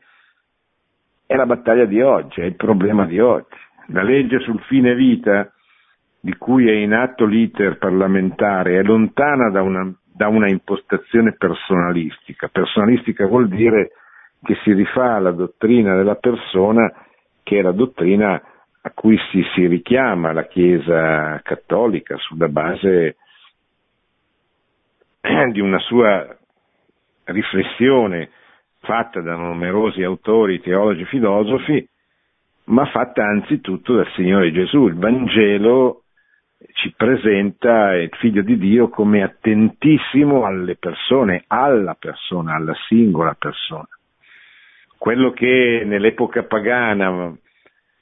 è 1.25 1.35
la 1.35 1.47
battaglia 1.47 1.85
di 1.85 1.99
oggi, 1.99 2.41
è 2.41 2.45
il 2.45 2.55
problema 2.55 3.05
di 3.05 3.19
oggi. 3.19 3.55
La 3.87 4.03
legge 4.03 4.39
sul 4.39 4.61
fine 4.61 4.93
vita 4.93 5.51
di 6.19 6.35
cui 6.37 6.69
è 6.69 6.73
in 6.73 6.93
atto 6.93 7.25
l'iter 7.25 7.79
parlamentare 7.79 8.77
è 8.77 8.83
lontana 8.83 9.49
da 9.49 9.63
una, 9.63 9.91
da 10.13 10.27
una 10.27 10.49
impostazione 10.49 11.35
personalistica. 11.37 12.49
Personalistica 12.49 13.25
vuol 13.25 13.47
dire 13.47 13.93
che 14.43 14.55
si 14.63 14.73
rifà 14.73 15.15
alla 15.15 15.31
dottrina 15.31 15.95
della 15.95 16.15
persona 16.15 16.91
che 17.41 17.57
è 17.57 17.61
la 17.63 17.71
dottrina 17.71 18.39
a 18.87 18.91
cui 18.93 19.17
si, 19.31 19.43
si 19.53 19.67
richiama 19.67 20.31
la 20.31 20.47
Chiesa 20.47 21.41
cattolica 21.43 22.15
sulla 22.17 22.47
base 22.47 23.17
di 25.51 25.59
una 25.59 25.79
sua 25.79 26.25
riflessione 27.25 28.29
fatta 28.79 29.19
da 29.19 29.35
numerosi 29.35 30.03
autori, 30.03 30.61
teologi, 30.61 31.03
filosofi, 31.05 31.85
ma 32.65 32.85
fatta 32.85 33.25
anzitutto 33.25 33.95
dal 33.95 34.09
Signore 34.13 34.53
Gesù. 34.53 34.87
Il 34.87 34.95
Vangelo 34.95 36.03
ci 36.73 36.93
presenta 36.95 37.93
il 37.95 38.09
figlio 38.19 38.41
di 38.41 38.57
Dio 38.57 38.87
come 38.87 39.21
attentissimo 39.21 40.45
alle 40.45 40.77
persone, 40.77 41.43
alla 41.47 41.95
persona, 41.99 42.55
alla 42.55 42.75
singola 42.87 43.35
persona. 43.37 43.87
Quello 44.97 45.31
che 45.31 45.83
nell'epoca 45.85 46.43
pagana 46.43 47.35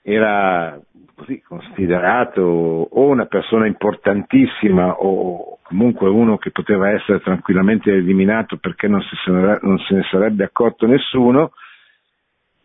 era 0.07 0.79
così 1.15 1.41
considerato 1.41 2.41
o 2.41 3.07
una 3.07 3.25
persona 3.25 3.65
importantissima 3.65 4.93
o 4.99 5.57
comunque 5.63 6.09
uno 6.09 6.37
che 6.37 6.51
poteva 6.51 6.91
essere 6.91 7.21
tranquillamente 7.21 7.91
eliminato 7.91 8.57
perché 8.57 8.87
non, 8.87 9.01
si, 9.01 9.15
non 9.31 9.79
se 9.79 9.95
ne 9.95 10.03
sarebbe 10.11 10.43
accorto 10.43 10.85
nessuno, 10.85 11.53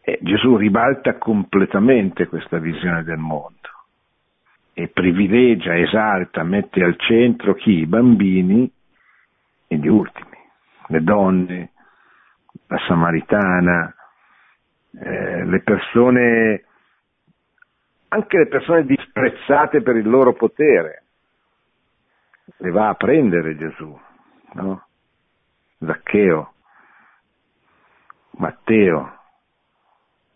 eh, 0.03 0.19
Gesù 0.21 0.57
ribalta 0.57 1.17
completamente 1.17 2.27
questa 2.27 2.59
visione 2.59 3.05
del 3.05 3.17
mondo 3.17 3.57
e 4.75 4.89
privilegia, 4.89 5.79
esalta, 5.79 6.43
mette 6.43 6.83
al 6.83 6.97
centro 6.99 7.55
chi? 7.55 7.79
I 7.81 7.87
bambini 7.87 8.71
e 9.67 9.77
gli 9.77 9.89
ultimi, 9.89 10.37
le 10.89 11.03
donne, 11.03 11.71
la 12.67 12.79
samaritana, 12.87 13.95
eh, 15.03 15.45
le 15.45 15.61
persone, 15.61 16.65
anche 18.13 18.39
le 18.39 18.49
persone 18.49 18.85
disprezzate 18.85 19.83
per 19.83 19.97
il 19.97 20.09
loro 20.09 20.33
potere, 20.33 21.05
le 22.57 22.71
va 22.71 22.89
a 22.89 22.95
prendere 22.95 23.57
Gesù, 23.57 23.99
no? 24.55 24.87
Zaccheo, 25.79 26.53
Matteo, 28.33 29.19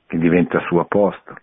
che 0.06 0.18
diventa 0.18 0.60
suo 0.60 0.80
apostolo. 0.80 1.38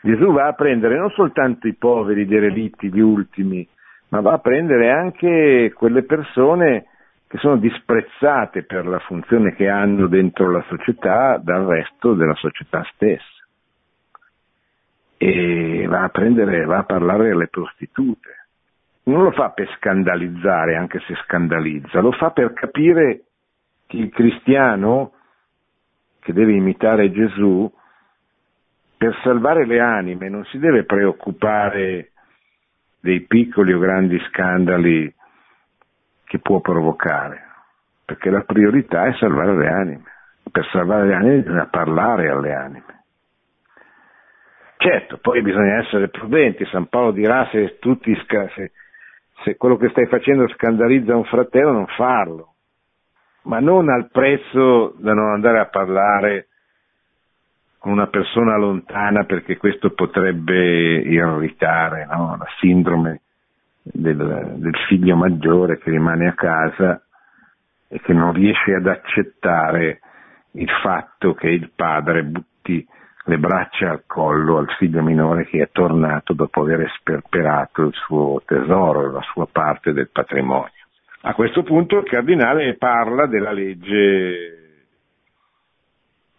Gesù 0.00 0.32
va 0.32 0.46
a 0.46 0.54
prendere 0.54 0.98
non 0.98 1.10
soltanto 1.10 1.66
i 1.66 1.74
poveri, 1.74 2.22
i 2.22 2.26
derelitti, 2.26 2.90
gli 2.90 3.00
ultimi, 3.00 3.68
ma 4.08 4.20
va 4.20 4.34
a 4.34 4.38
prendere 4.38 4.90
anche 4.90 5.72
quelle 5.74 6.04
persone 6.04 6.86
che 7.28 7.38
sono 7.38 7.56
disprezzate 7.56 8.62
per 8.62 8.86
la 8.86 9.00
funzione 9.00 9.52
che 9.54 9.68
hanno 9.68 10.06
dentro 10.06 10.50
la 10.50 10.62
società 10.68 11.38
dal 11.38 11.66
resto 11.66 12.14
della 12.14 12.34
società 12.34 12.82
stessa. 12.94 13.35
E 15.18 15.86
va 15.88 16.02
a 16.02 16.08
prendere, 16.08 16.64
va 16.64 16.78
a 16.78 16.84
parlare 16.84 17.30
alle 17.30 17.48
prostitute. 17.48 18.46
Non 19.04 19.22
lo 19.22 19.30
fa 19.30 19.50
per 19.50 19.68
scandalizzare, 19.76 20.76
anche 20.76 21.00
se 21.06 21.14
scandalizza, 21.24 22.00
lo 22.00 22.12
fa 22.12 22.30
per 22.30 22.52
capire 22.52 23.22
che 23.86 23.96
il 23.96 24.10
cristiano 24.10 25.12
che 26.20 26.32
deve 26.32 26.52
imitare 26.54 27.12
Gesù 27.12 27.72
per 28.96 29.16
salvare 29.22 29.66
le 29.66 29.78
anime 29.78 30.28
non 30.28 30.44
si 30.46 30.58
deve 30.58 30.84
preoccupare 30.84 32.12
dei 32.98 33.20
piccoli 33.20 33.72
o 33.72 33.78
grandi 33.78 34.18
scandali 34.30 35.14
che 36.24 36.38
può 36.40 36.60
provocare, 36.60 37.40
perché 38.04 38.30
la 38.30 38.42
priorità 38.42 39.04
è 39.04 39.14
salvare 39.14 39.56
le 39.56 39.68
anime. 39.68 40.02
Per 40.50 40.66
salvare 40.72 41.06
le 41.06 41.14
anime 41.14 41.40
bisogna 41.42 41.66
parlare 41.66 42.28
alle 42.30 42.52
anime. 42.54 42.95
Certo, 44.78 45.18
poi 45.18 45.40
bisogna 45.42 45.78
essere 45.78 46.08
prudenti, 46.08 46.64
San 46.66 46.86
Paolo 46.86 47.12
dirà 47.12 47.48
se, 47.50 47.78
tutti, 47.78 48.14
se, 48.26 48.72
se 49.42 49.56
quello 49.56 49.76
che 49.76 49.88
stai 49.88 50.06
facendo 50.06 50.46
scandalizza 50.48 51.16
un 51.16 51.24
fratello 51.24 51.72
non 51.72 51.86
farlo, 51.86 52.54
ma 53.42 53.58
non 53.58 53.88
al 53.88 54.10
prezzo 54.10 54.94
da 54.98 55.14
non 55.14 55.32
andare 55.32 55.60
a 55.60 55.66
parlare 55.66 56.48
con 57.78 57.92
una 57.92 58.08
persona 58.08 58.56
lontana 58.56 59.24
perché 59.24 59.56
questo 59.56 59.92
potrebbe 59.92 60.98
irritare, 60.98 62.04
no? 62.06 62.36
la 62.36 62.46
sindrome 62.58 63.20
del, 63.82 64.54
del 64.56 64.76
figlio 64.88 65.16
maggiore 65.16 65.78
che 65.78 65.90
rimane 65.90 66.28
a 66.28 66.34
casa 66.34 67.00
e 67.88 68.00
che 68.00 68.12
non 68.12 68.32
riesce 68.32 68.74
ad 68.74 68.86
accettare 68.86 70.00
il 70.52 70.68
fatto 70.82 71.34
che 71.34 71.48
il 71.48 71.70
padre 71.74 72.24
butti 72.24 72.86
le 73.28 73.38
braccia 73.38 73.90
al 73.90 74.04
collo 74.06 74.58
al 74.58 74.70
figlio 74.78 75.02
minore 75.02 75.46
che 75.46 75.62
è 75.62 75.68
tornato 75.72 76.32
dopo 76.32 76.62
aver 76.62 76.88
sperperato 76.98 77.82
il 77.82 77.94
suo 77.94 78.40
tesoro, 78.44 79.10
la 79.10 79.22
sua 79.32 79.46
parte 79.50 79.92
del 79.92 80.08
patrimonio. 80.10 80.70
A 81.22 81.34
questo 81.34 81.64
punto 81.64 81.98
il 81.98 82.04
cardinale 82.04 82.76
parla 82.76 83.26
della 83.26 83.50
legge 83.50 84.66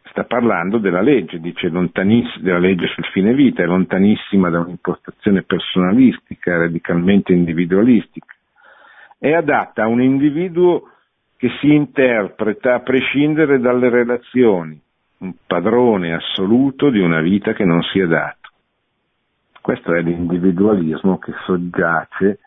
sta 0.04 0.24
parlando 0.24 0.78
della 0.78 1.02
legge, 1.02 1.40
dice 1.40 1.70
della 1.70 2.58
legge 2.58 2.88
sul 2.88 3.06
fine 3.12 3.34
vita, 3.34 3.62
è 3.62 3.66
lontanissima 3.66 4.50
da 4.50 4.62
un'impostazione 4.62 5.44
personalistica, 5.44 6.58
radicalmente 6.58 7.34
individualistica, 7.34 8.34
è 9.20 9.34
adatta 9.34 9.84
a 9.84 9.88
un 9.88 10.02
individuo 10.02 10.90
che 11.36 11.50
si 11.60 11.72
interpreta 11.72 12.76
a 12.76 12.80
prescindere 12.80 13.60
dalle 13.60 13.90
relazioni, 13.90 14.82
un 15.20 15.34
padrone 15.46 16.14
assoluto 16.14 16.90
di 16.90 17.00
una 17.00 17.22
vita 17.22 17.54
che 17.54 17.66
non 17.66 17.82
si 17.82 18.00
è 18.00 18.08
dato. 18.08 18.50
Questo 19.62 19.94
è 19.94 20.02
l'individualismo 20.02 21.18
che 21.18 21.34
soggiace 21.46 22.40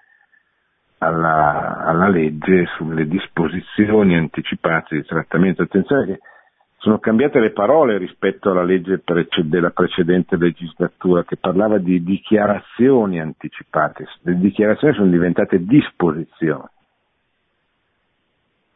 alla, 0.98 1.84
alla 1.84 2.08
legge 2.08 2.66
sulle 2.76 3.06
disposizioni 3.06 4.16
anticipate 4.16 4.96
di 4.96 5.04
trattamento. 5.04 5.62
Attenzione 5.62 6.06
che 6.06 6.20
sono 6.78 6.98
cambiate 6.98 7.40
le 7.40 7.50
parole 7.50 7.98
rispetto 7.98 8.50
alla 8.50 8.62
legge 8.62 9.02
della 9.44 9.70
precedente 9.70 10.36
legislatura 10.36 11.24
che 11.24 11.36
parlava 11.36 11.78
di 11.78 12.02
dichiarazioni 12.02 13.20
anticipate. 13.20 14.06
Le 14.22 14.38
dichiarazioni 14.38 14.94
sono 14.94 15.10
diventate 15.10 15.62
disposizioni. 15.62 16.68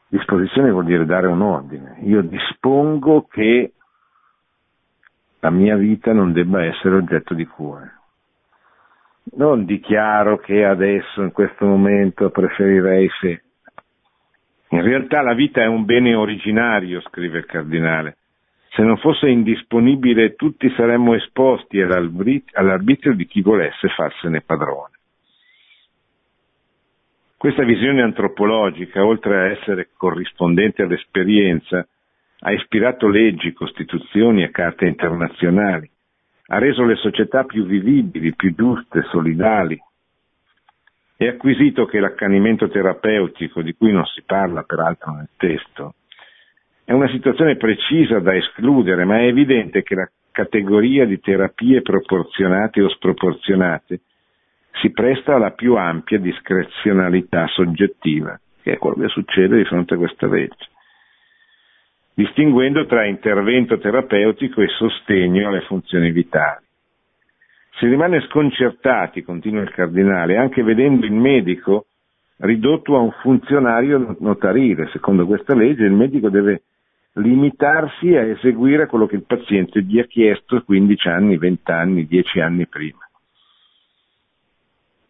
Disposizione 0.09 0.71
vuol 0.71 0.85
dire 0.85 1.07
dare 1.07 1.29
un 1.29 1.41
ordine. 1.41 1.97
Io 2.03 2.21
dispongo 2.21 3.27
che 3.27 3.73
la 5.45 5.51
mia 5.51 5.77
vita 5.77 6.15
non 6.15 6.33
debba 6.33 6.65
essere 6.65 6.97
oggetto 6.97 7.35
di 7.35 7.45
cure. 7.45 7.93
Non 9.37 9.67
dichiaro 9.67 10.39
che 10.39 10.65
adesso, 10.65 11.21
in 11.21 11.33
questo 11.33 11.67
momento, 11.67 12.31
preferirei 12.31 13.11
se 13.21 13.43
in 14.71 14.81
realtà 14.81 15.21
la 15.21 15.35
vita 15.35 15.61
è 15.61 15.67
un 15.67 15.85
bene 15.85 16.15
originario, 16.15 17.03
scrive 17.03 17.39
il 17.39 17.45
cardinale. 17.45 18.17
Se 18.71 18.83
non 18.83 18.97
fosse 18.97 19.29
indisponibile 19.29 20.35
tutti 20.35 20.73
saremmo 20.75 21.13
esposti 21.15 21.79
all'arbitrio 21.81 23.15
di 23.15 23.27
chi 23.27 23.43
volesse 23.43 23.89
farsene 23.89 24.41
padrone. 24.41 24.93
Questa 27.37 27.65
visione 27.65 28.01
antropologica, 28.01 29.05
oltre 29.05 29.37
a 29.37 29.51
essere 29.51 29.91
corrispondente 29.95 30.83
all'esperienza, 30.83 31.87
ha 32.47 32.53
ispirato 32.53 33.09
leggi, 33.09 33.55
costituzioni 33.55 34.43
e 34.43 34.51
carte 34.51 34.85
internazionali, 34.87 35.91
ha 36.49 36.59
reso 36.59 36.85
le 36.85 36.97
società 36.97 37.45
più 37.45 37.65
vivibili, 37.65 38.35
più 38.35 38.55
giuste, 38.55 39.03
solidali, 39.11 39.81
è 41.17 41.27
acquisito 41.27 41.87
che 41.87 42.01
l'accanimento 42.01 42.69
terapeutico, 42.69 43.63
di 43.63 43.73
cui 43.73 43.93
non 43.93 44.05
si 44.05 44.23
parla 44.27 44.63
peraltro 44.63 45.13
nel 45.13 45.31
testo, 45.39 45.95
è 46.85 46.93
una 46.93 47.09
situazione 47.09 47.57
precisa 47.57 48.19
da 48.19 48.35
escludere, 48.37 49.07
ma 49.07 49.21
è 49.21 49.27
evidente 49.27 49.83
che 49.83 49.95
la 49.95 50.11
categoria 50.31 51.07
di 51.07 51.19
terapie 51.21 51.81
proporzionate 51.81 52.83
o 52.83 52.91
sproporzionate 52.91 54.01
si 54.83 54.91
presta 54.91 55.37
alla 55.37 55.53
più 55.53 55.77
ampia 55.77 56.19
discrezionalità 56.19 57.47
soggettiva, 57.47 58.39
che 58.61 58.73
è 58.73 58.77
quello 58.77 58.97
che 58.97 59.09
succede 59.09 59.57
di 59.57 59.65
fronte 59.65 59.95
a 59.95 59.97
questa 59.97 60.27
legge, 60.27 60.69
distinguendo 62.15 62.87
tra 62.87 63.05
intervento 63.05 63.79
terapeutico 63.79 64.63
e 64.63 64.69
sostegno 64.69 65.49
alle 65.49 65.63
funzioni 65.63 66.13
vitali. 66.13 66.65
Si 67.79 67.87
rimane 67.87 68.21
sconcertati, 68.29 69.23
continua 69.23 69.63
il 69.63 69.71
cardinale, 69.71 70.37
anche 70.37 70.63
vedendo 70.63 71.05
il 71.05 71.13
medico 71.13 71.87
ridotto 72.39 72.97
a 72.97 73.01
un 73.01 73.11
funzionario 73.21 74.17
notarile. 74.21 74.89
Secondo 74.93 75.27
questa 75.27 75.55
legge 75.55 75.85
il 75.85 75.93
medico 75.93 76.31
deve 76.31 76.63
limitarsi 77.15 78.15
a 78.15 78.23
eseguire 78.23 78.87
quello 78.87 79.07
che 79.07 79.17
il 79.17 79.25
paziente 79.25 79.83
gli 79.83 79.99
ha 79.99 80.05
chiesto 80.05 80.63
15 80.63 81.09
anni, 81.09 81.37
20 81.37 81.71
anni, 81.71 82.07
10 82.07 82.41
anni 82.41 82.67
prima. 82.67 82.99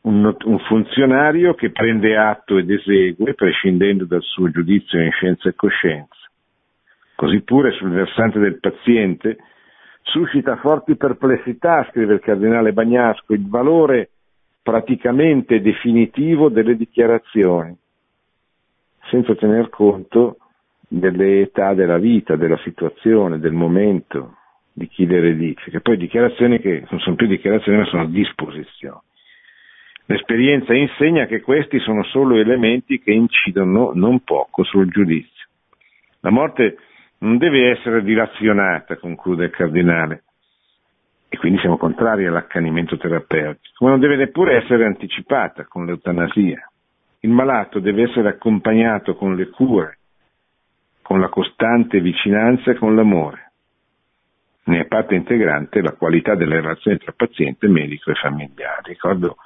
un, 0.03 0.37
un, 0.45 0.59
funzionario 0.61 1.55
che 1.55 1.71
prende 1.71 2.17
atto 2.17 2.59
ed 2.59 2.71
esegue 2.71 3.35
prescindendo 3.35 4.05
dal 4.05 4.23
suo 4.23 4.51
giudizio 4.51 5.01
in 5.01 5.11
scienza 5.11 5.49
e 5.49 5.55
coscienza. 5.55 6.24
Così 7.15 7.43
pure 7.43 7.73
sul 7.73 7.91
versante 7.91 8.39
del 8.39 8.59
paziente 8.59 9.39
suscita 10.03 10.57
forti 10.57 10.97
perplessità, 10.97 11.87
scrive 11.91 12.15
il 12.15 12.21
cardinale 12.21 12.73
Bagnasco, 12.73 13.33
il 13.33 13.49
valore 13.49 14.11
praticamente 14.63 15.61
definitivo 15.61 16.49
delle 16.49 16.77
dichiarazioni, 16.77 17.77
senza 19.11 19.35
tener 19.35 19.69
conto 19.69 20.39
delle 20.89 21.43
età 21.43 21.75
della 21.75 21.99
vita, 21.99 22.37
della 22.37 22.59
situazione, 22.59 23.39
del 23.39 23.53
momento, 23.53 24.37
di 24.73 24.89
chi 24.89 25.07
le 25.07 25.21
redice, 25.21 25.71
che 25.71 25.81
poi 25.81 25.97
dichiarazioni 25.97 26.59
che 26.59 26.85
non 26.91 27.01
sono 27.01 27.15
più 27.15 27.27
dichiarazioni 27.27 27.79
ma 27.79 27.85
sono 27.87 28.07
disposizioni. 28.07 29.01
L'esperienza 30.07 30.75
insegna 30.75 31.27
che 31.27 31.41
questi 31.41 31.79
sono 31.79 32.03
solo 32.05 32.37
elementi 32.37 33.01
che 33.01 33.13
incidono 33.13 33.93
non 33.95 34.21
poco 34.21 34.63
sul 34.65 34.89
giudizio. 34.91 35.47
La 36.21 36.31
morte 36.31 36.77
non 37.25 37.39
deve 37.39 37.71
essere 37.71 38.03
dilazionata, 38.03 38.97
conclude 38.97 39.47
il 39.47 39.51
cardinale, 39.51 40.25
e 41.29 41.39
quindi 41.39 41.59
siamo 41.59 41.79
contrari 41.79 42.27
all'accanimento 42.27 42.99
terapeutico, 42.99 43.85
ma 43.85 43.91
non 43.91 44.01
deve 44.01 44.17
neppure 44.17 44.57
essere 44.57 44.85
anticipata 44.85 45.65
con 45.65 45.87
l'eutanasia. 45.87 46.71
Il 47.21 47.31
malato 47.31 47.81
deve 47.81 48.03
essere 48.03 48.29
accompagnato 48.29 49.17
con 49.17 49.35
le 49.35 49.49
cure, 49.49 49.99
con 51.01 51.19
la 51.19 51.29
costante 51.29 52.01
vicinanza 52.01 52.71
e 52.71 52.75
con 52.75 52.95
l'amore. 52.95 53.53
Ne 54.65 54.81
è 54.81 54.85
parte 54.85 55.15
integrante 55.15 55.81
la 55.81 55.93
qualità 55.93 56.35
delle 56.35 56.61
relazioni 56.61 56.99
tra 56.99 57.13
paziente, 57.17 57.69
medico 57.69 58.11
e 58.11 58.15
familiare. 58.15 58.83
Ricordo 58.85 59.37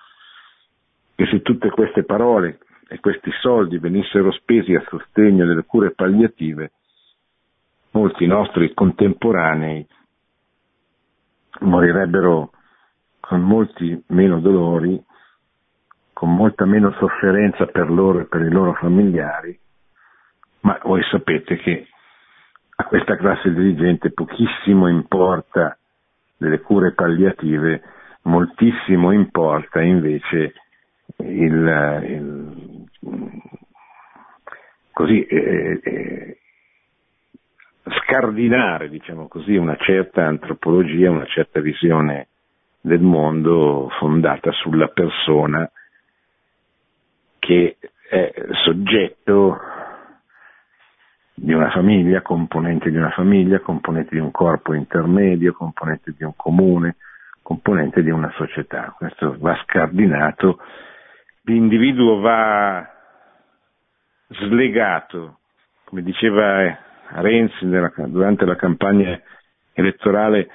che 1.15 1.27
se 1.27 1.43
tutte 1.43 1.71
queste 1.71 2.03
parole 2.03 2.59
e 2.89 2.99
questi 2.99 3.31
soldi 3.41 3.79
venissero 3.79 4.33
spesi 4.33 4.75
a 4.75 4.85
sostegno 4.89 5.47
delle 5.47 5.65
cure 5.65 5.93
palliative, 5.93 6.73
molti 7.99 8.27
nostri 8.27 8.73
contemporanei 8.75 9.85
morirebbero 11.63 12.53
con 13.19 13.41
molti 13.41 14.05
meno 14.09 14.39
dolori, 14.39 15.03
con 16.13 16.33
molta 16.33 16.65
meno 16.65 16.93
sofferenza 16.93 17.67
per 17.67 17.91
loro 17.91 18.21
e 18.21 18.27
per 18.27 18.43
i 18.43 18.51
loro 18.51 18.75
familiari, 18.75 19.59
ma 20.61 20.79
voi 20.85 21.03
sapete 21.11 21.57
che 21.57 21.89
a 22.77 22.85
questa 22.85 23.17
classe 23.17 23.53
dirigente 23.53 24.13
pochissimo 24.13 24.87
importa 24.89 25.77
delle 26.37 26.61
cure 26.61 26.93
palliative, 26.95 27.83
moltissimo 28.23 29.11
importa 29.11 29.81
invece 29.83 30.53
il, 31.17 32.05
il 32.05 32.87
così, 34.93 35.25
eh, 35.27 35.81
eh, 35.83 36.39
scardinare, 37.91 38.89
diciamo 38.89 39.29
così, 39.29 39.57
una 39.57 39.77
certa 39.77 40.27
antropologia, 40.27 41.11
una 41.11 41.27
certa 41.27 41.61
visione 41.61 42.29
del 42.81 43.01
mondo 43.01 43.89
fondata 43.99 44.53
sulla 44.53 44.89
persona 44.89 45.71
che 47.39 47.77
è 48.09 48.33
soggetto 48.65 49.61
di 51.35 51.53
una 51.53 51.71
famiglia, 51.71 52.21
componente 52.23 52.91
di 52.91 52.97
una 52.97 53.11
famiglia, 53.11 53.61
componente 53.61 54.15
di 54.15 54.21
un 54.21 54.31
corpo 54.31 54.75
intermedio, 54.75 55.53
componente 55.53 56.15
di 56.17 56.25
un 56.25 56.35
comune, 56.35 56.97
componente 57.43 58.03
di 58.03 58.11
una 58.11 58.31
società. 58.37 58.95
Questo 58.97 59.37
va 59.39 59.57
scardinato, 59.63 60.59
l'individuo 61.43 62.21
va 62.21 62.87
slegato, 64.29 65.39
come 65.85 66.03
diceva 66.03 66.87
Renzi 67.11 67.65
nella, 67.65 67.93
durante 68.07 68.45
la 68.45 68.57
campagna 68.57 69.19
elettorale, 69.73 70.49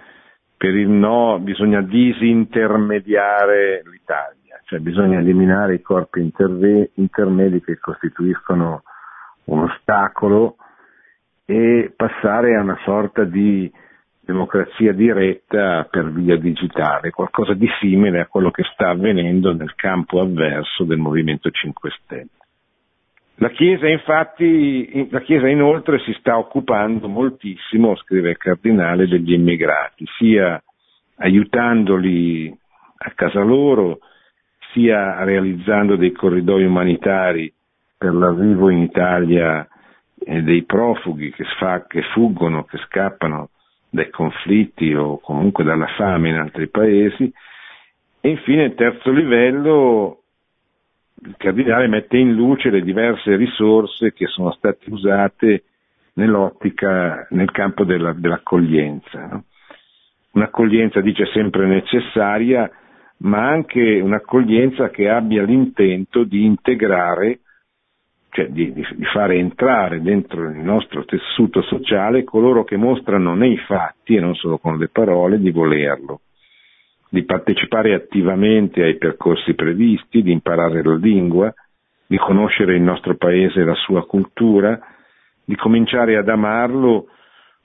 per 0.58 0.76
il 0.76 0.90
no 0.90 1.40
bisogna 1.40 1.82
disintermediare 1.82 3.82
l'Italia, 3.90 4.60
cioè 4.66 4.80
bisogna 4.80 5.20
eliminare 5.20 5.76
i 5.76 5.82
corpi 5.82 6.20
interve- 6.22 6.92
intermedi 6.96 7.62
che 7.62 7.80
costituiscono 7.80 8.84
un 9.46 9.64
ostacolo 9.64 10.58
e 11.46 11.94
passare 11.96 12.56
a 12.56 12.62
una 12.62 12.80
sorta 12.84 13.24
di 13.26 13.72
democrazia 14.22 14.94
diretta 14.94 15.86
per 15.90 16.12
via 16.12 16.38
digitale, 16.38 17.12
qualcosa 17.12 17.54
di 17.54 17.68
simile 17.80 18.22
a 18.22 18.28
quello 18.28 18.52
che 18.52 18.64
sta 18.74 18.90
avvenendo 18.90 19.54
nel 19.54 19.76
campo 19.76 20.22
avverso 20.22 20.86
del 20.86 20.98
Movimento 20.98 21.50
5 21.50 21.92
Stelle. 22.02 22.30
La 23.44 23.50
Chiesa 23.50 23.90
infatti, 23.90 25.10
la 25.10 25.20
Chiesa 25.20 25.50
inoltre 25.50 26.00
si 26.00 26.14
sta 26.14 26.38
occupando 26.38 27.10
moltissimo, 27.10 27.94
scrive 27.98 28.30
il 28.30 28.38
Cardinale, 28.38 29.06
degli 29.06 29.34
immigrati, 29.34 30.06
sia 30.18 30.64
aiutandoli 31.18 32.58
a 33.00 33.12
casa 33.14 33.42
loro, 33.42 34.00
sia 34.72 35.26
realizzando 35.26 35.98
dei 35.98 36.14
corridoi 36.14 36.64
umanitari 36.64 37.54
per 37.98 38.14
l'arrivo 38.14 38.70
in 38.70 38.78
Italia 38.78 39.68
eh, 40.20 40.42
dei 40.42 40.64
profughi 40.64 41.30
che, 41.34 41.44
sfa, 41.44 41.86
che 41.86 42.02
fuggono, 42.14 42.64
che 42.64 42.78
scappano 42.86 43.50
dai 43.90 44.10
conflitti 44.10 44.94
o 44.94 45.20
comunque 45.20 45.66
dalla 45.66 45.88
fame 45.98 46.30
in 46.30 46.36
altri 46.38 46.70
paesi. 46.70 47.30
E 48.22 48.30
infine 48.30 48.64
il 48.64 48.76
terzo 48.76 49.12
livello, 49.12 50.23
il 51.26 51.36
cardinale 51.38 51.88
mette 51.88 52.18
in 52.18 52.34
luce 52.34 52.70
le 52.70 52.82
diverse 52.82 53.36
risorse 53.36 54.14
che 54.14 54.28
sono 54.28 54.52
state 54.52 54.90
usate 54.90 55.64
nell'ottica, 56.14 57.28
nel 57.32 57.52
campo 57.52 57.84
della, 57.84 58.14
dell'accoglienza. 58.14 59.26
No? 59.28 59.44
Un'accoglienza, 60.34 61.00
dice, 61.02 61.26
sempre 61.28 61.68
necessaria, 61.68 62.70
ma 63.18 63.48
anche 63.48 64.00
un'accoglienza 64.00 64.90
che 64.90 65.10
abbia 65.10 65.44
l'intento 65.44 66.24
di 66.24 66.44
integrare 66.44 67.40
cioè 68.34 68.48
di, 68.48 68.74
di, 68.74 68.86
di, 68.96 69.06
fare 69.06 69.36
entrare 69.36 70.02
dentro 70.02 70.50
il 70.50 70.58
nostro 70.58 71.06
tessuto 71.06 71.62
sociale 71.62 72.24
coloro 72.24 72.64
che 72.64 72.78
mostrano 72.78 73.36
nei 73.36 73.58
fatti 73.58 74.16
e 74.16 74.20
non 74.20 74.34
solo 74.34 74.58
con 74.58 74.80
le 74.80 74.88
parole 74.88 75.40
di 75.40 75.52
volerlo, 75.52 76.22
di 77.14 77.24
partecipare 77.26 77.94
attivamente 77.94 78.82
ai 78.82 78.98
percorsi 78.98 79.54
previsti, 79.54 80.24
di 80.24 80.32
imparare 80.32 80.82
la 80.82 80.96
lingua, 80.96 81.54
di 82.08 82.18
conoscere 82.18 82.76
il 82.76 82.82
nostro 82.82 83.16
paese 83.16 83.62
e 83.62 83.66
la 83.66 83.76
sua 83.76 84.04
cultura, 84.08 84.80
di 85.46 85.56
cominciare 85.56 86.18
ad 86.18 86.28
amarlo 86.28 87.10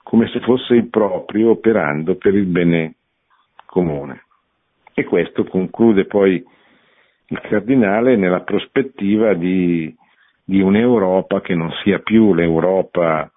come 0.03 0.28
se 0.28 0.40
fosse 0.40 0.74
il 0.74 0.90
proprio, 0.90 1.53
operando 1.53 2.16
per 2.16 2.34
il 2.34 2.44
bene 2.44 2.96
comune. 3.64 4.24
E 4.92 5.05
questo 5.05 5.44
conclude 5.44 6.05
poi 6.05 6.44
il 7.28 7.40
cardinale 7.40 8.16
nella 8.16 8.40
prospettiva 8.40 9.32
di 9.32 9.96
di 10.49 10.62
un'Europa 10.62 11.42
che 11.42 11.55
non 11.55 11.70
sia 11.82 11.99
più 11.99 12.32
l'Europa 12.32 13.30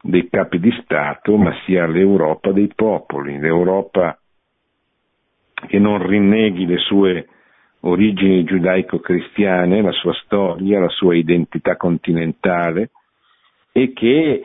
dei 0.00 0.30
capi 0.30 0.58
di 0.58 0.72
Stato, 0.82 1.36
ma 1.36 1.54
sia 1.66 1.86
l'Europa 1.86 2.52
dei 2.52 2.72
popoli, 2.74 3.38
l'Europa 3.38 4.18
che 5.66 5.78
non 5.78 6.04
rinneghi 6.06 6.66
le 6.66 6.78
sue 6.78 7.26
origini 7.80 8.44
giudaico-cristiane, 8.44 9.82
la 9.82 9.92
sua 9.92 10.14
storia, 10.24 10.80
la 10.80 10.88
sua 10.88 11.14
identità 11.14 11.76
continentale 11.76 12.90
e 13.72 13.92
che 13.92 14.42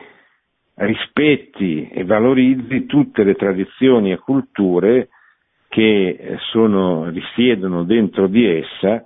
rispetti 0.74 1.88
e 1.88 2.04
valorizzi 2.04 2.86
tutte 2.86 3.24
le 3.24 3.34
tradizioni 3.34 4.12
e 4.12 4.18
culture 4.18 5.08
che 5.68 6.36
sono, 6.50 7.10
risiedono 7.10 7.84
dentro 7.84 8.26
di 8.26 8.46
essa 8.46 9.02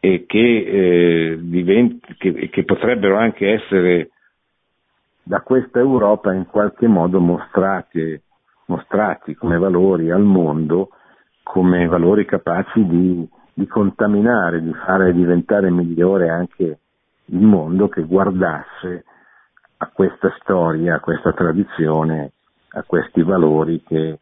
e 0.00 0.24
che, 0.26 0.38
eh, 0.38 1.38
diventi, 1.40 2.14
che, 2.16 2.48
che 2.50 2.64
potrebbero 2.64 3.16
anche 3.16 3.50
essere 3.52 4.10
da 5.22 5.40
questa 5.40 5.78
Europa 5.78 6.32
in 6.32 6.46
qualche 6.46 6.86
modo 6.86 7.20
mostrati, 7.20 8.20
mostrati 8.66 9.34
come 9.34 9.58
valori 9.58 10.10
al 10.10 10.22
mondo, 10.22 10.90
come 11.48 11.86
valori 11.86 12.26
capaci 12.26 12.84
di, 12.86 13.26
di, 13.54 13.66
contaminare, 13.66 14.62
di 14.62 14.74
fare 14.84 15.14
diventare 15.14 15.70
migliore 15.70 16.28
anche 16.28 16.78
il 17.24 17.40
mondo 17.40 17.88
che 17.88 18.02
guardasse 18.02 19.04
a 19.78 19.90
questa 19.90 20.30
storia, 20.40 20.96
a 20.96 21.00
questa 21.00 21.32
tradizione, 21.32 22.32
a 22.72 22.82
questi 22.82 23.22
valori 23.22 23.82
che 23.82 24.18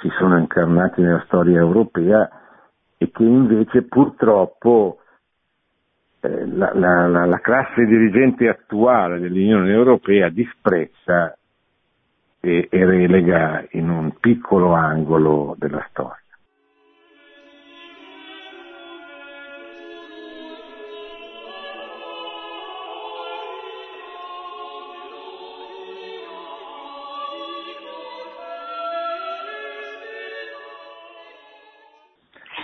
si 0.00 0.08
sono 0.18 0.38
incarnati 0.38 1.02
nella 1.02 1.22
storia 1.26 1.58
europea 1.58 2.26
e 2.96 3.10
che 3.10 3.24
invece 3.24 3.82
purtroppo 3.82 5.00
eh, 6.20 6.46
la, 6.46 6.72
la, 6.72 7.06
la, 7.08 7.26
la, 7.26 7.40
classe 7.40 7.84
dirigente 7.84 8.48
attuale 8.48 9.20
dell'Unione 9.20 9.70
Europea 9.70 10.30
disprezza 10.30 11.36
e, 12.40 12.68
e 12.70 12.84
relega 12.86 13.66
in 13.72 13.90
un 13.90 14.14
piccolo 14.18 14.72
angolo 14.72 15.54
della 15.58 15.86
storia. 15.90 16.19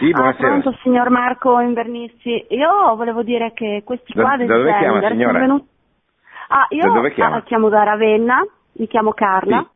Sì, 0.06 0.12
buonasera. 0.12 0.46
Ah, 0.46 0.60
pronto, 0.60 0.78
signor 0.82 1.10
Marco 1.10 1.58
Invernissi. 1.58 2.46
Io 2.50 2.94
volevo 2.94 3.24
dire 3.24 3.52
che 3.52 3.82
questi 3.84 4.12
Da- 4.12 4.22
quadri 4.22 4.46
da 4.46 4.56
dove 4.56 4.70
di 4.72 4.78
chiama, 4.78 5.08
signora? 5.08 5.38
venuti... 5.40 5.68
Ah, 6.48 6.66
io 6.70 6.82
Da 6.86 6.92
dove 6.92 7.12
chiama? 7.12 7.36
ah, 7.36 7.42
chiamo 7.42 7.68
da 7.68 7.82
Ravenna, 7.82 8.46
mi 8.74 8.86
chiamo 8.86 9.12
Carla. 9.12 9.68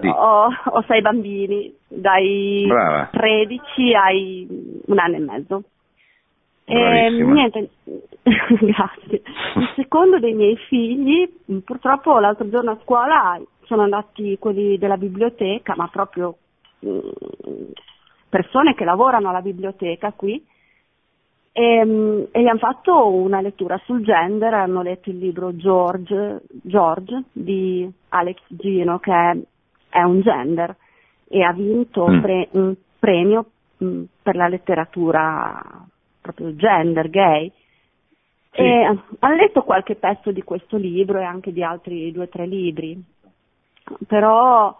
Sì. 0.00 0.08
ho, 0.08 0.48
ho 0.64 0.82
sei 0.88 1.00
bambini, 1.00 1.72
dai 1.88 2.64
Brava. 2.66 3.08
13 3.12 3.94
ai 3.94 4.46
un 4.86 4.98
anno 4.98 5.14
e 5.14 5.20
mezzo. 5.20 5.62
E 6.66 7.08
niente, 7.10 7.70
grazie. 8.60 9.22
Il 9.54 9.72
secondo 9.76 10.18
dei 10.18 10.34
miei 10.34 10.56
figli, 10.68 11.26
purtroppo 11.64 12.18
l'altro 12.18 12.48
giorno 12.50 12.72
a 12.72 12.78
scuola 12.82 13.40
sono 13.64 13.82
andati 13.82 14.36
quelli 14.38 14.76
della 14.76 14.96
biblioteca, 14.98 15.74
ma 15.76 15.86
proprio 15.88 16.34
mh, 16.80 16.98
persone 18.28 18.74
che 18.74 18.84
lavorano 18.84 19.28
alla 19.28 19.42
biblioteca 19.42 20.12
qui, 20.12 20.44
e, 21.52 21.84
mh, 21.84 22.28
e 22.32 22.42
gli 22.42 22.46
hanno 22.46 22.58
fatto 22.58 23.08
una 23.08 23.40
lettura 23.40 23.80
sul 23.84 24.02
gender, 24.02 24.52
hanno 24.52 24.82
letto 24.82 25.08
il 25.08 25.18
libro 25.18 25.56
George, 25.56 26.42
George 26.48 27.24
di 27.32 27.90
Alex 28.10 28.40
Gino, 28.48 28.98
che 28.98 29.12
è, 29.12 29.36
è 29.88 30.02
un 30.02 30.20
gender, 30.20 30.76
e 31.28 31.42
ha 31.42 31.52
vinto 31.52 32.06
Mm. 32.08 32.20
pre- 32.20 32.48
un 32.52 32.74
premio 32.98 33.46
mh, 33.78 34.02
per 34.22 34.36
la 34.36 34.48
letteratura 34.48 35.62
proprio 36.20 36.54
gender, 36.54 37.08
gay. 37.08 37.50
Sì. 38.50 38.62
E 38.62 38.84
hanno 39.18 39.34
letto 39.34 39.62
qualche 39.62 39.96
pezzo 39.96 40.32
di 40.32 40.42
questo 40.42 40.76
libro 40.76 41.18
e 41.18 41.24
anche 41.24 41.52
di 41.52 41.62
altri 41.62 42.10
due 42.12 42.24
o 42.24 42.28
tre 42.28 42.46
libri, 42.46 43.02
però 44.06 44.76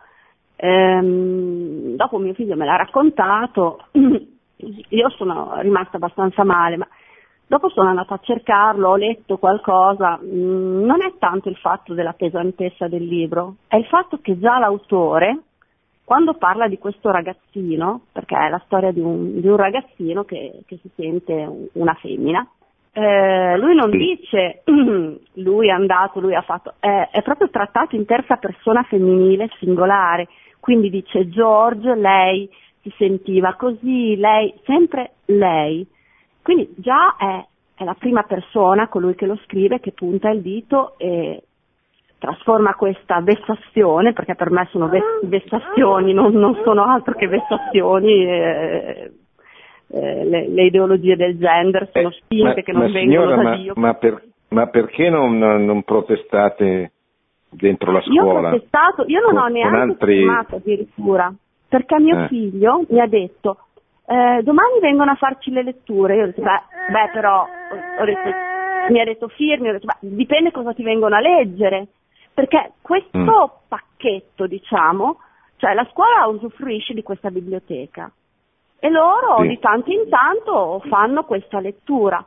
ehm, 0.57 1.97
dopo 1.97 2.19
mio 2.19 2.35
figlio 2.35 2.57
me 2.57 2.65
l'ha 2.65 2.77
raccontato, 2.77 3.85
io 3.93 5.11
sono 5.11 5.55
rimasta 5.61 5.97
abbastanza 5.97 6.45
male, 6.45 6.77
ma 6.77 6.89
dopo 7.47 7.69
sono 7.69 7.91
andata 7.91 8.15
a 8.15 8.21
cercarlo, 8.23 8.89
ho 8.89 8.97
letto 8.97 9.39
qualcosa, 9.39 10.19
mm, 10.23 10.85
non 10.85 11.03
è 11.03 11.13
tanto 11.19 11.49
il 11.49 11.57
fatto 11.57 11.95
della 11.95 12.13
pesantezza 12.13 12.89
del 12.89 13.05
libro, 13.05 13.57
è 13.69 13.77
il 13.77 13.87
fatto 13.87 14.19
che 14.21 14.39
già 14.39 14.59
l'autore, 14.59 15.41
quando 16.05 16.35
parla 16.35 16.69
di 16.69 16.79
questo 16.79 17.11
ragazzino, 17.11 18.03
perché 18.13 18.37
è 18.37 18.49
la 18.49 18.63
storia 18.65 18.93
di 18.93 19.01
un, 19.01 19.41
di 19.41 19.49
un 19.49 19.57
ragazzino 19.57 20.25
che, 20.25 20.61
che 20.65 20.79
si 20.81 20.89
sente 20.95 21.33
un- 21.33 21.67
una 21.73 21.95
femmina, 21.95 22.49
eh, 22.93 23.59
lui 23.59 23.75
non 23.75 23.91
dice 23.91 24.63
lui 25.35 25.69
è 25.69 25.71
andato, 25.71 26.19
lui 26.19 26.35
ha 26.35 26.41
fatto, 26.41 26.75
è, 26.79 27.11
è 27.11 27.23
proprio 27.23 27.51
trattato 27.51 27.95
in 27.95 28.07
terza 28.07 28.37
persona 28.37 28.83
femminile 28.85 29.51
singolare, 29.59 30.29
quindi 30.67 30.91
dice 30.91 31.29
George, 31.29 31.95
lei 31.95 32.51
si 32.83 32.93
sentiva 32.99 33.55
così, 33.55 34.17
lei, 34.17 34.53
sempre 34.65 35.13
lei. 35.27 35.87
Quindi 36.43 36.75
già 36.79 37.15
è, 37.17 37.47
è 37.77 37.85
la 37.85 37.95
prima 37.97 38.25
persona, 38.25 38.89
colui 38.89 39.15
che 39.15 39.27
lo 39.27 39.39
scrive, 39.45 39.79
che 39.79 39.93
punta 39.93 40.29
il 40.31 40.41
dito 40.43 40.99
e 40.99 41.41
trasforma 42.19 42.75
questa 42.75 43.21
vessazione, 43.21 44.13
perché 44.13 44.35
per 44.35 44.51
me 44.51 44.67
sono 44.73 44.89
ves- 44.89 45.21
vessazioni, 45.23 46.13
non, 46.13 46.33
non 46.33 46.61
sono 46.65 46.83
altro 46.83 47.15
che 47.15 47.29
vessazioni, 47.29 48.25
eh, 48.27 49.13
eh, 49.93 50.25
le, 50.25 50.49
le 50.49 50.65
ideologie 50.65 51.15
del 51.15 51.39
gender 51.39 51.89
sono 51.93 52.09
Eh, 52.09 52.13
spinte 52.13 52.45
ma- 52.57 52.63
che 52.63 52.73
non 52.73 52.83
ma 52.83 52.89
vengono 52.89 53.21
signora, 53.21 53.37
da 53.37 53.43
ma, 53.43 53.57
Dio. 53.57 53.73
ma 53.77 53.95
per- 53.95 54.23
ma 54.49 54.67
perché 54.67 55.11
non, 55.11 55.39
non 55.39 55.85
protestate 55.85 56.91
dentro 57.57 57.91
la 57.93 58.03
Io 58.05 58.23
scuola? 58.23 58.49
protestato, 58.51 59.05
io 59.07 59.21
non 59.21 59.31
Con- 59.35 59.43
ho 59.43 59.47
neanche 59.49 59.77
altri- 59.77 60.17
firmato 60.19 60.57
addirittura, 60.57 61.33
perché 61.69 61.99
mio 62.01 62.25
Eh. 62.25 62.29
figlio 62.29 62.85
mi 62.89 63.01
ha 63.01 63.07
detto 63.07 63.59
eh, 64.09 64.41
domani 64.45 64.79
vengono 64.81 65.11
a 65.11 65.15
farci 65.17 65.51
le 65.51 65.65
letture, 65.65 66.15
io 66.15 66.23
ho 66.23 66.27
detto 66.27 66.41
beh, 66.43 66.63
beh, 66.93 67.11
però, 67.13 67.43
ho 67.99 68.05
detto, 68.05 68.31
mi 68.93 69.01
ha 69.01 69.05
detto 69.05 69.27
firmi, 69.29 69.69
ho 69.69 69.73
detto 69.73 69.87
beh, 69.87 70.09
dipende 70.15 70.53
cosa 70.53 70.73
ti 70.73 70.85
vengono 70.85 71.17
a 71.17 71.21
leggere, 71.21 71.89
perché 72.33 72.75
questo 72.83 73.19
Mm. 73.19 73.67
pacchetto 73.69 74.47
diciamo, 74.47 75.19
cioè 75.57 75.75
la 75.75 75.85
scuola 75.91 76.27
usufruisce 76.27 76.95
di 76.95 77.03
questa 77.03 77.31
biblioteca 77.33 78.09
e 78.79 78.91
loro 78.91 79.39
Sì. 79.41 79.49
di 79.49 79.59
tanto 79.59 79.91
in 79.91 80.09
tanto 80.09 80.81
fanno 80.87 81.25
questa 81.25 81.59
lettura. 81.59 82.25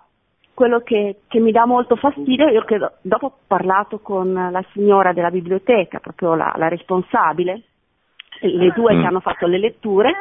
Quello 0.60 0.82
che, 0.82 1.20
che 1.30 1.40
mi 1.40 1.54
dà 1.54 1.66
molto 1.66 1.96
fastidio, 1.96 2.50
io 2.50 2.66
credo, 2.66 2.96
dopo 3.00 3.28
ho 3.28 3.34
parlato 3.48 4.00
con 4.00 4.34
la 4.34 4.62
signora 4.74 5.14
della 5.14 5.30
biblioteca, 5.30 6.00
proprio 6.00 6.36
la, 6.36 6.54
la 6.58 6.68
responsabile, 6.68 7.62
le 8.42 8.74
due 8.76 8.94
Mm. 8.94 9.00
che 9.00 9.06
hanno 9.08 9.20
fatto 9.22 9.48
le 9.48 9.58
letture, 9.58 10.12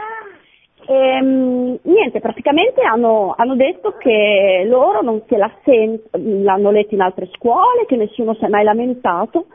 e, 0.86 1.20
mm, 1.20 1.74
niente, 1.82 2.20
praticamente 2.20 2.82
hanno, 2.82 3.34
hanno 3.36 3.56
detto 3.56 3.96
che 3.98 4.64
loro 4.68 5.02
non 5.02 5.24
se 5.26 5.36
la 5.36 5.50
sen- 5.64 6.00
l'hanno 6.12 6.70
letto 6.70 6.94
in 6.94 7.00
altre 7.00 7.28
scuole, 7.32 7.84
che 7.88 7.96
nessuno 7.96 8.34
si 8.34 8.44
è 8.44 8.48
mai 8.48 8.62
lamentato 8.62 9.46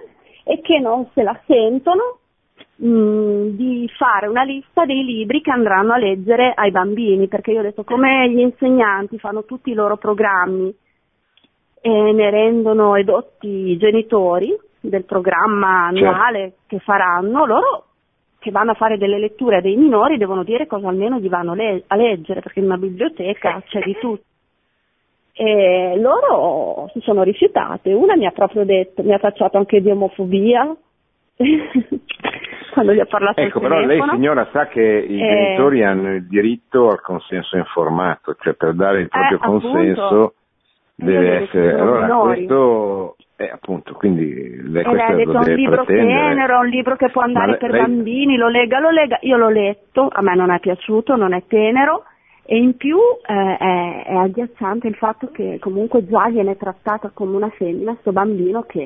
e 0.44 0.60
che 0.60 0.80
non 0.80 1.08
se 1.14 1.24
la 1.24 1.40
sentono 1.46 2.18
mh, 2.76 3.56
di 3.56 3.90
fare 3.98 4.28
una 4.28 4.44
lista 4.44 4.86
dei 4.86 5.04
libri 5.04 5.42
che 5.42 5.52
andranno 5.52 5.94
a 5.94 5.98
leggere 5.98 6.52
ai 6.56 6.72
bambini, 6.72 7.28
perché 7.28 7.52
io 7.52 7.60
ho 7.60 7.64
detto 7.64 7.84
come 7.84 8.30
gli 8.30 8.40
insegnanti 8.40 9.18
fanno 9.20 9.46
tutti 9.46 9.72
i 9.72 9.76
loro 9.76 9.98
programmi 9.98 10.74
e 11.82 11.90
ne 11.90 12.30
rendono 12.30 12.96
edotti 12.96 13.48
i 13.72 13.78
genitori 13.78 14.56
del 14.80 15.04
programma 15.06 15.90
Certo. 15.92 16.06
annuale 16.06 16.54
che 16.68 16.80
faranno, 16.80 17.46
loro 17.46 17.86
che 18.40 18.52
vanno 18.52 18.72
a 18.72 18.76
fare 18.76 18.98
delle 18.98 19.20
letture 19.20 19.58
a 19.58 19.62
dei 19.62 19.78
minori 19.78 20.18
devono 20.18 20.44
dire 20.44 20.68
cosa 20.68 20.90
almeno 20.90 21.18
gli 21.20 21.30
vanno 21.30 21.54
le- 21.54 21.84
a 21.88 21.96
leggere, 21.96 22.42
perché 22.42 22.60
in 22.60 22.66
una 22.66 22.78
biblioteca 22.78 23.62
c'è 23.66 23.82
di 23.82 23.96
tutto. 24.00 24.24
E 25.36 25.98
loro 25.98 26.90
si 26.94 27.00
sono 27.00 27.24
rifiutate, 27.24 27.92
una 27.94 28.16
mi 28.16 28.26
ha 28.26 28.32
proprio 28.32 28.66
detto, 28.66 29.02
mi 29.02 29.14
ha 29.14 29.20
tacciato 29.20 29.58
anche 29.58 29.82
di 29.82 29.90
omofobia 29.90 30.76
quando 32.74 32.94
gli 32.94 33.00
ho 33.00 33.06
parlato 33.06 33.42
Ecco, 33.42 33.60
però 33.60 33.76
lei 33.80 33.88
telefono. 33.88 34.12
signora 34.14 34.48
sa 34.52 34.68
che 34.68 34.82
i 34.82 35.20
Eh. 35.22 35.28
genitori 35.28 35.84
hanno 35.84 36.14
il 36.16 36.28
diritto 36.28 36.90
al 36.90 37.02
consenso 37.02 37.58
informato, 37.58 38.36
cioè 38.42 38.54
per 38.54 38.74
dare 38.74 39.02
il 39.02 39.10
proprio 39.10 39.38
Eh, 39.38 39.42
appunto. 39.42 39.68
consenso 39.70 40.34
Io 40.96 41.06
deve 41.06 41.44
essere... 41.44 41.74
Allora 41.80 42.02
minori. 42.02 42.34
questo 42.36 43.16
è 43.36 43.50
appunto, 43.52 43.94
quindi 43.94 44.62
lei 44.72 44.84
E 44.84 44.92
lei 44.94 45.02
ha 45.02 45.16
detto 45.16 45.32
lo 45.32 45.34
è 45.34 45.38
un 45.38 45.44
deve 45.44 45.56
libro 45.56 45.84
pretendere. 45.84 46.30
tenero, 46.30 46.60
un 46.60 46.68
libro 46.68 46.96
che 46.96 47.10
può 47.10 47.22
andare 47.24 47.52
le- 47.52 47.58
per 47.58 47.72
lei- 47.72 47.82
bambini, 47.82 48.38
lo 48.38 48.48
lega, 48.50 48.80
lo 48.80 48.90
lega. 48.92 49.18
Io 49.22 49.38
l'ho 49.38 49.50
letto, 49.50 50.08
a 50.12 50.22
me 50.22 50.36
non 50.36 50.52
è 50.52 50.60
piaciuto, 50.60 51.16
non 51.16 51.34
è 51.34 51.44
tenero 51.48 52.04
e 52.46 52.58
in 52.58 52.76
più 52.78 52.98
eh, 52.98 53.58
è, 53.58 54.04
è 54.06 54.14
agghiacciante 54.16 54.88
il 54.88 54.96
fatto 54.96 55.30
che 55.32 55.58
comunque 55.60 56.06
già 56.06 56.28
viene 56.30 56.58
trattata 56.58 57.10
come 57.14 57.36
una 57.38 57.50
femmina 57.50 57.96
sto 58.02 58.12
bambino 58.12 58.64
che 58.64 58.86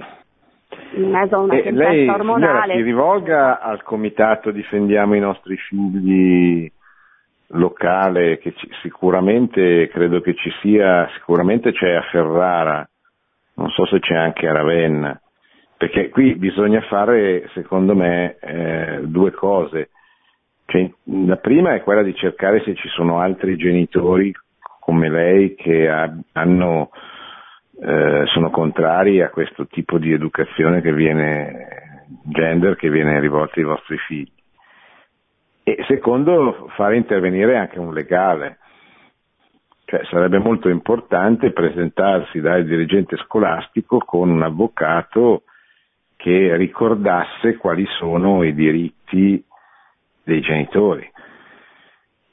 in 0.96 1.10
mezzo 1.10 1.36
a 1.36 1.40
una 1.40 1.56
E 1.56 1.64
tempesta 1.64 1.90
lei 1.92 2.10
ormonale 2.10 2.76
si 2.76 2.82
rivolga 2.82 3.60
al 3.62 3.84
comitato 3.84 4.52
Difendiamo 4.52 5.16
i 5.16 5.20
nostri 5.20 5.56
figli 5.58 6.70
locale 7.52 8.38
che 8.40 8.54
ci- 8.56 8.70
sicuramente 8.82 9.88
credo 9.90 10.20
che 10.20 10.34
ci 10.36 10.52
sia, 10.62 11.08
sicuramente 11.14 11.72
c'è 11.72 11.94
a 11.94 12.02
Ferrara, 12.12 12.88
non 13.56 13.70
so 13.70 13.86
se 13.86 14.00
c'è 14.00 14.16
anche 14.16 14.48
a 14.48 14.52
Ravenna, 14.52 15.20
perché 15.78 16.10
qui 16.10 16.36
bisogna 16.36 16.82
fare 16.82 17.50
secondo 17.54 17.96
me 17.96 18.38
eh, 18.40 19.00
due 19.04 19.32
cose. 19.32 19.90
Cioè, 20.66 20.92
la 21.26 21.38
prima 21.38 21.74
è 21.74 21.82
quella 21.82 22.04
di 22.04 22.14
cercare 22.16 22.62
se 22.64 22.76
ci 22.76 22.90
sono 22.90 23.20
altri 23.22 23.56
genitori 23.56 24.34
come 24.82 25.10
lei 25.10 25.56
che 25.56 25.88
ha- 25.90 26.14
hanno, 26.34 26.90
eh, 27.80 28.24
sono 28.28 28.50
contrari 28.50 29.22
a 29.22 29.30
questo 29.30 29.68
tipo 29.68 29.98
di 29.98 30.12
educazione 30.12 30.82
che 30.82 30.94
viene 30.94 31.88
gender 32.24 32.76
che 32.76 32.90
viene 32.90 33.20
rivolta 33.20 33.60
ai 33.60 33.66
vostri 33.66 33.98
figli. 33.98 34.32
E 35.64 35.84
secondo, 35.88 36.70
fare 36.76 36.96
intervenire 36.96 37.58
anche 37.58 37.80
un 37.80 37.94
legale. 37.94 38.60
Cioè, 39.86 40.04
sarebbe 40.06 40.40
molto 40.40 40.70
importante 40.70 41.52
presentarsi 41.52 42.40
dal 42.40 42.66
dirigente 42.66 43.18
scolastico 43.18 44.00
con 44.00 44.30
un 44.30 44.42
avvocato 44.44 45.44
che 46.16 46.56
ricordasse 46.56 47.58
quali 47.58 47.86
sono 47.98 48.44
i 48.44 48.54
diritti 48.54 49.44
dei 50.24 50.42
genitori. 50.42 51.10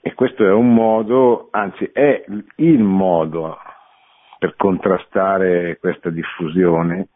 E 0.01 0.15
questo 0.15 0.45
è 0.47 0.53
un 0.53 0.73
modo, 0.73 1.49
anzi 1.51 1.91
è 1.93 2.25
il 2.57 2.83
modo 2.83 3.59
per 4.45 4.57
contrastare 4.57 5.79
questa 5.81 6.11
diffusione 6.11 7.09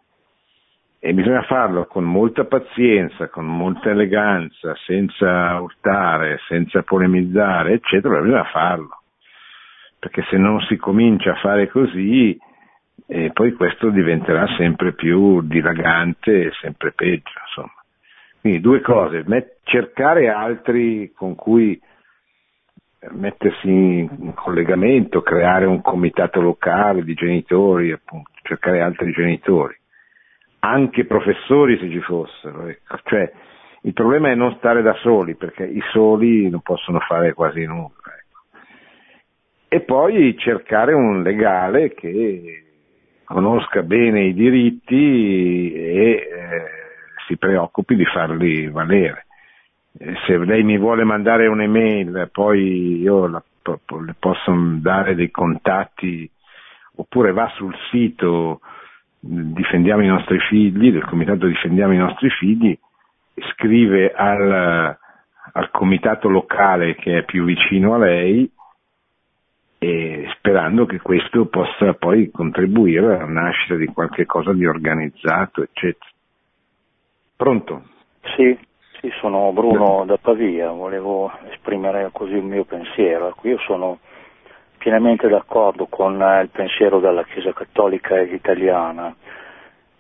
e 0.99 1.13
bisogna 1.13 1.43
farlo 1.43 1.85
con 1.85 2.05
molta 2.05 2.45
pazienza, 2.45 3.29
con 3.29 3.45
molta 3.45 3.91
eleganza, 3.91 4.75
senza 4.87 5.61
urtare, 5.61 6.39
senza 6.49 6.83
polemizzare, 6.85 7.75
eccetera, 7.75 8.15
ma 8.15 8.21
bisogna 8.23 8.45
farlo. 8.45 9.03
Perché 9.99 10.25
se 10.31 10.39
non 10.39 10.59
si 10.63 10.79
comincia 10.79 11.33
a 11.33 11.41
fare 11.41 11.69
così, 11.69 12.35
eh, 13.07 13.31
poi 13.35 13.53
questo 13.53 13.91
diventerà 13.91 14.47
sempre 14.57 14.95
più 14.95 15.43
dilagante 15.43 16.47
e 16.47 16.53
sempre 16.63 16.93
peggio, 16.93 17.39
insomma. 17.47 17.77
Quindi 18.41 18.61
due 18.61 18.81
cose, 18.81 19.23
cercare 19.65 20.31
altri 20.31 21.13
con 21.15 21.35
cui 21.35 21.79
mettersi 23.13 23.69
in 23.69 24.33
collegamento, 24.35 25.23
creare 25.23 25.67
un 25.67 25.81
comitato 25.83 26.41
locale 26.41 27.03
di 27.03 27.15
genitori, 27.15 27.93
appunto, 27.93 28.31
cercare 28.43 28.81
altri 28.81 29.13
genitori, 29.13 29.77
anche 30.61 31.05
professori 31.05 31.79
se 31.79 31.89
ci 31.91 32.01
fossero. 32.01 32.67
Ecco. 32.67 32.99
Cioè, 33.05 33.33
il 33.83 33.93
problema 33.93 34.31
è 34.31 34.35
non 34.35 34.55
stare 34.57 34.83
da 34.83 34.95
soli, 34.95 35.35
perché 35.35 35.65
i 35.65 35.83
soli 35.93 36.49
non 36.49 36.61
possono 36.61 36.99
fare 37.01 37.33
quasi 37.33 37.65
nulla. 37.65 37.89
Ecco. 37.89 38.59
E 39.69 39.81
poi 39.81 40.37
cercare 40.39 40.93
un 40.95 41.23
legale 41.23 41.93
che 41.95 42.65
conosca 43.25 43.83
bene 43.83 44.25
i 44.25 44.35
diritti 44.35 45.73
e 45.75 46.11
eh, 46.11 46.29
si 47.27 47.37
preoccupi 47.37 47.95
di 47.95 48.07
farli 48.07 48.69
valere. 48.69 49.27
Eh, 49.99 50.15
se 50.27 50.39
lei 50.39 50.63
mi 50.63 50.79
vuole 50.79 51.05
mandare 51.05 51.49
un'email, 51.49 52.31
poi 52.33 53.01
io 53.01 53.27
la, 53.27 53.43
le 53.63 54.15
posso 54.19 54.53
dare 54.81 55.15
dei 55.15 55.31
contatti, 55.31 56.31
oppure 56.97 57.33
va 57.33 57.51
sul 57.57 57.75
sito 57.91 58.61
Difendiamo 59.21 60.03
i 60.05 60.07
nostri 60.07 60.39
figli, 60.39 60.93
del 60.93 61.05
comitato 61.05 61.47
Difendiamo 61.47 61.93
i 61.93 61.97
nostri 61.97 62.31
figli, 62.31 62.79
scrive 63.53 64.13
al, 64.13 64.97
al 65.53 65.71
comitato 65.73 66.29
locale 66.29 66.95
che 66.95 67.19
è 67.19 67.25
più 67.25 67.45
vicino 67.45 67.95
a 67.95 67.99
lei 67.99 68.49
e 69.79 70.29
sperando 70.37 70.87
che 70.87 71.01
questo 71.01 71.47
possa 71.47 71.95
poi 71.95 72.31
contribuire 72.31 73.17
alla 73.17 73.27
nascita 73.27 73.75
di 73.75 73.87
qualche 73.87 74.25
cosa 74.25 74.53
di 74.53 74.65
organizzato, 74.65 75.63
eccetera. 75.63 76.11
Pronto? 77.37 77.83
Sì, 78.37 78.57
sì, 79.01 79.13
sono 79.21 79.53
Bruno 79.53 80.05
da 80.07 80.17
Pavia, 80.17 80.71
volevo 80.71 81.31
esprimere 81.51 82.11
così 82.13 82.33
il 82.33 82.43
mio 82.43 82.65
pensiero. 82.65 83.29
Ecco, 83.29 83.47
io 83.47 83.59
sono 83.59 83.99
pienamente 84.77 85.29
d'accordo 85.29 85.87
con 85.87 86.15
il 86.15 86.49
pensiero 86.51 86.99
della 86.99 87.23
Chiesa 87.25 87.53
Cattolica 87.53 88.21
italiana, 88.21 89.15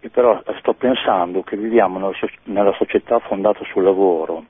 e 0.00 0.08
però 0.08 0.42
sto 0.58 0.74
pensando 0.74 1.42
che 1.42 1.56
viviamo 1.56 2.12
nella 2.44 2.72
società 2.72 3.18
fondata 3.20 3.64
sul 3.64 3.84
lavoro. 3.84 4.44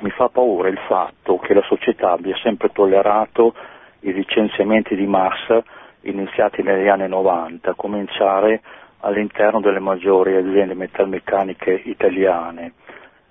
Mi 0.00 0.10
fa 0.10 0.28
paura 0.28 0.68
il 0.68 0.78
fatto 0.86 1.38
che 1.38 1.54
la 1.54 1.62
società 1.62 2.12
abbia 2.12 2.36
sempre 2.36 2.70
tollerato 2.70 3.54
i 4.00 4.12
licenziamenti 4.12 4.94
di 4.94 5.06
massa 5.06 5.62
iniziati 6.02 6.62
negli 6.62 6.88
anni 6.88 7.08
90, 7.08 7.70
a 7.70 7.74
cominciare 7.74 8.62
all'interno 9.00 9.60
delle 9.60 9.80
maggiori 9.80 10.34
aziende 10.34 10.74
metalmeccaniche 10.74 11.82
italiane. 11.84 12.72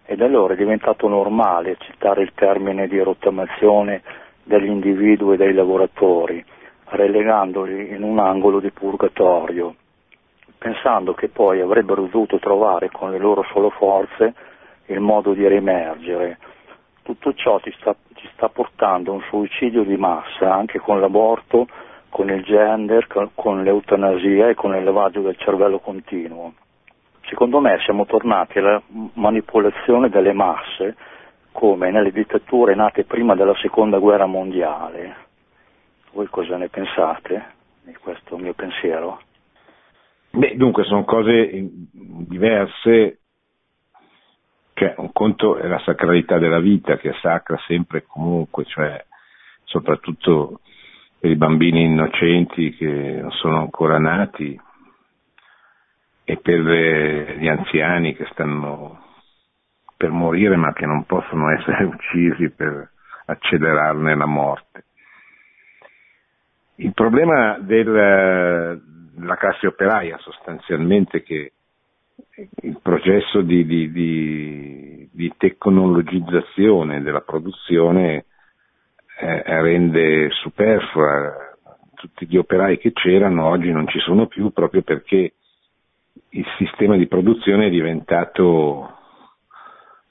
Ed 0.07 0.21
allora 0.21 0.53
è 0.53 0.57
diventato 0.57 1.07
normale 1.07 1.71
accettare 1.71 2.21
il 2.21 2.31
termine 2.35 2.87
di 2.87 2.99
rottamazione 2.99 4.03
degli 4.43 4.67
individui 4.67 5.33
e 5.33 5.37
dei 5.37 5.53
lavoratori, 5.53 6.45
relegandoli 6.89 7.89
in 7.89 8.03
un 8.03 8.19
angolo 8.19 8.59
di 8.59 8.69
purgatorio, 8.69 9.73
pensando 10.59 11.15
che 11.15 11.29
poi 11.29 11.59
avrebbero 11.59 12.03
dovuto 12.03 12.37
trovare 12.37 12.91
con 12.91 13.09
le 13.09 13.17
loro 13.17 13.43
solo 13.51 13.71
forze 13.71 14.33
il 14.85 14.99
modo 14.99 15.33
di 15.33 15.47
riemergere. 15.47 16.37
Tutto 17.01 17.33
ciò 17.33 17.59
ci 17.61 17.73
sta, 17.79 17.95
ci 18.13 18.29
sta 18.33 18.49
portando 18.49 19.11
a 19.11 19.15
un 19.15 19.21
suicidio 19.29 19.83
di 19.83 19.97
massa, 19.97 20.53
anche 20.53 20.77
con 20.77 20.99
l'aborto, 20.99 21.67
con 22.09 22.29
il 22.29 22.43
gender, 22.43 23.07
con 23.33 23.63
l'eutanasia 23.63 24.49
e 24.49 24.53
con 24.53 24.75
il 24.75 24.83
lavaggio 24.83 25.21
del 25.21 25.37
cervello 25.37 25.79
continuo. 25.79 26.53
Secondo 27.27 27.59
me 27.59 27.79
siamo 27.83 28.05
tornati 28.05 28.59
alla 28.59 28.81
manipolazione 29.13 30.09
delle 30.09 30.33
masse 30.33 30.95
come 31.51 31.89
nelle 31.89 32.11
dittature 32.11 32.75
nate 32.75 33.05
prima 33.05 33.33
della 33.35 33.55
seconda 33.55 33.97
guerra 33.97 34.25
mondiale. 34.25 35.15
Voi 36.11 36.27
cosa 36.27 36.57
ne 36.57 36.69
pensate 36.69 37.53
di 37.83 37.95
questo 37.95 38.37
mio 38.37 38.53
pensiero? 38.53 39.21
Beh, 40.31 40.55
dunque 40.55 40.83
sono 40.83 41.03
cose 41.03 41.49
diverse 41.91 43.19
cioè, 44.73 44.93
un 44.97 45.13
conto 45.13 45.55
è 45.55 45.67
la 45.67 45.79
sacralità 45.79 46.37
della 46.37 46.59
vita, 46.59 46.97
che 46.97 47.11
è 47.11 47.15
sacra 47.21 47.57
sempre 47.65 47.99
e 47.99 48.05
comunque, 48.05 48.65
cioè, 48.65 49.03
soprattutto 49.63 50.59
per 51.17 51.31
i 51.31 51.37
bambini 51.37 51.85
innocenti 51.85 52.75
che 52.75 53.19
non 53.21 53.31
sono 53.31 53.61
ancora 53.61 53.97
nati 53.97 54.59
e 56.25 56.37
per 56.37 56.59
gli 57.37 57.47
anziani 57.47 58.15
che 58.15 58.25
stanno 58.31 59.03
per 59.95 60.09
morire 60.09 60.55
ma 60.57 60.73
che 60.73 60.85
non 60.85 61.05
possono 61.05 61.51
essere 61.51 61.85
uccisi 61.85 62.49
per 62.49 62.89
accelerarne 63.27 64.15
la 64.15 64.25
morte. 64.25 64.83
Il 66.77 66.93
problema 66.93 67.57
del, 67.59 68.81
della 69.15 69.35
classe 69.37 69.67
operaia 69.67 70.17
sostanzialmente 70.17 71.23
che 71.23 71.53
il 72.61 72.79
processo 72.81 73.41
di, 73.41 73.65
di, 73.65 73.91
di, 73.91 75.09
di 75.11 75.33
tecnologizzazione 75.37 77.01
della 77.01 77.21
produzione 77.21 78.25
eh, 79.19 79.43
rende 79.61 80.29
superflua 80.31 81.55
tutti 81.93 82.27
gli 82.27 82.37
operai 82.37 82.77
che 82.77 82.91
c'erano, 82.91 83.45
oggi 83.47 83.71
non 83.71 83.87
ci 83.87 83.99
sono 83.99 84.27
più 84.27 84.51
proprio 84.51 84.81
perché 84.81 85.33
il 86.35 86.45
sistema 86.57 86.97
di 86.97 87.07
produzione 87.07 87.67
è 87.67 87.69
diventato, 87.69 88.97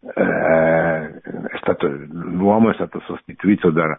eh, 0.00 1.20
è 1.20 1.56
stato 1.60 1.86
l'uomo 1.86 2.70
è 2.70 2.74
stato 2.74 3.00
sostituito 3.00 3.70
da, 3.70 3.96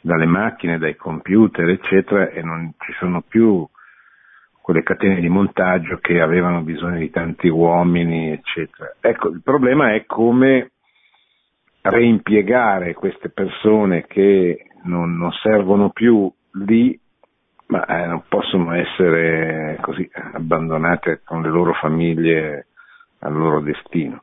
dalle 0.00 0.26
macchine, 0.26 0.78
dai 0.78 0.96
computer, 0.96 1.68
eccetera, 1.68 2.30
e 2.30 2.42
non 2.42 2.72
ci 2.78 2.92
sono 2.98 3.22
più 3.22 3.66
quelle 4.60 4.82
catene 4.82 5.20
di 5.20 5.28
montaggio 5.28 5.98
che 5.98 6.20
avevano 6.20 6.62
bisogno 6.62 6.98
di 6.98 7.10
tanti 7.10 7.46
uomini, 7.46 8.32
eccetera. 8.32 8.96
Ecco, 9.00 9.28
il 9.28 9.40
problema 9.42 9.94
è 9.94 10.04
come 10.06 10.72
reimpiegare 11.82 12.94
queste 12.94 13.28
persone 13.28 14.06
che 14.06 14.66
non, 14.82 15.16
non 15.16 15.30
servono 15.30 15.90
più 15.90 16.28
lì, 16.66 16.98
ma 17.66 17.84
eh, 17.84 18.06
non 18.06 18.22
possono 18.28 18.72
essere 18.72 19.78
così 19.80 20.08
abbandonate 20.32 21.22
con 21.24 21.42
le 21.42 21.48
loro 21.48 21.72
famiglie 21.74 22.66
al 23.20 23.32
loro 23.32 23.60
destino. 23.60 24.22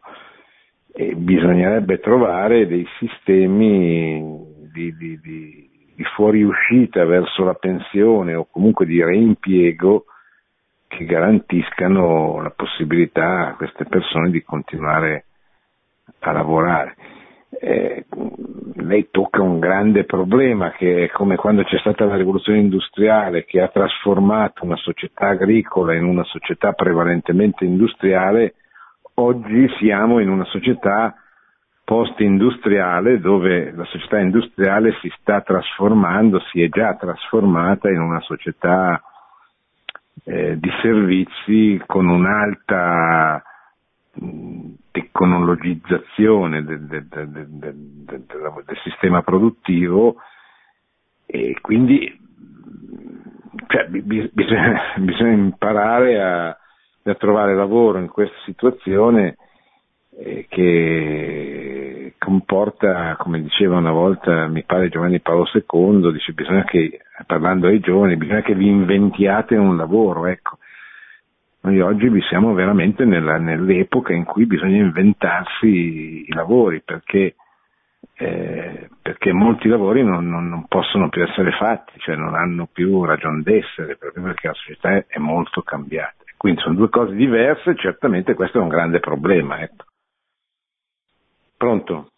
E 0.93 1.15
bisognerebbe 1.15 1.99
trovare 1.99 2.67
dei 2.67 2.87
sistemi 2.99 4.21
di, 4.71 4.95
di, 4.95 5.19
di, 5.19 5.69
di 5.95 6.03
fuoriuscita 6.15 7.03
verso 7.05 7.43
la 7.43 7.55
pensione 7.55 8.35
o 8.35 8.47
comunque 8.49 8.85
di 8.85 9.03
reimpiego 9.03 10.05
che 10.87 11.05
garantiscano 11.05 12.41
la 12.41 12.51
possibilità 12.51 13.47
a 13.47 13.55
queste 13.55 13.85
persone 13.85 14.29
di 14.29 14.43
continuare 14.43 15.25
a 16.19 16.31
lavorare. 16.31 16.95
Eh, 17.65 18.05
lei 18.75 19.07
tocca 19.09 19.41
un 19.41 19.57
grande 19.59 20.03
problema 20.03 20.71
che 20.71 21.05
è 21.05 21.09
come 21.11 21.37
quando 21.37 21.63
c'è 21.63 21.77
stata 21.77 22.03
la 22.03 22.17
rivoluzione 22.17 22.59
industriale 22.59 23.45
che 23.45 23.61
ha 23.61 23.69
trasformato 23.69 24.65
una 24.65 24.75
società 24.75 25.29
agricola 25.29 25.93
in 25.93 26.03
una 26.03 26.25
società 26.25 26.73
prevalentemente 26.73 27.63
industriale, 27.63 28.55
oggi 29.13 29.69
siamo 29.79 30.19
in 30.19 30.27
una 30.27 30.43
società 30.43 31.15
post-industriale 31.85 33.21
dove 33.21 33.71
la 33.71 33.85
società 33.85 34.19
industriale 34.19 34.97
si 34.99 35.09
sta 35.21 35.39
trasformando, 35.39 36.41
si 36.51 36.61
è 36.61 36.67
già 36.67 36.95
trasformata 36.95 37.89
in 37.89 38.01
una 38.01 38.19
società 38.19 39.01
eh, 40.25 40.59
di 40.59 40.69
servizi 40.81 41.81
con 41.85 42.09
un'alta 42.09 43.41
tecnologizzazione 44.91 46.63
del, 46.63 46.85
del, 46.85 47.07
del, 47.07 47.47
del, 47.49 48.77
sistema 48.83 49.23
produttivo 49.23 50.17
e 51.25 51.57
quindi 51.61 52.19
cioè, 53.67 53.87
bisogna, 53.87 54.79
bisogna, 54.97 55.31
imparare 55.31 56.21
a, 56.21 56.47
a, 56.49 57.15
trovare 57.15 57.55
lavoro 57.55 57.97
in 57.97 58.07
questa 58.07 58.37
situazione 58.45 59.37
eh, 60.19 60.45
che 60.47 62.13
comporta, 62.19 63.15
come 63.17 63.41
diceva 63.41 63.77
una 63.77 63.91
volta, 63.91 64.47
mi 64.47 64.63
pare 64.63 64.89
Giovanni 64.89 65.21
Paolo 65.21 65.45
II, 65.51 66.11
dice 66.11 66.33
bisogna 66.33 66.63
che, 66.65 67.01
parlando 67.25 67.67
ai 67.67 67.79
giovani, 67.79 68.15
bisogna 68.15 68.41
che 68.41 68.53
vi 68.53 68.67
inventiate 68.67 69.55
un 69.55 69.75
lavoro, 69.75 70.27
ecco. 70.27 70.57
Noi 71.63 71.79
oggi 71.79 72.09
siamo 72.27 72.53
veramente 72.53 73.05
nella, 73.05 73.37
nell'epoca 73.37 74.11
in 74.11 74.25
cui 74.25 74.45
bisogna 74.45 74.83
inventarsi 74.83 76.25
i, 76.27 76.33
lavori, 76.33 76.81
perché, 76.81 77.35
eh, 78.17 78.89
perché, 79.01 79.31
molti 79.31 79.69
lavori 79.69 80.03
non, 80.03 80.27
non, 80.27 80.49
non, 80.49 80.65
possono 80.67 81.07
più 81.07 81.23
essere 81.23 81.51
fatti, 81.51 81.97
cioè 81.99 82.17
non 82.17 82.35
hanno 82.35 82.67
più 82.69 83.05
ragione 83.05 83.43
d'essere, 83.43 83.95
proprio 83.95 84.23
perché 84.23 84.47
la 84.47 84.53
società 84.53 85.05
è, 85.07 85.19
molto 85.19 85.61
cambiata. 85.61 86.15
Quindi 86.35 86.59
sono 86.59 86.75
due 86.75 86.89
cose 86.89 87.15
diverse, 87.15 87.77
certamente 87.77 88.33
questo 88.33 88.59
è 88.59 88.61
un 88.61 88.67
grande 88.67 88.99
problema. 88.99 89.61
Ecco. 89.61 89.85
Pronto? 91.55 92.09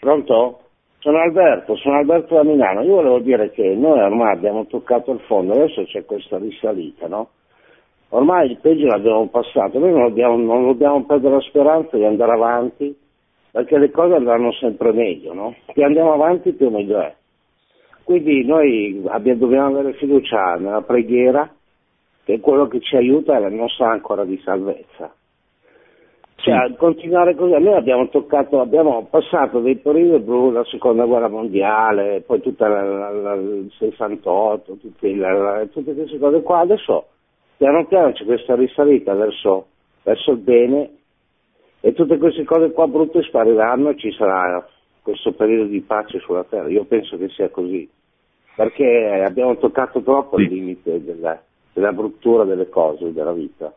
Pronto? 0.00 0.60
Sono 1.00 1.18
Alberto, 1.18 1.76
sono 1.76 1.98
Alberto 1.98 2.36
da 2.36 2.44
Milano. 2.44 2.80
Io 2.80 2.94
volevo 2.94 3.18
dire 3.18 3.50
che 3.50 3.74
noi 3.74 4.00
ormai 4.00 4.32
abbiamo 4.32 4.64
toccato 4.64 5.12
il 5.12 5.20
fondo, 5.26 5.52
adesso 5.52 5.84
c'è 5.84 6.06
questa 6.06 6.38
risalita, 6.38 7.06
no? 7.08 7.28
Ormai 8.10 8.50
il 8.50 8.58
peggio 8.60 8.86
l'abbiamo 8.86 9.28
passato, 9.28 9.78
noi 9.78 9.92
non 9.92 10.02
dobbiamo, 10.02 10.36
non 10.36 10.66
dobbiamo 10.66 11.04
perdere 11.04 11.34
la 11.34 11.40
speranza 11.40 11.96
di 11.96 12.04
andare 12.04 12.32
avanti, 12.32 12.96
perché 13.50 13.78
le 13.78 13.90
cose 13.90 14.14
andranno 14.14 14.52
sempre 14.52 14.92
meglio, 14.92 15.32
no? 15.32 15.54
Più 15.72 15.82
andiamo 15.82 16.12
avanti 16.12 16.52
più 16.52 16.70
meglio 16.70 17.00
è. 17.00 17.14
Quindi 18.04 18.44
noi 18.44 19.02
abbiamo, 19.06 19.38
dobbiamo 19.38 19.66
avere 19.68 19.94
fiducia 19.94 20.56
nella 20.56 20.82
preghiera, 20.82 21.50
che 22.24 22.40
quello 22.40 22.68
che 22.68 22.80
ci 22.80 22.96
aiuta 22.96 23.36
è 23.36 23.40
la 23.40 23.50
nostra 23.50 23.90
ancora 23.90 24.24
di 24.24 24.38
salvezza. 24.44 25.12
Cioè, 26.36 26.68
sì. 26.68 26.76
continuare 26.76 27.34
così, 27.34 27.52
noi 27.52 27.74
abbiamo 27.74 28.08
toccato, 28.08 28.60
abbiamo 28.60 29.06
passato 29.08 29.60
dei 29.60 29.76
periodi 29.76 30.22
blu, 30.22 30.50
la 30.50 30.64
seconda 30.64 31.04
guerra 31.04 31.28
mondiale, 31.28 32.22
poi 32.26 32.40
tutta 32.42 32.68
la, 32.68 32.82
la, 32.82 33.10
la, 33.10 33.34
il 33.34 33.72
68, 33.78 34.76
tutte, 34.76 35.68
tutte 35.72 35.94
queste 35.94 36.18
cose 36.18 36.42
qua, 36.42 36.58
adesso 36.58 37.06
piano 37.64 37.86
piano 37.86 38.12
c'è 38.12 38.24
questa 38.24 38.54
risalita 38.54 39.14
verso, 39.14 39.68
verso 40.02 40.32
il 40.32 40.38
bene 40.38 40.90
e 41.80 41.94
tutte 41.94 42.18
queste 42.18 42.44
cose 42.44 42.72
qua 42.72 42.86
brutte 42.86 43.22
spariranno 43.22 43.88
e 43.88 43.96
ci 43.96 44.12
sarà 44.12 44.68
questo 45.00 45.32
periodo 45.32 45.70
di 45.70 45.80
pace 45.80 46.18
sulla 46.18 46.44
terra. 46.44 46.68
Io 46.68 46.84
penso 46.84 47.16
che 47.16 47.30
sia 47.30 47.48
così, 47.48 47.88
perché 48.54 49.22
abbiamo 49.26 49.56
toccato 49.56 50.02
troppo 50.02 50.38
il 50.38 50.48
limite 50.48 51.02
della, 51.02 51.42
della 51.72 51.92
bruttura 51.92 52.44
delle 52.44 52.68
cose, 52.68 53.14
della 53.14 53.32
vita. 53.32 53.74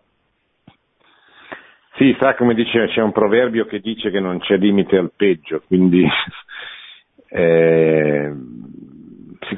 Sì, 1.96 2.14
sa 2.20 2.36
come 2.36 2.56
dice, 2.56 2.88
c'è 2.88 3.02
un 3.02 3.14
proverbio 3.14 3.66
che 3.66 3.80
dice 3.80 4.12
che 4.12 4.20
non 4.20 4.40
c'è 4.40 4.58
limite 4.58 4.98
al 4.98 5.12
peggio, 5.16 5.64
quindi 5.66 6.06
eh, 7.30 8.17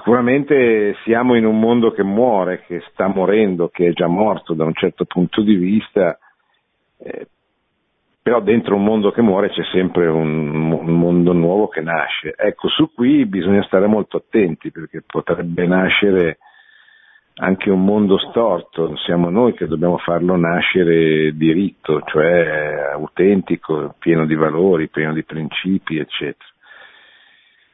sicuramente 0.10 0.95
siamo 1.03 1.36
in 1.36 1.45
un 1.45 1.60
mondo 1.60 1.91
che 1.91 2.01
muore, 2.01 2.64
che 2.66 2.82
sta 2.89 3.05
morendo, 3.05 3.70
che 3.70 3.89
è 3.89 3.93
già 3.93 4.07
morto 4.07 4.55
da 4.55 4.66
un 4.66 4.74
certo 4.74 5.05
punto 5.05 5.43
di 5.43 5.53
vista, 5.53 6.18
eh, 6.97 7.28
però 8.20 8.41
dentro 8.41 8.74
un 8.74 8.84
mondo 8.84 9.12
che 9.12 9.22
muore 9.22 9.51
c'è 9.51 9.62
sempre 9.72 10.07
un, 10.07 10.72
un, 10.72 10.97
mondo 10.97 11.32
nuovo 11.32 11.68
che 11.68 11.82
nasce. 11.82 12.34
Ecco, 12.36 12.70
su 12.70 12.91
qui 12.91 13.28
bisogna 13.28 13.62
stare 13.66 13.86
molto 13.86 14.18
attenti 14.18 14.72
perché 14.72 15.03
potrebbe 15.05 15.68
nascere 15.68 16.39
anche 17.36 17.70
un 17.70 17.86
mondo 17.86 18.18
storto, 18.18 18.97
siamo 18.97 19.30
noi 19.30 19.53
che 19.53 19.68
dobbiamo 19.68 19.99
farlo 19.99 20.36
nascere 20.36 21.38
diritto, 21.38 22.01
cioè 22.07 22.93
autentico, 22.93 23.93
pieno 23.99 24.26
di 24.26 24.34
valori, 24.34 24.89
pieno 24.89 25.14
di 25.14 25.24
principi, 25.24 25.99
eccetera. 25.99 26.49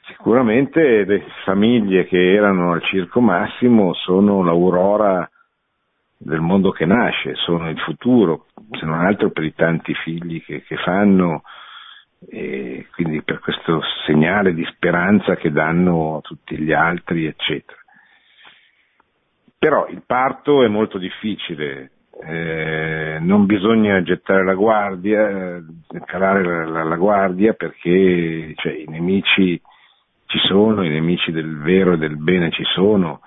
Sicuramente 0.07 1.03
le 1.03 1.25
famiglie 1.43 2.05
che 2.05 2.33
erano 2.33 2.73
al 2.73 2.83
circo 2.83 3.21
massimo 3.21 3.93
sono 3.93 4.43
l'aurora 4.43 5.27
del 6.17 6.41
mondo 6.41 6.69
che 6.71 6.85
nasce, 6.85 7.33
sono 7.35 7.69
il 7.69 7.79
futuro, 7.79 8.45
se 8.71 8.85
non 8.85 8.99
altro 8.99 9.31
per 9.31 9.43
i 9.43 9.55
tanti 9.55 9.95
figli 9.95 10.43
che, 10.43 10.61
che 10.61 10.77
fanno 10.77 11.41
e 12.27 12.87
quindi 12.93 13.21
per 13.23 13.39
questo 13.39 13.81
segnale 14.05 14.53
di 14.53 14.63
speranza 14.65 15.35
che 15.35 15.51
danno 15.51 16.17
a 16.17 16.21
tutti 16.21 16.55
gli 16.57 16.71
altri, 16.71 17.25
eccetera. 17.25 17.79
Però 19.57 19.87
il 19.87 20.03
parto 20.05 20.63
è 20.63 20.67
molto 20.67 20.99
difficile, 20.99 21.91
eh, 22.23 23.17
non 23.21 23.47
bisogna 23.47 24.03
gettare 24.03 24.43
la 24.43 24.53
guardia, 24.53 25.63
calare 26.05 26.43
la, 26.43 26.65
la, 26.65 26.83
la 26.83 26.95
guardia 26.95 27.53
perché 27.53 28.53
cioè, 28.55 28.71
i 28.71 28.85
nemici 28.87 29.59
ci 30.35 30.47
sono, 30.47 30.83
i 30.83 30.89
nemici 30.89 31.31
del 31.31 31.57
vero 31.59 31.93
e 31.93 31.97
del 31.97 32.17
bene 32.17 32.51
ci 32.51 32.63
sono 32.63 33.21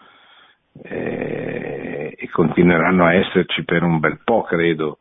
eh, 0.82 2.14
e 2.16 2.28
continueranno 2.30 3.04
a 3.04 3.14
esserci 3.14 3.64
per 3.64 3.82
un 3.82 3.98
bel 3.98 4.20
po', 4.24 4.42
credo. 4.42 4.98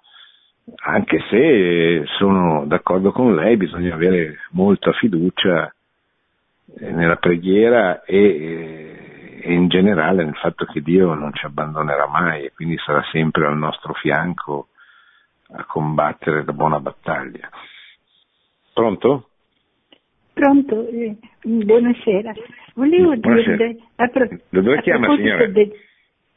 Anche 0.83 1.23
se 1.29 2.03
sono 2.17 2.65
d'accordo 2.65 3.11
con 3.11 3.35
lei, 3.35 3.57
bisogna 3.57 3.93
avere 3.93 4.37
molta 4.51 4.91
fiducia 4.93 5.73
eh, 6.79 6.91
nella 6.91 7.15
preghiera 7.15 8.03
e 8.03 8.17
eh, 8.17 9.07
e 9.39 9.53
in 9.53 9.69
generale 9.69 10.25
nel 10.25 10.35
fatto 10.35 10.65
che 10.65 10.81
Dio 10.81 11.13
non 11.13 11.31
ci 11.33 11.45
abbandonerà 11.45 12.05
mai 12.07 12.43
e 12.43 12.53
quindi 12.53 12.77
sarà 12.79 13.01
sempre 13.11 13.45
al 13.47 13.55
nostro 13.55 13.93
fianco 13.93 14.67
a 15.51 15.63
combattere 15.63 16.43
la 16.43 16.51
buona 16.51 16.81
battaglia. 16.81 17.47
Pronto? 18.73 19.29
Pronto, 20.37 20.87
eh, 20.87 21.15
buonasera. 21.41 22.31
Volevo 22.75 23.17
buonasera. 23.17 23.55
dirle, 23.55 23.77
a, 23.95 24.07
pro- 24.07 24.27
da 24.27 24.61
dove 24.61 24.81
chiama 24.81 25.15
signora? 25.15 25.47
De, 25.47 25.71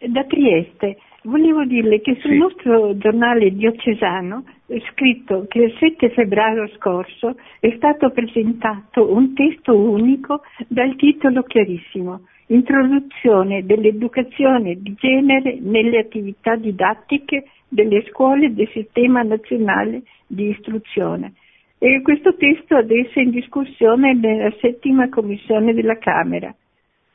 da 0.08 0.24
Trieste, 0.24 0.96
volevo 1.24 1.66
dirle 1.66 2.00
che 2.00 2.16
sul 2.20 2.30
sì. 2.30 2.38
nostro 2.38 2.96
giornale 2.96 3.50
diocesano 3.50 4.44
è 4.66 4.78
scritto 4.92 5.44
che 5.48 5.64
il 5.64 5.76
7 5.78 6.08
febbraio 6.12 6.66
scorso 6.76 7.36
è 7.60 7.70
stato 7.76 8.10
presentato 8.10 9.12
un 9.14 9.34
testo 9.34 9.76
unico 9.76 10.40
dal 10.66 10.96
titolo 10.96 11.42
chiarissimo 11.42 12.22
introduzione 12.46 13.64
dell'educazione 13.66 14.76
di 14.80 14.94
genere 14.94 15.58
nelle 15.60 15.98
attività 15.98 16.56
didattiche 16.56 17.44
delle 17.68 18.02
scuole 18.08 18.52
del 18.54 18.68
sistema 18.72 19.22
nazionale 19.22 20.02
di 20.26 20.48
istruzione. 20.48 21.34
E 21.82 22.02
questo 22.02 22.36
testo 22.36 22.76
adesso 22.76 23.18
è 23.18 23.22
in 23.22 23.30
discussione 23.30 24.12
nella 24.12 24.52
settima 24.60 25.08
commissione 25.08 25.72
della 25.72 25.96
Camera. 25.96 26.54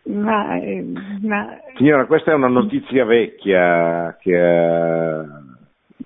Ma, 0.06 0.60
eh, 0.60 0.84
ma... 1.22 1.60
Signora, 1.76 2.08
questa 2.08 2.32
è 2.32 2.34
una 2.34 2.48
notizia 2.48 3.06
vecchia, 3.06 4.18
che, 4.20 4.36
uh, 4.36 5.24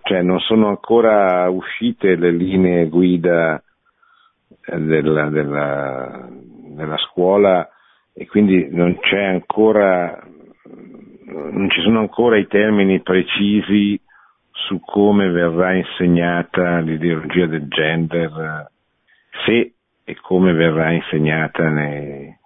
cioè 0.04 0.22
non 0.24 0.40
sono 0.40 0.68
ancora 0.68 1.48
uscite 1.50 2.18
le 2.18 2.32
linee 2.32 2.90
guida 2.90 3.64
eh, 4.66 4.78
della, 4.78 5.30
della, 5.30 6.28
della 6.76 6.98
scuola 6.98 7.66
e 8.14 8.28
quindi 8.28 8.68
non 8.72 8.98
ancora, 9.14 10.22
non 11.24 11.70
ci 11.70 11.80
sono 11.80 12.00
ancora 12.00 12.38
i 12.38 12.48
termini 12.48 13.00
precisi 13.00 13.98
su 14.70 14.80
come 14.82 15.32
verrà 15.32 15.74
insegnata 15.74 16.78
l'ideologia 16.78 17.48
del 17.48 17.68
gender, 17.68 18.70
se 19.44 19.74
e 20.04 20.16
come 20.22 20.54
verrà 20.54 20.92
insegnata 20.92 21.68
nei... 21.70 22.38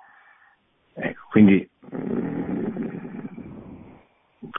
Ecco, 0.96 1.22
quindi 1.32 1.70
mm, 1.94 3.26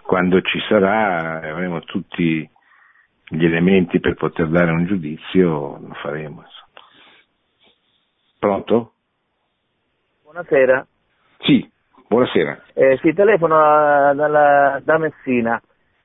quando 0.02 0.42
ci 0.42 0.58
sarà 0.68 1.40
avremo 1.40 1.80
tutti 1.80 2.46
gli 3.28 3.44
elementi 3.46 3.98
per 3.98 4.12
poter 4.12 4.48
dare 4.48 4.70
un 4.70 4.84
giudizio, 4.84 5.78
lo 5.78 5.94
faremo. 6.02 6.44
Pronto? 8.38 8.92
Buonasera. 10.22 10.86
Sì, 11.38 11.66
buonasera. 12.08 12.62
Eh, 12.74 12.98
sì, 13.00 13.14
telefono 13.14 13.56
dalla, 14.14 14.82
da 14.84 14.98
Messina, 14.98 15.58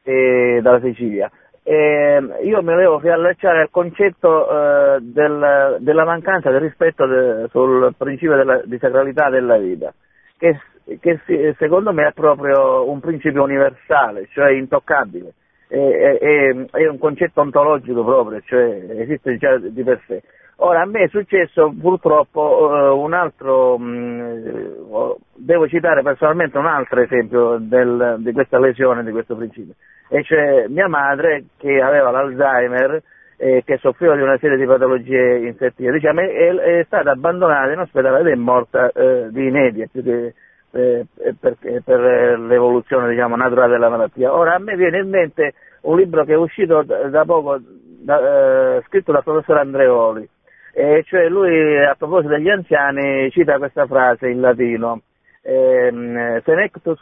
eh, 0.03 0.59
dalla 0.61 0.79
Sicilia. 0.79 1.29
Eh, 1.71 2.19
io 2.45 2.63
mi 2.63 2.73
volevo 2.73 2.97
riallacciare 2.97 3.61
al 3.61 3.69
concetto 3.69 4.49
eh, 4.49 5.01
del, 5.01 5.77
della 5.81 6.03
mancanza 6.03 6.49
del 6.49 6.61
rispetto 6.61 7.05
de, 7.05 7.45
sul 7.51 7.93
principio 7.95 8.35
della, 8.35 8.59
di 8.65 8.79
sacralità 8.79 9.29
della 9.29 9.55
vita, 9.59 9.93
che, 10.39 10.59
che 10.99 11.19
si, 11.27 11.55
secondo 11.59 11.93
me 11.93 12.07
è 12.07 12.11
proprio 12.11 12.89
un 12.89 12.99
principio 12.99 13.43
universale, 13.43 14.27
cioè 14.31 14.49
intoccabile. 14.49 15.33
È, 15.67 15.77
è, 15.77 16.65
è 16.71 16.87
un 16.87 16.97
concetto 16.97 17.41
ontologico 17.41 18.03
proprio, 18.03 18.41
cioè 18.45 18.85
esiste 19.01 19.37
già 19.37 19.55
di 19.59 19.83
per 19.83 20.01
sé. 20.07 20.23
Ora, 20.61 20.81
a 20.81 20.85
me 20.85 21.03
è 21.03 21.07
successo 21.09 21.71
purtroppo 21.79 22.41
uh, 22.41 22.99
un 22.99 23.13
altro, 23.13 23.77
mh, 23.77 23.83
mm, 23.85 25.11
devo 25.35 25.67
citare 25.67 26.01
personalmente 26.01 26.57
un 26.57 26.65
altro 26.65 26.99
esempio 26.99 27.57
del, 27.59 28.15
di 28.21 28.31
questa 28.31 28.57
lesione, 28.59 29.03
di 29.03 29.11
questo 29.11 29.35
principio, 29.35 29.75
e 30.09 30.23
cioè 30.23 30.65
mia 30.67 30.87
madre 30.87 31.45
che 31.57 31.81
aveva 31.81 32.11
l'Alzheimer 32.11 33.01
e 33.37 33.63
che 33.63 33.77
soffriva 33.77 34.15
di 34.15 34.21
una 34.21 34.37
serie 34.37 34.57
di 34.57 34.65
patologie 34.65 35.37
infettive, 35.47 35.93
diciamo, 35.93 36.19
è, 36.19 36.55
è 36.55 36.83
stata 36.85 37.11
abbandonata 37.11 37.71
in 37.71 37.79
ospedale 37.79 38.19
ed 38.19 38.27
è 38.27 38.35
morta 38.35 38.91
eh, 38.91 39.27
di 39.29 39.47
inedia 39.47 39.87
che 39.91 40.33
eh, 40.71 41.05
per, 41.39 41.55
per, 41.83 42.39
l'evoluzione 42.39 43.09
diciamo, 43.09 43.35
naturale 43.35 43.71
della 43.73 43.89
malattia. 43.89 44.33
Ora 44.33 44.55
a 44.55 44.59
me 44.59 44.75
viene 44.75 44.99
in 44.99 45.09
mente 45.09 45.53
un 45.81 45.97
libro 45.97 46.25
che 46.25 46.33
è 46.33 46.37
uscito 46.37 46.83
da, 46.83 47.23
poco, 47.23 47.59
da, 47.61 48.77
eh, 48.77 48.83
scritto 48.87 49.13
dal 49.13 49.23
professore 49.23 49.61
Andreoli, 49.61 50.27
e 50.73 51.03
cioè 51.07 51.29
lui 51.29 51.77
a 51.81 51.95
proposito 51.95 52.33
degli 52.33 52.49
anziani 52.49 53.29
cita 53.31 53.57
questa 53.57 53.85
frase 53.85 54.27
in 54.27 54.41
latino, 54.41 55.01
ehm, 55.43 56.41
senectus 56.43 56.99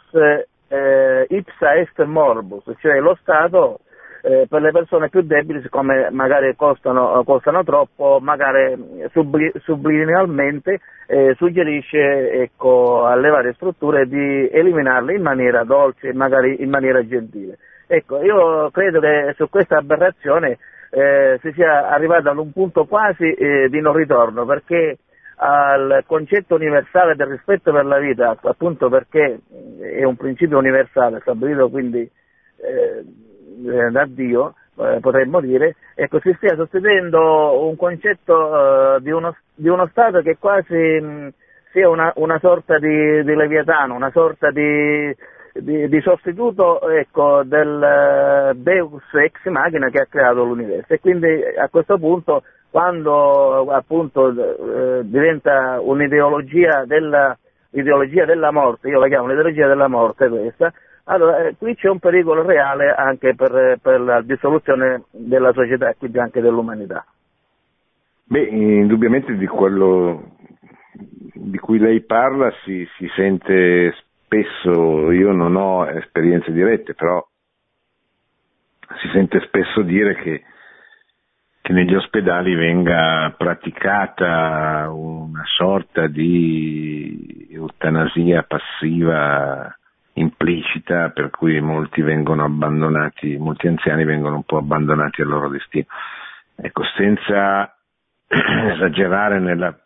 eh, 0.68 1.26
ipsa 1.28 1.74
est 1.74 2.02
morbus, 2.04 2.64
cioè 2.78 3.00
lo 3.00 3.16
Stato 3.20 3.80
eh, 4.22 4.46
per 4.48 4.60
le 4.60 4.72
persone 4.72 5.08
più 5.08 5.22
debili, 5.22 5.62
siccome 5.62 6.08
magari 6.10 6.54
costano, 6.56 7.22
costano 7.24 7.62
troppo, 7.64 8.18
magari 8.20 8.76
subli, 9.12 9.50
subliminalmente 9.62 10.80
eh, 11.06 11.34
suggerisce 11.36 12.30
ecco, 12.32 13.06
alle 13.06 13.30
varie 13.30 13.54
strutture 13.54 14.06
di 14.06 14.48
eliminarle 14.50 15.14
in 15.14 15.22
maniera 15.22 15.64
dolce 15.64 16.12
magari 16.12 16.62
in 16.62 16.68
maniera 16.68 17.06
gentile. 17.06 17.58
Ecco, 17.86 18.22
io 18.22 18.70
credo 18.70 19.00
che 19.00 19.32
su 19.36 19.48
questa 19.48 19.78
aberrazione 19.78 20.58
eh, 20.90 21.38
si 21.40 21.52
sia 21.52 21.88
arrivato 21.88 22.28
ad 22.28 22.36
un 22.36 22.52
punto 22.52 22.84
quasi 22.84 23.32
eh, 23.32 23.68
di 23.70 23.80
non 23.80 23.94
ritorno, 23.94 24.44
perché 24.44 24.98
al 25.40 26.02
concetto 26.06 26.56
universale 26.56 27.14
del 27.14 27.28
rispetto 27.28 27.72
per 27.72 27.84
la 27.84 27.98
vita, 27.98 28.36
appunto 28.42 28.88
perché 28.88 29.40
è 29.80 30.02
un 30.04 30.16
principio 30.16 30.58
universale 30.58 31.20
stabilito 31.20 31.68
quindi 31.68 32.00
eh, 32.00 33.90
da 33.90 34.04
Dio, 34.06 34.54
eh, 34.78 34.98
potremmo 35.00 35.40
dire, 35.40 35.76
ecco, 35.94 36.20
si 36.20 36.32
stia 36.36 36.56
sostituendo 36.56 37.66
un 37.66 37.76
concetto 37.76 38.96
eh, 38.96 39.00
di, 39.00 39.10
uno, 39.10 39.36
di, 39.54 39.68
uno, 39.68 39.86
Stato 39.88 40.20
che 40.22 40.36
quasi 40.38 40.74
mh, 40.74 41.32
sia 41.72 41.88
una, 41.88 42.12
una, 42.16 42.38
sorta 42.40 42.78
di, 42.78 43.22
di, 43.22 43.34
leviatano, 43.34 43.94
una 43.94 44.10
sorta 44.10 44.50
di, 44.50 45.14
di 45.52 46.00
sostituto 46.00 46.88
ecco, 46.88 47.42
del 47.44 48.52
uh, 48.52 48.54
Deus 48.54 49.02
ex 49.14 49.44
machina 49.46 49.88
che 49.88 50.00
ha 50.00 50.06
creato 50.06 50.44
l'universo. 50.44 50.92
E 50.92 51.00
quindi 51.00 51.26
a 51.58 51.68
questo 51.68 51.98
punto, 51.98 52.42
quando 52.70 53.70
appunto 53.72 54.28
eh, 54.28 55.00
diventa 55.04 55.80
un'ideologia 55.80 56.84
della, 56.84 57.36
della 57.70 58.50
morte, 58.50 58.88
io 58.88 58.98
la 58.98 59.08
chiamo 59.08 59.24
un'ideologia 59.24 59.66
della 59.66 59.88
morte 59.88 60.28
questa, 60.28 60.72
allora, 61.10 61.46
eh, 61.46 61.56
qui 61.56 61.74
c'è 61.74 61.88
un 61.88 61.98
pericolo 61.98 62.42
reale 62.42 62.92
anche 62.94 63.34
per, 63.34 63.78
per, 63.80 64.00
la 64.00 64.20
dissoluzione 64.20 65.04
della 65.10 65.52
società 65.52 65.88
e 65.88 65.96
quindi 65.96 66.18
anche 66.18 66.42
dell'umanità. 66.42 67.04
Beh, 68.24 68.42
indubbiamente 68.42 69.34
di 69.34 69.46
quello 69.46 70.36
di 71.32 71.58
cui 71.58 71.78
lei 71.78 72.02
parla 72.02 72.52
si, 72.62 72.86
si 72.98 73.08
sente 73.14 73.94
spesso, 74.22 75.10
io 75.10 75.32
non 75.32 75.56
ho 75.56 75.88
esperienze 75.88 76.52
dirette, 76.52 76.94
però 76.94 77.26
si 79.00 79.08
sente 79.12 79.40
spesso 79.40 79.80
dire 79.80 80.14
che, 80.16 80.42
che 81.60 81.72
negli 81.72 81.94
ospedali 81.94 82.54
venga 82.54 83.34
praticata 83.36 84.88
una 84.90 85.42
sorta 85.44 86.06
di 86.06 87.48
eutanasia 87.50 88.42
passiva 88.42 89.76
implicita 90.18 91.10
per 91.10 91.30
cui 91.30 91.60
molti 91.60 92.02
vengono 92.02 92.44
abbandonati, 92.44 93.36
molti 93.38 93.68
anziani 93.68 94.04
vengono 94.04 94.36
un 94.36 94.44
po' 94.44 94.58
abbandonati 94.58 95.22
al 95.22 95.28
loro 95.28 95.48
destino. 95.48 95.86
Ecco, 96.56 96.82
senza 96.96 97.74
esagerare 98.26 99.38
nella... 99.38 99.76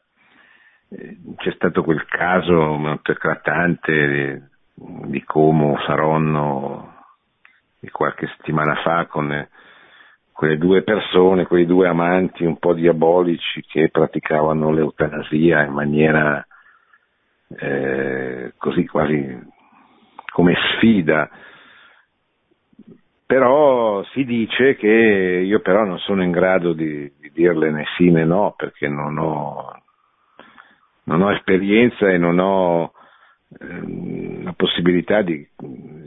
Eh, 0.89 1.19
c'è 1.37 1.53
stato 1.53 1.83
quel 1.83 2.05
caso 2.07 2.55
molto 2.77 3.13
eclatante 3.13 4.51
di, 4.75 5.23
Como 5.25 5.79
Saronno 5.87 6.91
di 7.79 7.91
qualche 7.91 8.27
settimana 8.37 8.75
fa 8.77 9.07
con 9.07 9.33
eh, 9.33 9.49
quelle 10.43 10.59
due 10.59 10.83
persone, 10.83 11.47
quei 11.47 11.67
due 11.67 11.87
amanti 11.87 12.45
un 12.45 12.59
po' 12.59 12.75
diabolici 12.75 13.63
che 13.63 13.91
praticavano 13.91 14.73
l'eutanasia 14.73 15.63
in 15.63 15.73
maniera 15.73 16.45
eh, 17.61 18.53
così 18.57 18.85
quasi 18.85 19.41
come 20.33 20.57
sfida. 20.75 21.31
Però 23.25 24.03
si 24.07 24.25
dice 24.25 24.75
che 24.75 24.89
io 24.89 25.61
però 25.61 25.85
non 25.85 25.99
sono 25.99 26.25
in 26.25 26.33
grado 26.33 26.73
di, 26.73 27.09
di 27.21 27.31
dirle 27.33 27.71
né 27.71 27.85
sì 27.97 28.11
né 28.11 28.25
no 28.25 28.53
perché 28.57 28.89
non 28.89 29.17
ho, 29.19 29.71
non 31.05 31.23
ho 31.23 31.31
esperienza 31.31 32.11
e 32.11 32.19
non 32.19 32.41
ho 32.41 32.93
eh, 33.61 34.43
la 34.43 34.55
possibilità 34.55 35.23
di, 35.23 35.49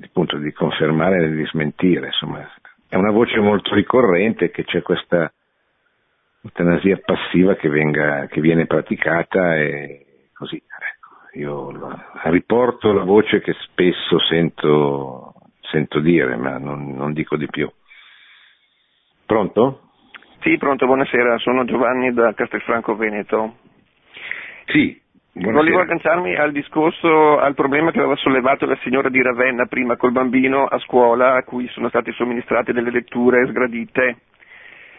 appunto, 0.04 0.36
di 0.40 0.52
confermare 0.52 1.24
e 1.24 1.32
di 1.32 1.46
smentire. 1.46 2.08
Insomma, 2.08 2.46
è 2.96 2.98
una 2.98 3.12
voce 3.12 3.42
molto 3.42 3.76
ricorrente 3.76 4.52
che 4.52 4.64
c'è 4.64 4.82
questa 4.82 5.30
eutanasia 6.42 7.02
passiva 7.04 7.56
che, 7.56 7.68
venga, 7.68 8.26
che 8.28 8.40
viene 8.40 8.68
praticata 8.68 9.58
e 9.58 10.30
così. 10.34 10.62
Io 11.34 11.74
riporto 12.24 12.94
la 12.94 13.04
voce 13.04 13.42
che 13.42 13.54
spesso 13.64 14.18
sento, 14.20 15.34
sento 15.60 16.00
dire, 16.00 16.38
ma 16.38 16.58
non, 16.58 16.96
non 16.96 17.12
dico 17.12 17.36
di 17.36 17.48
più. 17.48 17.70
Pronto? 19.26 19.90
Sì, 20.40 20.56
pronto, 20.58 20.86
buonasera, 20.86 21.38
sono 21.40 21.66
Giovanni 21.66 22.14
da 22.14 22.34
Castelfranco 22.34 22.96
Veneto. 22.96 23.58
Sì, 24.68 25.02
Buonasera. 25.38 25.64
Volevo 25.64 25.82
agganciarmi 25.82 26.34
al 26.34 26.54
discorso, 26.54 27.40
al 27.40 27.56
problema 27.56 27.92
che 27.92 28.00
aveva 28.00 28.16
sollevato 28.16 28.66
la 28.66 28.78
signora 28.84 29.10
di 29.10 29.22
Ravenna 29.22 29.66
prima 29.66 29.98
col 29.98 30.14
bambino 30.14 30.66
a 30.66 30.80
scuola 30.80 31.36
a 31.36 31.44
cui 31.44 31.68
sono 31.74 31.90
state 31.90 32.14
somministrate 32.14 32.72
delle 32.72 32.90
letture 32.90 33.46
sgradite. 33.46 34.16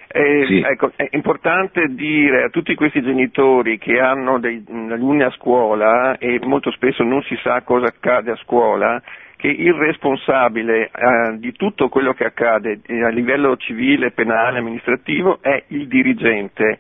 Eh, 0.09 0.45
sì. 0.47 0.61
ecco, 0.61 0.93
è 0.95 1.09
importante 1.13 1.87
dire 1.89 2.45
a 2.45 2.49
tutti 2.51 2.75
questi 2.75 3.01
genitori 3.01 3.79
che 3.79 3.99
hanno 3.99 4.39
dei 4.39 4.63
alunni 4.69 5.23
a 5.23 5.31
scuola 5.31 6.19
e 6.19 6.39
molto 6.43 6.71
spesso 6.71 7.03
non 7.03 7.23
si 7.23 7.37
sa 7.43 7.63
cosa 7.63 7.87
accade 7.87 8.33
a 8.33 8.37
scuola, 8.37 9.03
che 9.37 9.49
il 9.49 9.73
responsabile 9.73 10.91
eh, 10.91 11.39
di 11.39 11.53
tutto 11.53 11.89
quello 11.89 12.13
che 12.13 12.27
accade 12.27 12.81
eh, 12.85 13.03
a 13.03 13.09
livello 13.09 13.57
civile, 13.57 14.11
penale, 14.11 14.59
amministrativo 14.59 15.39
è 15.41 15.65
il 15.69 15.89
dirigente 15.89 16.79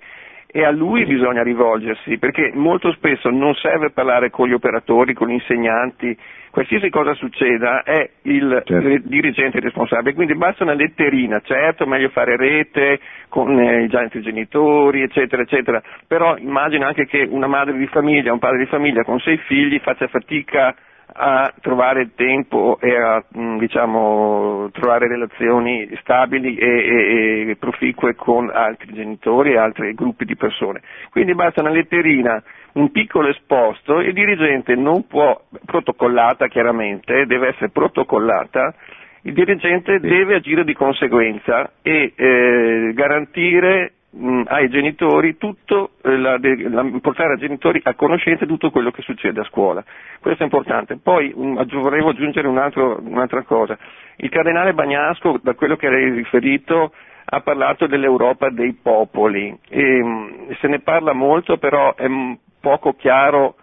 e 0.56 0.64
a 0.64 0.70
lui 0.70 1.04
bisogna 1.04 1.42
rivolgersi 1.42 2.16
perché 2.16 2.50
molto 2.54 2.90
spesso 2.92 3.28
non 3.28 3.54
serve 3.56 3.90
parlare 3.90 4.30
con 4.30 4.48
gli 4.48 4.54
operatori, 4.54 5.12
con 5.12 5.28
gli 5.28 5.32
insegnanti, 5.32 6.16
qualsiasi 6.50 6.88
cosa 6.88 7.12
succeda 7.12 7.82
è 7.82 8.08
il 8.22 8.62
certo. 8.64 9.06
dirigente 9.06 9.60
responsabile, 9.60 10.14
quindi 10.14 10.34
basta 10.34 10.64
una 10.64 10.72
letterina, 10.72 11.40
certo 11.40 11.84
meglio 11.84 12.08
fare 12.08 12.38
rete 12.38 13.00
con 13.28 13.60
eh, 13.60 13.82
i 13.84 13.94
altri 13.94 14.22
genitori 14.22 15.02
eccetera 15.02 15.42
eccetera, 15.42 15.82
però 16.06 16.38
immagino 16.38 16.86
anche 16.86 17.04
che 17.04 17.28
una 17.28 17.48
madre 17.48 17.76
di 17.76 17.86
famiglia, 17.88 18.32
un 18.32 18.38
padre 18.38 18.60
di 18.60 18.66
famiglia 18.66 19.04
con 19.04 19.18
sei 19.18 19.36
figli 19.36 19.78
faccia 19.80 20.08
fatica 20.08 20.74
a 21.12 21.52
trovare 21.60 22.14
tempo 22.14 22.78
e 22.80 22.94
a 22.96 23.22
mm, 23.36 23.58
diciamo, 23.58 24.68
trovare 24.72 25.08
relazioni 25.08 25.88
stabili 26.00 26.56
e, 26.56 26.66
e, 26.66 27.50
e, 27.50 27.56
proficue 27.56 28.14
con 28.14 28.50
altri 28.52 28.92
genitori 28.92 29.52
e 29.52 29.58
altri 29.58 29.94
gruppi 29.94 30.24
di 30.24 30.36
persone. 30.36 30.82
Quindi 31.10 31.34
basta 31.34 31.60
una 31.60 31.70
letterina, 31.70 32.42
un 32.74 32.90
piccolo 32.90 33.28
esposto, 33.28 34.00
il 34.00 34.12
dirigente 34.12 34.74
non 34.74 35.06
può, 35.06 35.40
protocollata 35.64 36.48
chiaramente, 36.48 37.24
deve 37.26 37.48
essere 37.48 37.70
protocollata, 37.70 38.74
il 39.22 39.32
dirigente 39.32 39.98
deve 39.98 40.36
agire 40.36 40.64
di 40.64 40.74
conseguenza 40.74 41.72
e 41.82 42.12
eh, 42.14 42.92
garantire 42.94 43.92
mh, 44.10 44.42
ai 44.46 44.68
genitori 44.68 45.36
tutto, 45.36 45.90
eh, 46.02 46.16
la, 46.16 46.38
la, 46.38 46.84
portare 47.00 47.34
ai 47.34 47.38
genitori 47.38 47.80
a 47.82 47.94
conoscenza 47.94 48.46
tutto 48.46 48.70
quello 48.70 48.90
che 48.90 49.02
succede 49.02 49.40
a 49.40 49.44
scuola. 49.44 49.84
Questo 50.20 50.42
è 50.42 50.46
importante. 50.46 50.98
Poi 51.02 51.32
um, 51.34 51.64
vorrei 51.80 52.06
aggiungere 52.06 52.48
un 52.48 52.58
altro, 52.58 53.00
un'altra 53.02 53.42
cosa. 53.42 53.76
Il 54.16 54.30
cardinale 54.30 54.74
Bagnasco, 54.74 55.40
da 55.42 55.54
quello 55.54 55.76
che 55.76 55.86
hai 55.86 56.10
riferito, 56.10 56.92
ha 57.28 57.40
parlato 57.40 57.86
dell'Europa 57.86 58.50
dei 58.50 58.72
popoli. 58.74 59.56
E, 59.68 60.02
mh, 60.02 60.56
se 60.60 60.68
ne 60.68 60.80
parla 60.80 61.12
molto, 61.12 61.58
però 61.58 61.94
è 61.94 62.06
mh, 62.08 62.38
poco 62.60 62.94
chiaro 62.94 63.56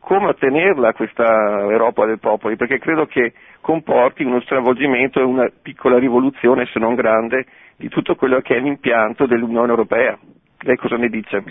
come 0.00 0.28
ottenerla 0.28 0.94
questa 0.94 1.60
Europa 1.60 2.06
dei 2.06 2.16
popoli, 2.16 2.56
perché 2.56 2.78
credo 2.78 3.06
che 3.06 3.32
comporti 3.60 4.24
uno 4.24 4.40
stravolgimento 4.40 5.20
e 5.20 5.24
una 5.24 5.48
piccola 5.62 5.98
rivoluzione, 5.98 6.66
se 6.66 6.78
non 6.78 6.94
grande, 6.94 7.44
di 7.80 7.88
tutto 7.88 8.14
quello 8.14 8.42
che 8.42 8.56
è 8.56 8.60
l'impianto 8.60 9.24
dell'Unione 9.24 9.70
Europea. 9.70 10.16
Lei 10.60 10.76
cosa 10.76 10.96
ne 10.96 11.08
dice? 11.08 11.42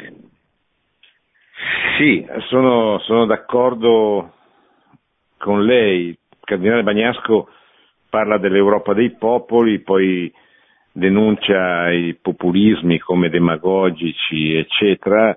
Sì, 1.98 2.24
sono, 2.50 3.00
sono 3.00 3.26
d'accordo 3.26 4.34
con 5.40 5.66
lei. 5.66 6.10
Il 6.10 6.18
cardinale 6.42 6.84
Bagnasco 6.84 7.50
parla 8.12 8.38
dell'Europa 8.38 8.94
dei 8.94 9.10
popoli, 9.16 9.80
poi 9.80 10.32
denuncia 10.92 11.90
i 11.92 12.14
populismi 12.22 13.00
come 13.00 13.30
demagogici, 13.30 14.54
eccetera. 14.54 15.36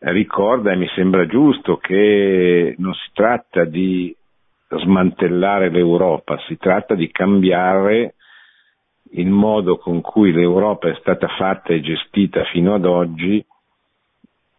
Ricorda, 0.00 0.72
e 0.72 0.76
mi 0.76 0.88
sembra 0.94 1.24
giusto, 1.26 1.78
che 1.78 2.74
non 2.76 2.92
si 2.92 3.08
tratta 3.14 3.64
di 3.64 4.14
smantellare 4.68 5.70
l'Europa, 5.70 6.38
si 6.46 6.58
tratta 6.58 6.94
di 6.94 7.10
cambiare 7.10 8.16
il 9.16 9.28
modo 9.28 9.76
con 9.78 10.00
cui 10.00 10.32
l'Europa 10.32 10.88
è 10.88 10.96
stata 11.00 11.28
fatta 11.28 11.72
e 11.72 11.80
gestita 11.80 12.44
fino 12.44 12.74
ad 12.74 12.84
oggi 12.84 13.44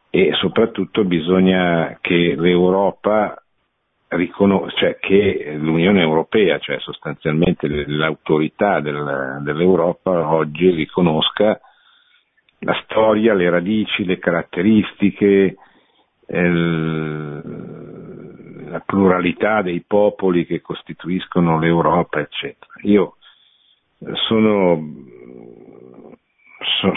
e 0.10 0.32
soprattutto 0.34 1.04
bisogna 1.04 1.98
che 2.00 2.36
l'Europa 2.38 3.36
riconos- 4.10 4.74
cioè 4.78 4.98
che 4.98 5.56
l'Unione 5.58 6.02
Europea, 6.02 6.58
cioè 6.60 6.80
sostanzialmente 6.80 7.68
l'autorità 7.68 8.80
del, 8.80 9.40
dell'Europa 9.42 10.32
oggi 10.34 10.70
riconosca 10.70 11.60
la 12.60 12.80
storia, 12.84 13.34
le 13.34 13.50
radici, 13.50 14.06
le 14.06 14.18
caratteristiche, 14.20 15.58
il, 16.28 17.42
la 18.70 18.80
pluralità 18.80 19.62
dei 19.62 19.84
popoli 19.86 20.46
che 20.46 20.62
costituiscono 20.62 21.60
l'Europa, 21.60 22.20
eccetera. 22.22 22.72
Io 22.84 23.18
sono, 24.14 24.80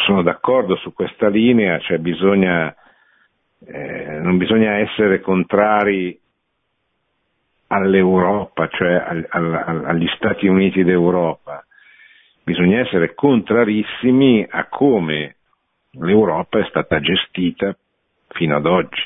sono 0.04 0.22
d'accordo 0.22 0.76
su 0.76 0.92
questa 0.92 1.28
linea, 1.28 1.78
cioè 1.80 1.98
bisogna, 1.98 2.74
eh, 3.66 4.18
non 4.20 4.36
bisogna 4.36 4.78
essere 4.78 5.20
contrari 5.20 6.18
all'Europa, 7.68 8.68
cioè 8.68 8.94
al, 8.94 9.26
al, 9.30 9.84
agli 9.86 10.08
Stati 10.16 10.46
Uniti 10.46 10.84
d'Europa, 10.84 11.64
bisogna 12.44 12.80
essere 12.80 13.14
contrarissimi 13.14 14.46
a 14.48 14.66
come 14.68 15.36
l'Europa 15.92 16.58
è 16.58 16.64
stata 16.68 17.00
gestita 17.00 17.76
fino 18.28 18.56
ad 18.56 18.66
oggi. 18.66 19.00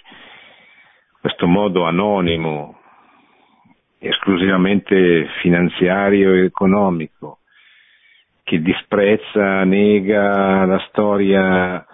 Questo 1.21 1.47
modo 1.47 1.85
anonimo, 1.85 2.79
esclusivamente 3.99 5.29
finanziario 5.41 6.33
e 6.35 6.45
economico, 6.45 7.39
che 8.53 8.61
disprezza, 8.61 9.65
nega 9.65 10.67
la 10.67 10.79
storia, 10.89 11.87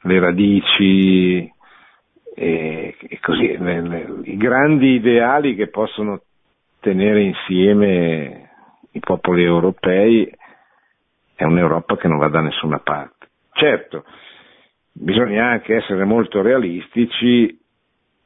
le 0.00 0.18
radici 0.18 1.40
e, 2.34 2.96
e 2.98 3.20
così, 3.20 3.54
le, 3.58 3.80
le, 3.82 4.06
i 4.22 4.38
grandi 4.38 4.94
ideali 4.94 5.54
che 5.54 5.66
possono 5.68 6.22
tenere 6.80 7.20
insieme 7.20 8.48
i 8.92 9.00
popoli 9.00 9.42
europei 9.44 10.26
è 11.34 11.44
un'Europa 11.44 11.98
che 11.98 12.08
non 12.08 12.16
va 12.16 12.28
da 12.28 12.40
nessuna 12.40 12.78
parte. 12.78 13.26
Certo, 13.52 14.06
bisogna 14.90 15.48
anche 15.50 15.74
essere 15.76 16.04
molto 16.04 16.40
realistici 16.40 17.58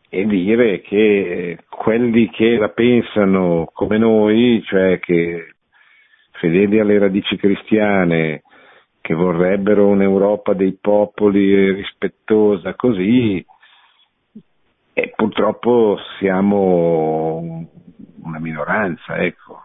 e 0.08 0.26
dire 0.26 0.80
che 0.80 1.58
quelli 1.68 2.30
che 2.30 2.56
la 2.56 2.68
pensano 2.68 3.68
come 3.72 3.98
noi, 3.98 4.62
cioè 4.64 5.00
che 5.00 5.54
fedeli 6.38 6.80
alle 6.80 6.98
radici 6.98 7.36
cristiane, 7.36 8.42
che 9.00 9.14
vorrebbero 9.14 9.86
un'Europa 9.86 10.52
dei 10.52 10.76
popoli 10.80 11.72
rispettosa, 11.72 12.74
così, 12.74 13.44
e 14.92 15.12
purtroppo 15.14 15.96
siamo 16.18 17.68
una 18.22 18.38
minoranza, 18.38 19.16
ecco. 19.18 19.62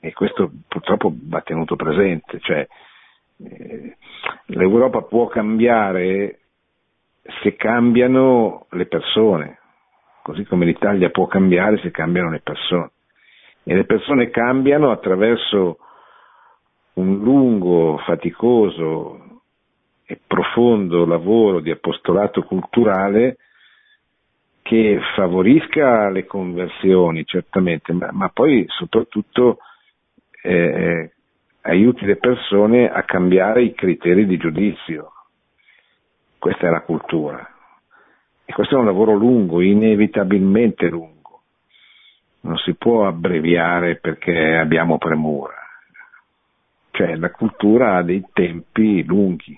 E 0.00 0.12
questo 0.12 0.50
purtroppo 0.68 1.12
va 1.14 1.40
tenuto 1.40 1.76
presente, 1.76 2.38
cioè 2.40 2.66
eh, 3.38 3.96
l'Europa 4.46 5.00
può 5.02 5.26
cambiare 5.28 6.40
se 7.42 7.56
cambiano 7.56 8.66
le 8.70 8.86
persone, 8.86 9.58
così 10.22 10.44
come 10.44 10.66
l'Italia 10.66 11.08
può 11.08 11.26
cambiare 11.26 11.78
se 11.78 11.90
cambiano 11.90 12.30
le 12.30 12.40
persone. 12.40 12.90
E 13.64 13.74
le 13.74 13.84
persone 13.84 14.30
cambiano 14.30 14.90
attraverso 14.90 15.78
un 16.94 17.18
lungo, 17.18 17.98
faticoso 17.98 19.42
e 20.06 20.20
profondo 20.26 21.06
lavoro 21.06 21.60
di 21.60 21.70
apostolato 21.70 22.42
culturale 22.42 23.38
che 24.62 24.98
favorisca 25.14 26.08
le 26.10 26.24
conversioni, 26.24 27.24
certamente, 27.24 27.92
ma, 27.92 28.08
ma 28.12 28.28
poi 28.28 28.64
soprattutto 28.68 29.58
eh, 30.42 31.12
aiuti 31.62 32.04
le 32.04 32.16
persone 32.16 32.90
a 32.90 33.02
cambiare 33.02 33.62
i 33.62 33.74
criteri 33.74 34.26
di 34.26 34.36
giudizio. 34.36 35.12
Questa 36.38 36.66
è 36.66 36.70
la 36.70 36.82
cultura. 36.82 37.46
E 38.44 38.52
questo 38.52 38.76
è 38.76 38.78
un 38.78 38.84
lavoro 38.84 39.14
lungo, 39.14 39.62
inevitabilmente 39.62 40.88
lungo. 40.88 41.13
Non 42.44 42.56
si 42.58 42.74
può 42.74 43.06
abbreviare 43.06 43.96
perché 43.96 44.56
abbiamo 44.56 44.98
premura. 44.98 45.54
Cioè 46.90 47.16
la 47.16 47.30
cultura 47.30 47.96
ha 47.96 48.02
dei 48.02 48.22
tempi 48.32 49.02
lunghi. 49.04 49.56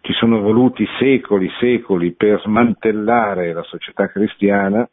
Ci 0.00 0.12
sono 0.14 0.40
voluti 0.40 0.86
secoli, 0.98 1.50
secoli 1.58 2.12
per 2.12 2.40
smantellare 2.40 3.52
la 3.52 3.62
società 3.62 4.08
cristiana 4.08 4.88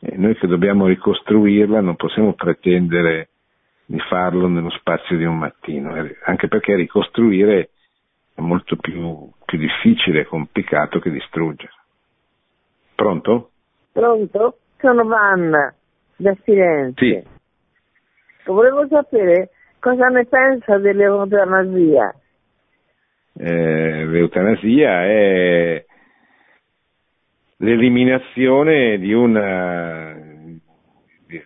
e 0.00 0.16
noi 0.16 0.36
che 0.36 0.46
dobbiamo 0.46 0.86
ricostruirla 0.86 1.80
non 1.80 1.96
possiamo 1.96 2.34
pretendere 2.34 3.28
di 3.86 3.98
farlo 4.00 4.48
nello 4.48 4.70
spazio 4.70 5.16
di 5.16 5.24
un 5.24 5.38
mattino, 5.38 5.94
anche 6.24 6.48
perché 6.48 6.74
ricostruire 6.74 7.70
è 8.34 8.40
molto 8.40 8.76
più, 8.76 9.30
più 9.44 9.58
difficile 9.58 10.20
e 10.20 10.24
complicato 10.24 10.98
che 10.98 11.10
distruggere. 11.10 11.72
Pronto? 12.94 13.50
Pronto? 13.92 14.58
Sono 14.78 15.04
Vanna 15.04 15.74
da 16.16 16.34
Firenze. 16.42 17.04
Sì. 17.04 17.22
Volevo 18.50 18.86
sapere 18.88 19.50
cosa 19.78 20.06
ne 20.06 20.24
pensa 20.26 20.78
dell'eutanasia. 20.78 22.14
Eh, 23.36 24.04
l'eutanasia 24.06 25.04
è 25.04 25.84
l'eliminazione 27.58 28.98
di 28.98 29.12
una, 29.12 30.14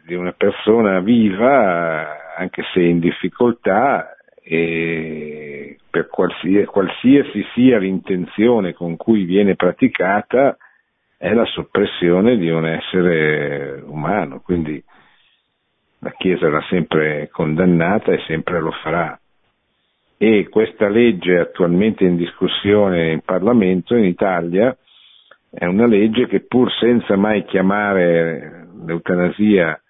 di 0.05 0.15
una 0.15 0.33
persona 0.33 1.01
viva, 1.01 2.35
anche 2.37 2.63
se 2.73 2.81
in 2.81 2.99
difficoltà, 2.99 4.17
e 4.43 5.77
per 5.91 6.09
qualsiasi, 6.09 6.67
qualsiasi 6.67 7.45
sia 7.55 7.79
l'intenzione 7.79 8.73
con 8.73 8.97
cui 8.97 9.25
viene 9.25 9.55
praticata, 9.57 10.57
è 11.19 11.33
la 11.35 11.45
soppressione 11.47 12.37
di 12.37 12.49
un 12.49 12.65
essere 12.65 13.83
umano. 13.85 14.41
Quindi 14.41 14.83
la 15.99 16.13
Chiesa 16.13 16.49
l'ha 16.49 16.65
sempre 16.71 17.29
condannata 17.31 18.13
e 18.13 18.21
sempre 18.27 18.61
lo 18.61 18.71
farà. 18.71 19.19
E 20.17 20.49
questa 20.49 20.89
legge 20.89 21.39
attualmente 21.39 22.05
in 22.05 22.17
discussione 22.17 23.11
in 23.13 23.21
Parlamento 23.21 23.97
in 23.97 24.05
Italia 24.05 24.77
è 25.51 25.65
una 25.65 25.87
legge 25.87 26.27
che 26.27 26.41
pur 26.41 26.73
senza 26.73 27.17
mai 27.17 27.45
chiamare 27.45 28.69
l'eutanasia 28.85 29.81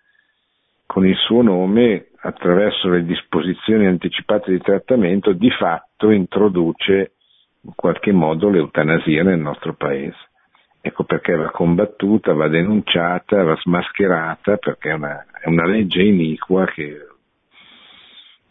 con 0.86 1.06
il 1.06 1.16
suo 1.16 1.42
nome, 1.42 2.08
attraverso 2.20 2.88
le 2.88 3.04
disposizioni 3.04 3.86
anticipate 3.86 4.50
di 4.50 4.58
trattamento, 4.60 5.32
di 5.32 5.50
fatto 5.50 6.10
introduce 6.10 7.12
in 7.60 7.72
qualche 7.74 8.12
modo 8.12 8.48
l'eutanasia 8.48 9.22
nel 9.22 9.38
nostro 9.38 9.74
paese. 9.74 10.27
Ecco 10.88 11.04
perché 11.04 11.34
va 11.34 11.50
combattuta, 11.50 12.32
va 12.32 12.48
denunciata, 12.48 13.42
va 13.42 13.54
smascherata, 13.56 14.56
perché 14.56 14.88
è 14.88 14.94
una, 14.94 15.26
è 15.38 15.46
una 15.46 15.66
legge 15.66 16.00
iniqua 16.00 16.64
che, 16.64 17.06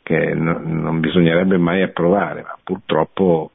che 0.04 0.36
no, 0.36 0.60
non 0.62 1.00
bisognerebbe 1.00 1.58
mai 1.58 1.82
approvare, 1.82 2.44
ma 2.44 2.56
purtroppo, 2.64 3.54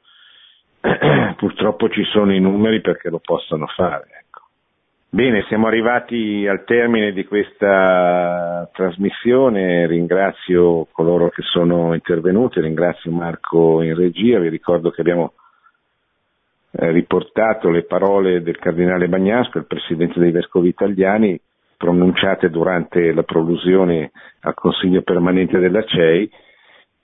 purtroppo 1.37 1.89
ci 1.91 2.03
sono 2.03 2.35
i 2.35 2.41
numeri 2.41 2.81
perché 2.81 3.09
lo 3.09 3.21
possano 3.21 3.69
fare. 3.69 4.07
Ecco. 4.19 4.41
Bene, 5.09 5.45
siamo 5.47 5.69
arrivati 5.69 6.45
al 6.49 6.65
termine 6.65 7.13
di 7.13 7.25
questa 7.25 8.69
trasmissione, 8.73 9.87
ringrazio 9.87 10.89
coloro 10.91 11.29
che 11.29 11.43
sono 11.43 11.95
intervenuti, 11.95 12.61
ringrazio 12.61 13.13
Marco 13.13 13.81
in 13.81 13.95
regia, 13.95 14.41
vi 14.41 14.49
ricordo 14.49 14.91
che 14.91 15.03
abbiamo 15.03 15.35
riportato 16.73 17.69
le 17.69 17.85
parole 17.85 18.43
del 18.43 18.59
cardinale 18.59 19.09
Bagnasco, 19.09 19.59
il 19.59 19.67
presidente 19.67 20.19
dei 20.19 20.31
vescovi 20.31 20.69
italiani, 20.69 21.39
pronunciate 21.77 22.49
durante 22.49 23.13
la 23.13 23.25
prolusione 23.25 24.13
al 24.41 24.55
Consiglio 24.55 25.03
permanente 25.03 25.59
della 25.59 25.83
CEI. 25.83 26.31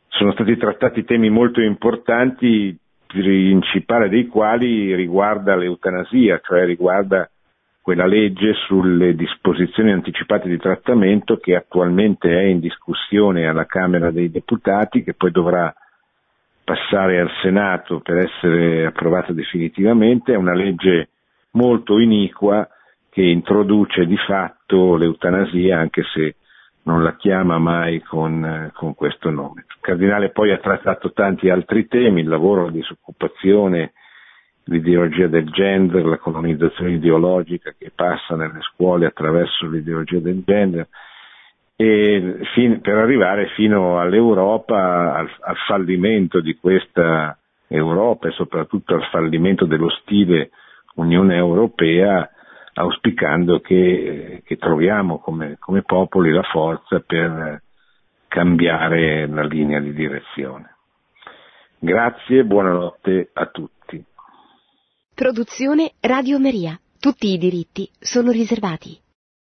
Sono 0.08 0.32
stati 0.32 0.56
trattati 0.56 1.04
temi 1.04 1.30
molto 1.30 1.60
importanti, 1.60 2.46
il 2.46 2.78
principale 3.06 4.08
dei 4.08 4.26
quali 4.26 4.94
riguarda 4.94 5.56
l'eutanasia, 5.56 6.40
cioè 6.42 6.64
riguarda 6.64 7.28
quella 7.82 8.06
legge 8.06 8.52
sulle 8.66 9.14
disposizioni 9.14 9.92
anticipate 9.92 10.48
di 10.48 10.58
trattamento 10.58 11.38
che 11.38 11.56
attualmente 11.56 12.28
è 12.28 12.42
in 12.42 12.60
discussione 12.60 13.46
alla 13.46 13.64
Camera 13.66 14.10
dei 14.10 14.30
Deputati, 14.30 15.02
che 15.02 15.14
poi 15.14 15.30
dovrà 15.30 15.74
passare 16.68 17.18
al 17.18 17.30
Senato 17.40 18.00
per 18.00 18.18
essere 18.18 18.84
approvata 18.84 19.32
definitivamente, 19.32 20.34
è 20.34 20.36
una 20.36 20.52
legge 20.52 21.08
molto 21.52 21.98
iniqua 21.98 22.68
che 23.08 23.22
introduce 23.22 24.04
di 24.04 24.18
fatto 24.18 24.96
l'eutanasia 24.96 25.78
anche 25.78 26.02
se 26.12 26.34
non 26.82 27.02
la 27.02 27.16
chiama 27.16 27.56
mai 27.58 28.02
con, 28.02 28.70
con, 28.74 28.94
questo 28.94 29.30
nome. 29.30 29.64
Il 29.66 29.76
cardinale 29.80 30.28
poi 30.28 30.52
ha 30.52 30.58
trattato 30.58 31.12
tanti 31.12 31.48
altri 31.48 31.86
temi, 31.86 32.20
il 32.20 32.28
lavoro, 32.28 32.66
la 32.66 32.70
disoccupazione, 32.70 33.92
l'ideologia 34.64 35.26
del 35.26 35.48
gender, 35.48 36.04
la 36.04 36.18
colonizzazione 36.18 36.92
ideologica 36.92 37.72
che 37.78 37.90
passa 37.94 38.36
nelle 38.36 38.60
scuole 38.60 39.06
attraverso 39.06 39.66
l'ideologia 39.66 40.18
del 40.18 40.42
gender, 40.44 40.86
e 41.80 42.40
fin, 42.54 42.80
per 42.80 42.96
arrivare 42.96 43.50
fino 43.54 44.00
all'Europa, 44.00 45.14
al, 45.14 45.30
al, 45.42 45.56
fallimento 45.68 46.40
di 46.40 46.56
questa 46.56 47.38
Europa 47.68 48.26
e 48.26 48.32
soprattutto 48.32 48.94
al 48.96 49.04
fallimento 49.12 49.64
dello 49.64 49.88
stile 49.88 50.50
Unione 50.96 51.36
Europea, 51.36 52.28
auspicando 52.72 53.60
che, 53.60 54.42
che 54.44 54.56
troviamo 54.56 55.20
come, 55.20 55.56
come 55.60 55.82
popoli 55.82 56.32
la 56.32 56.42
forza 56.42 56.98
per 56.98 57.62
cambiare 58.26 59.28
la 59.28 59.44
linea 59.44 59.78
di 59.78 59.92
direzione. 59.92 60.74
Grazie 61.78 62.40
e 62.40 62.44
buonanotte 62.44 63.30
a 63.34 63.46
tutti. 63.46 64.04
Produzione 65.14 65.92
Radio 66.00 66.40
Maria. 66.40 66.76
Tutti 66.98 67.32
i 67.32 67.38
diritti 67.38 67.88
sono 68.00 68.32
riservati. 68.32 68.98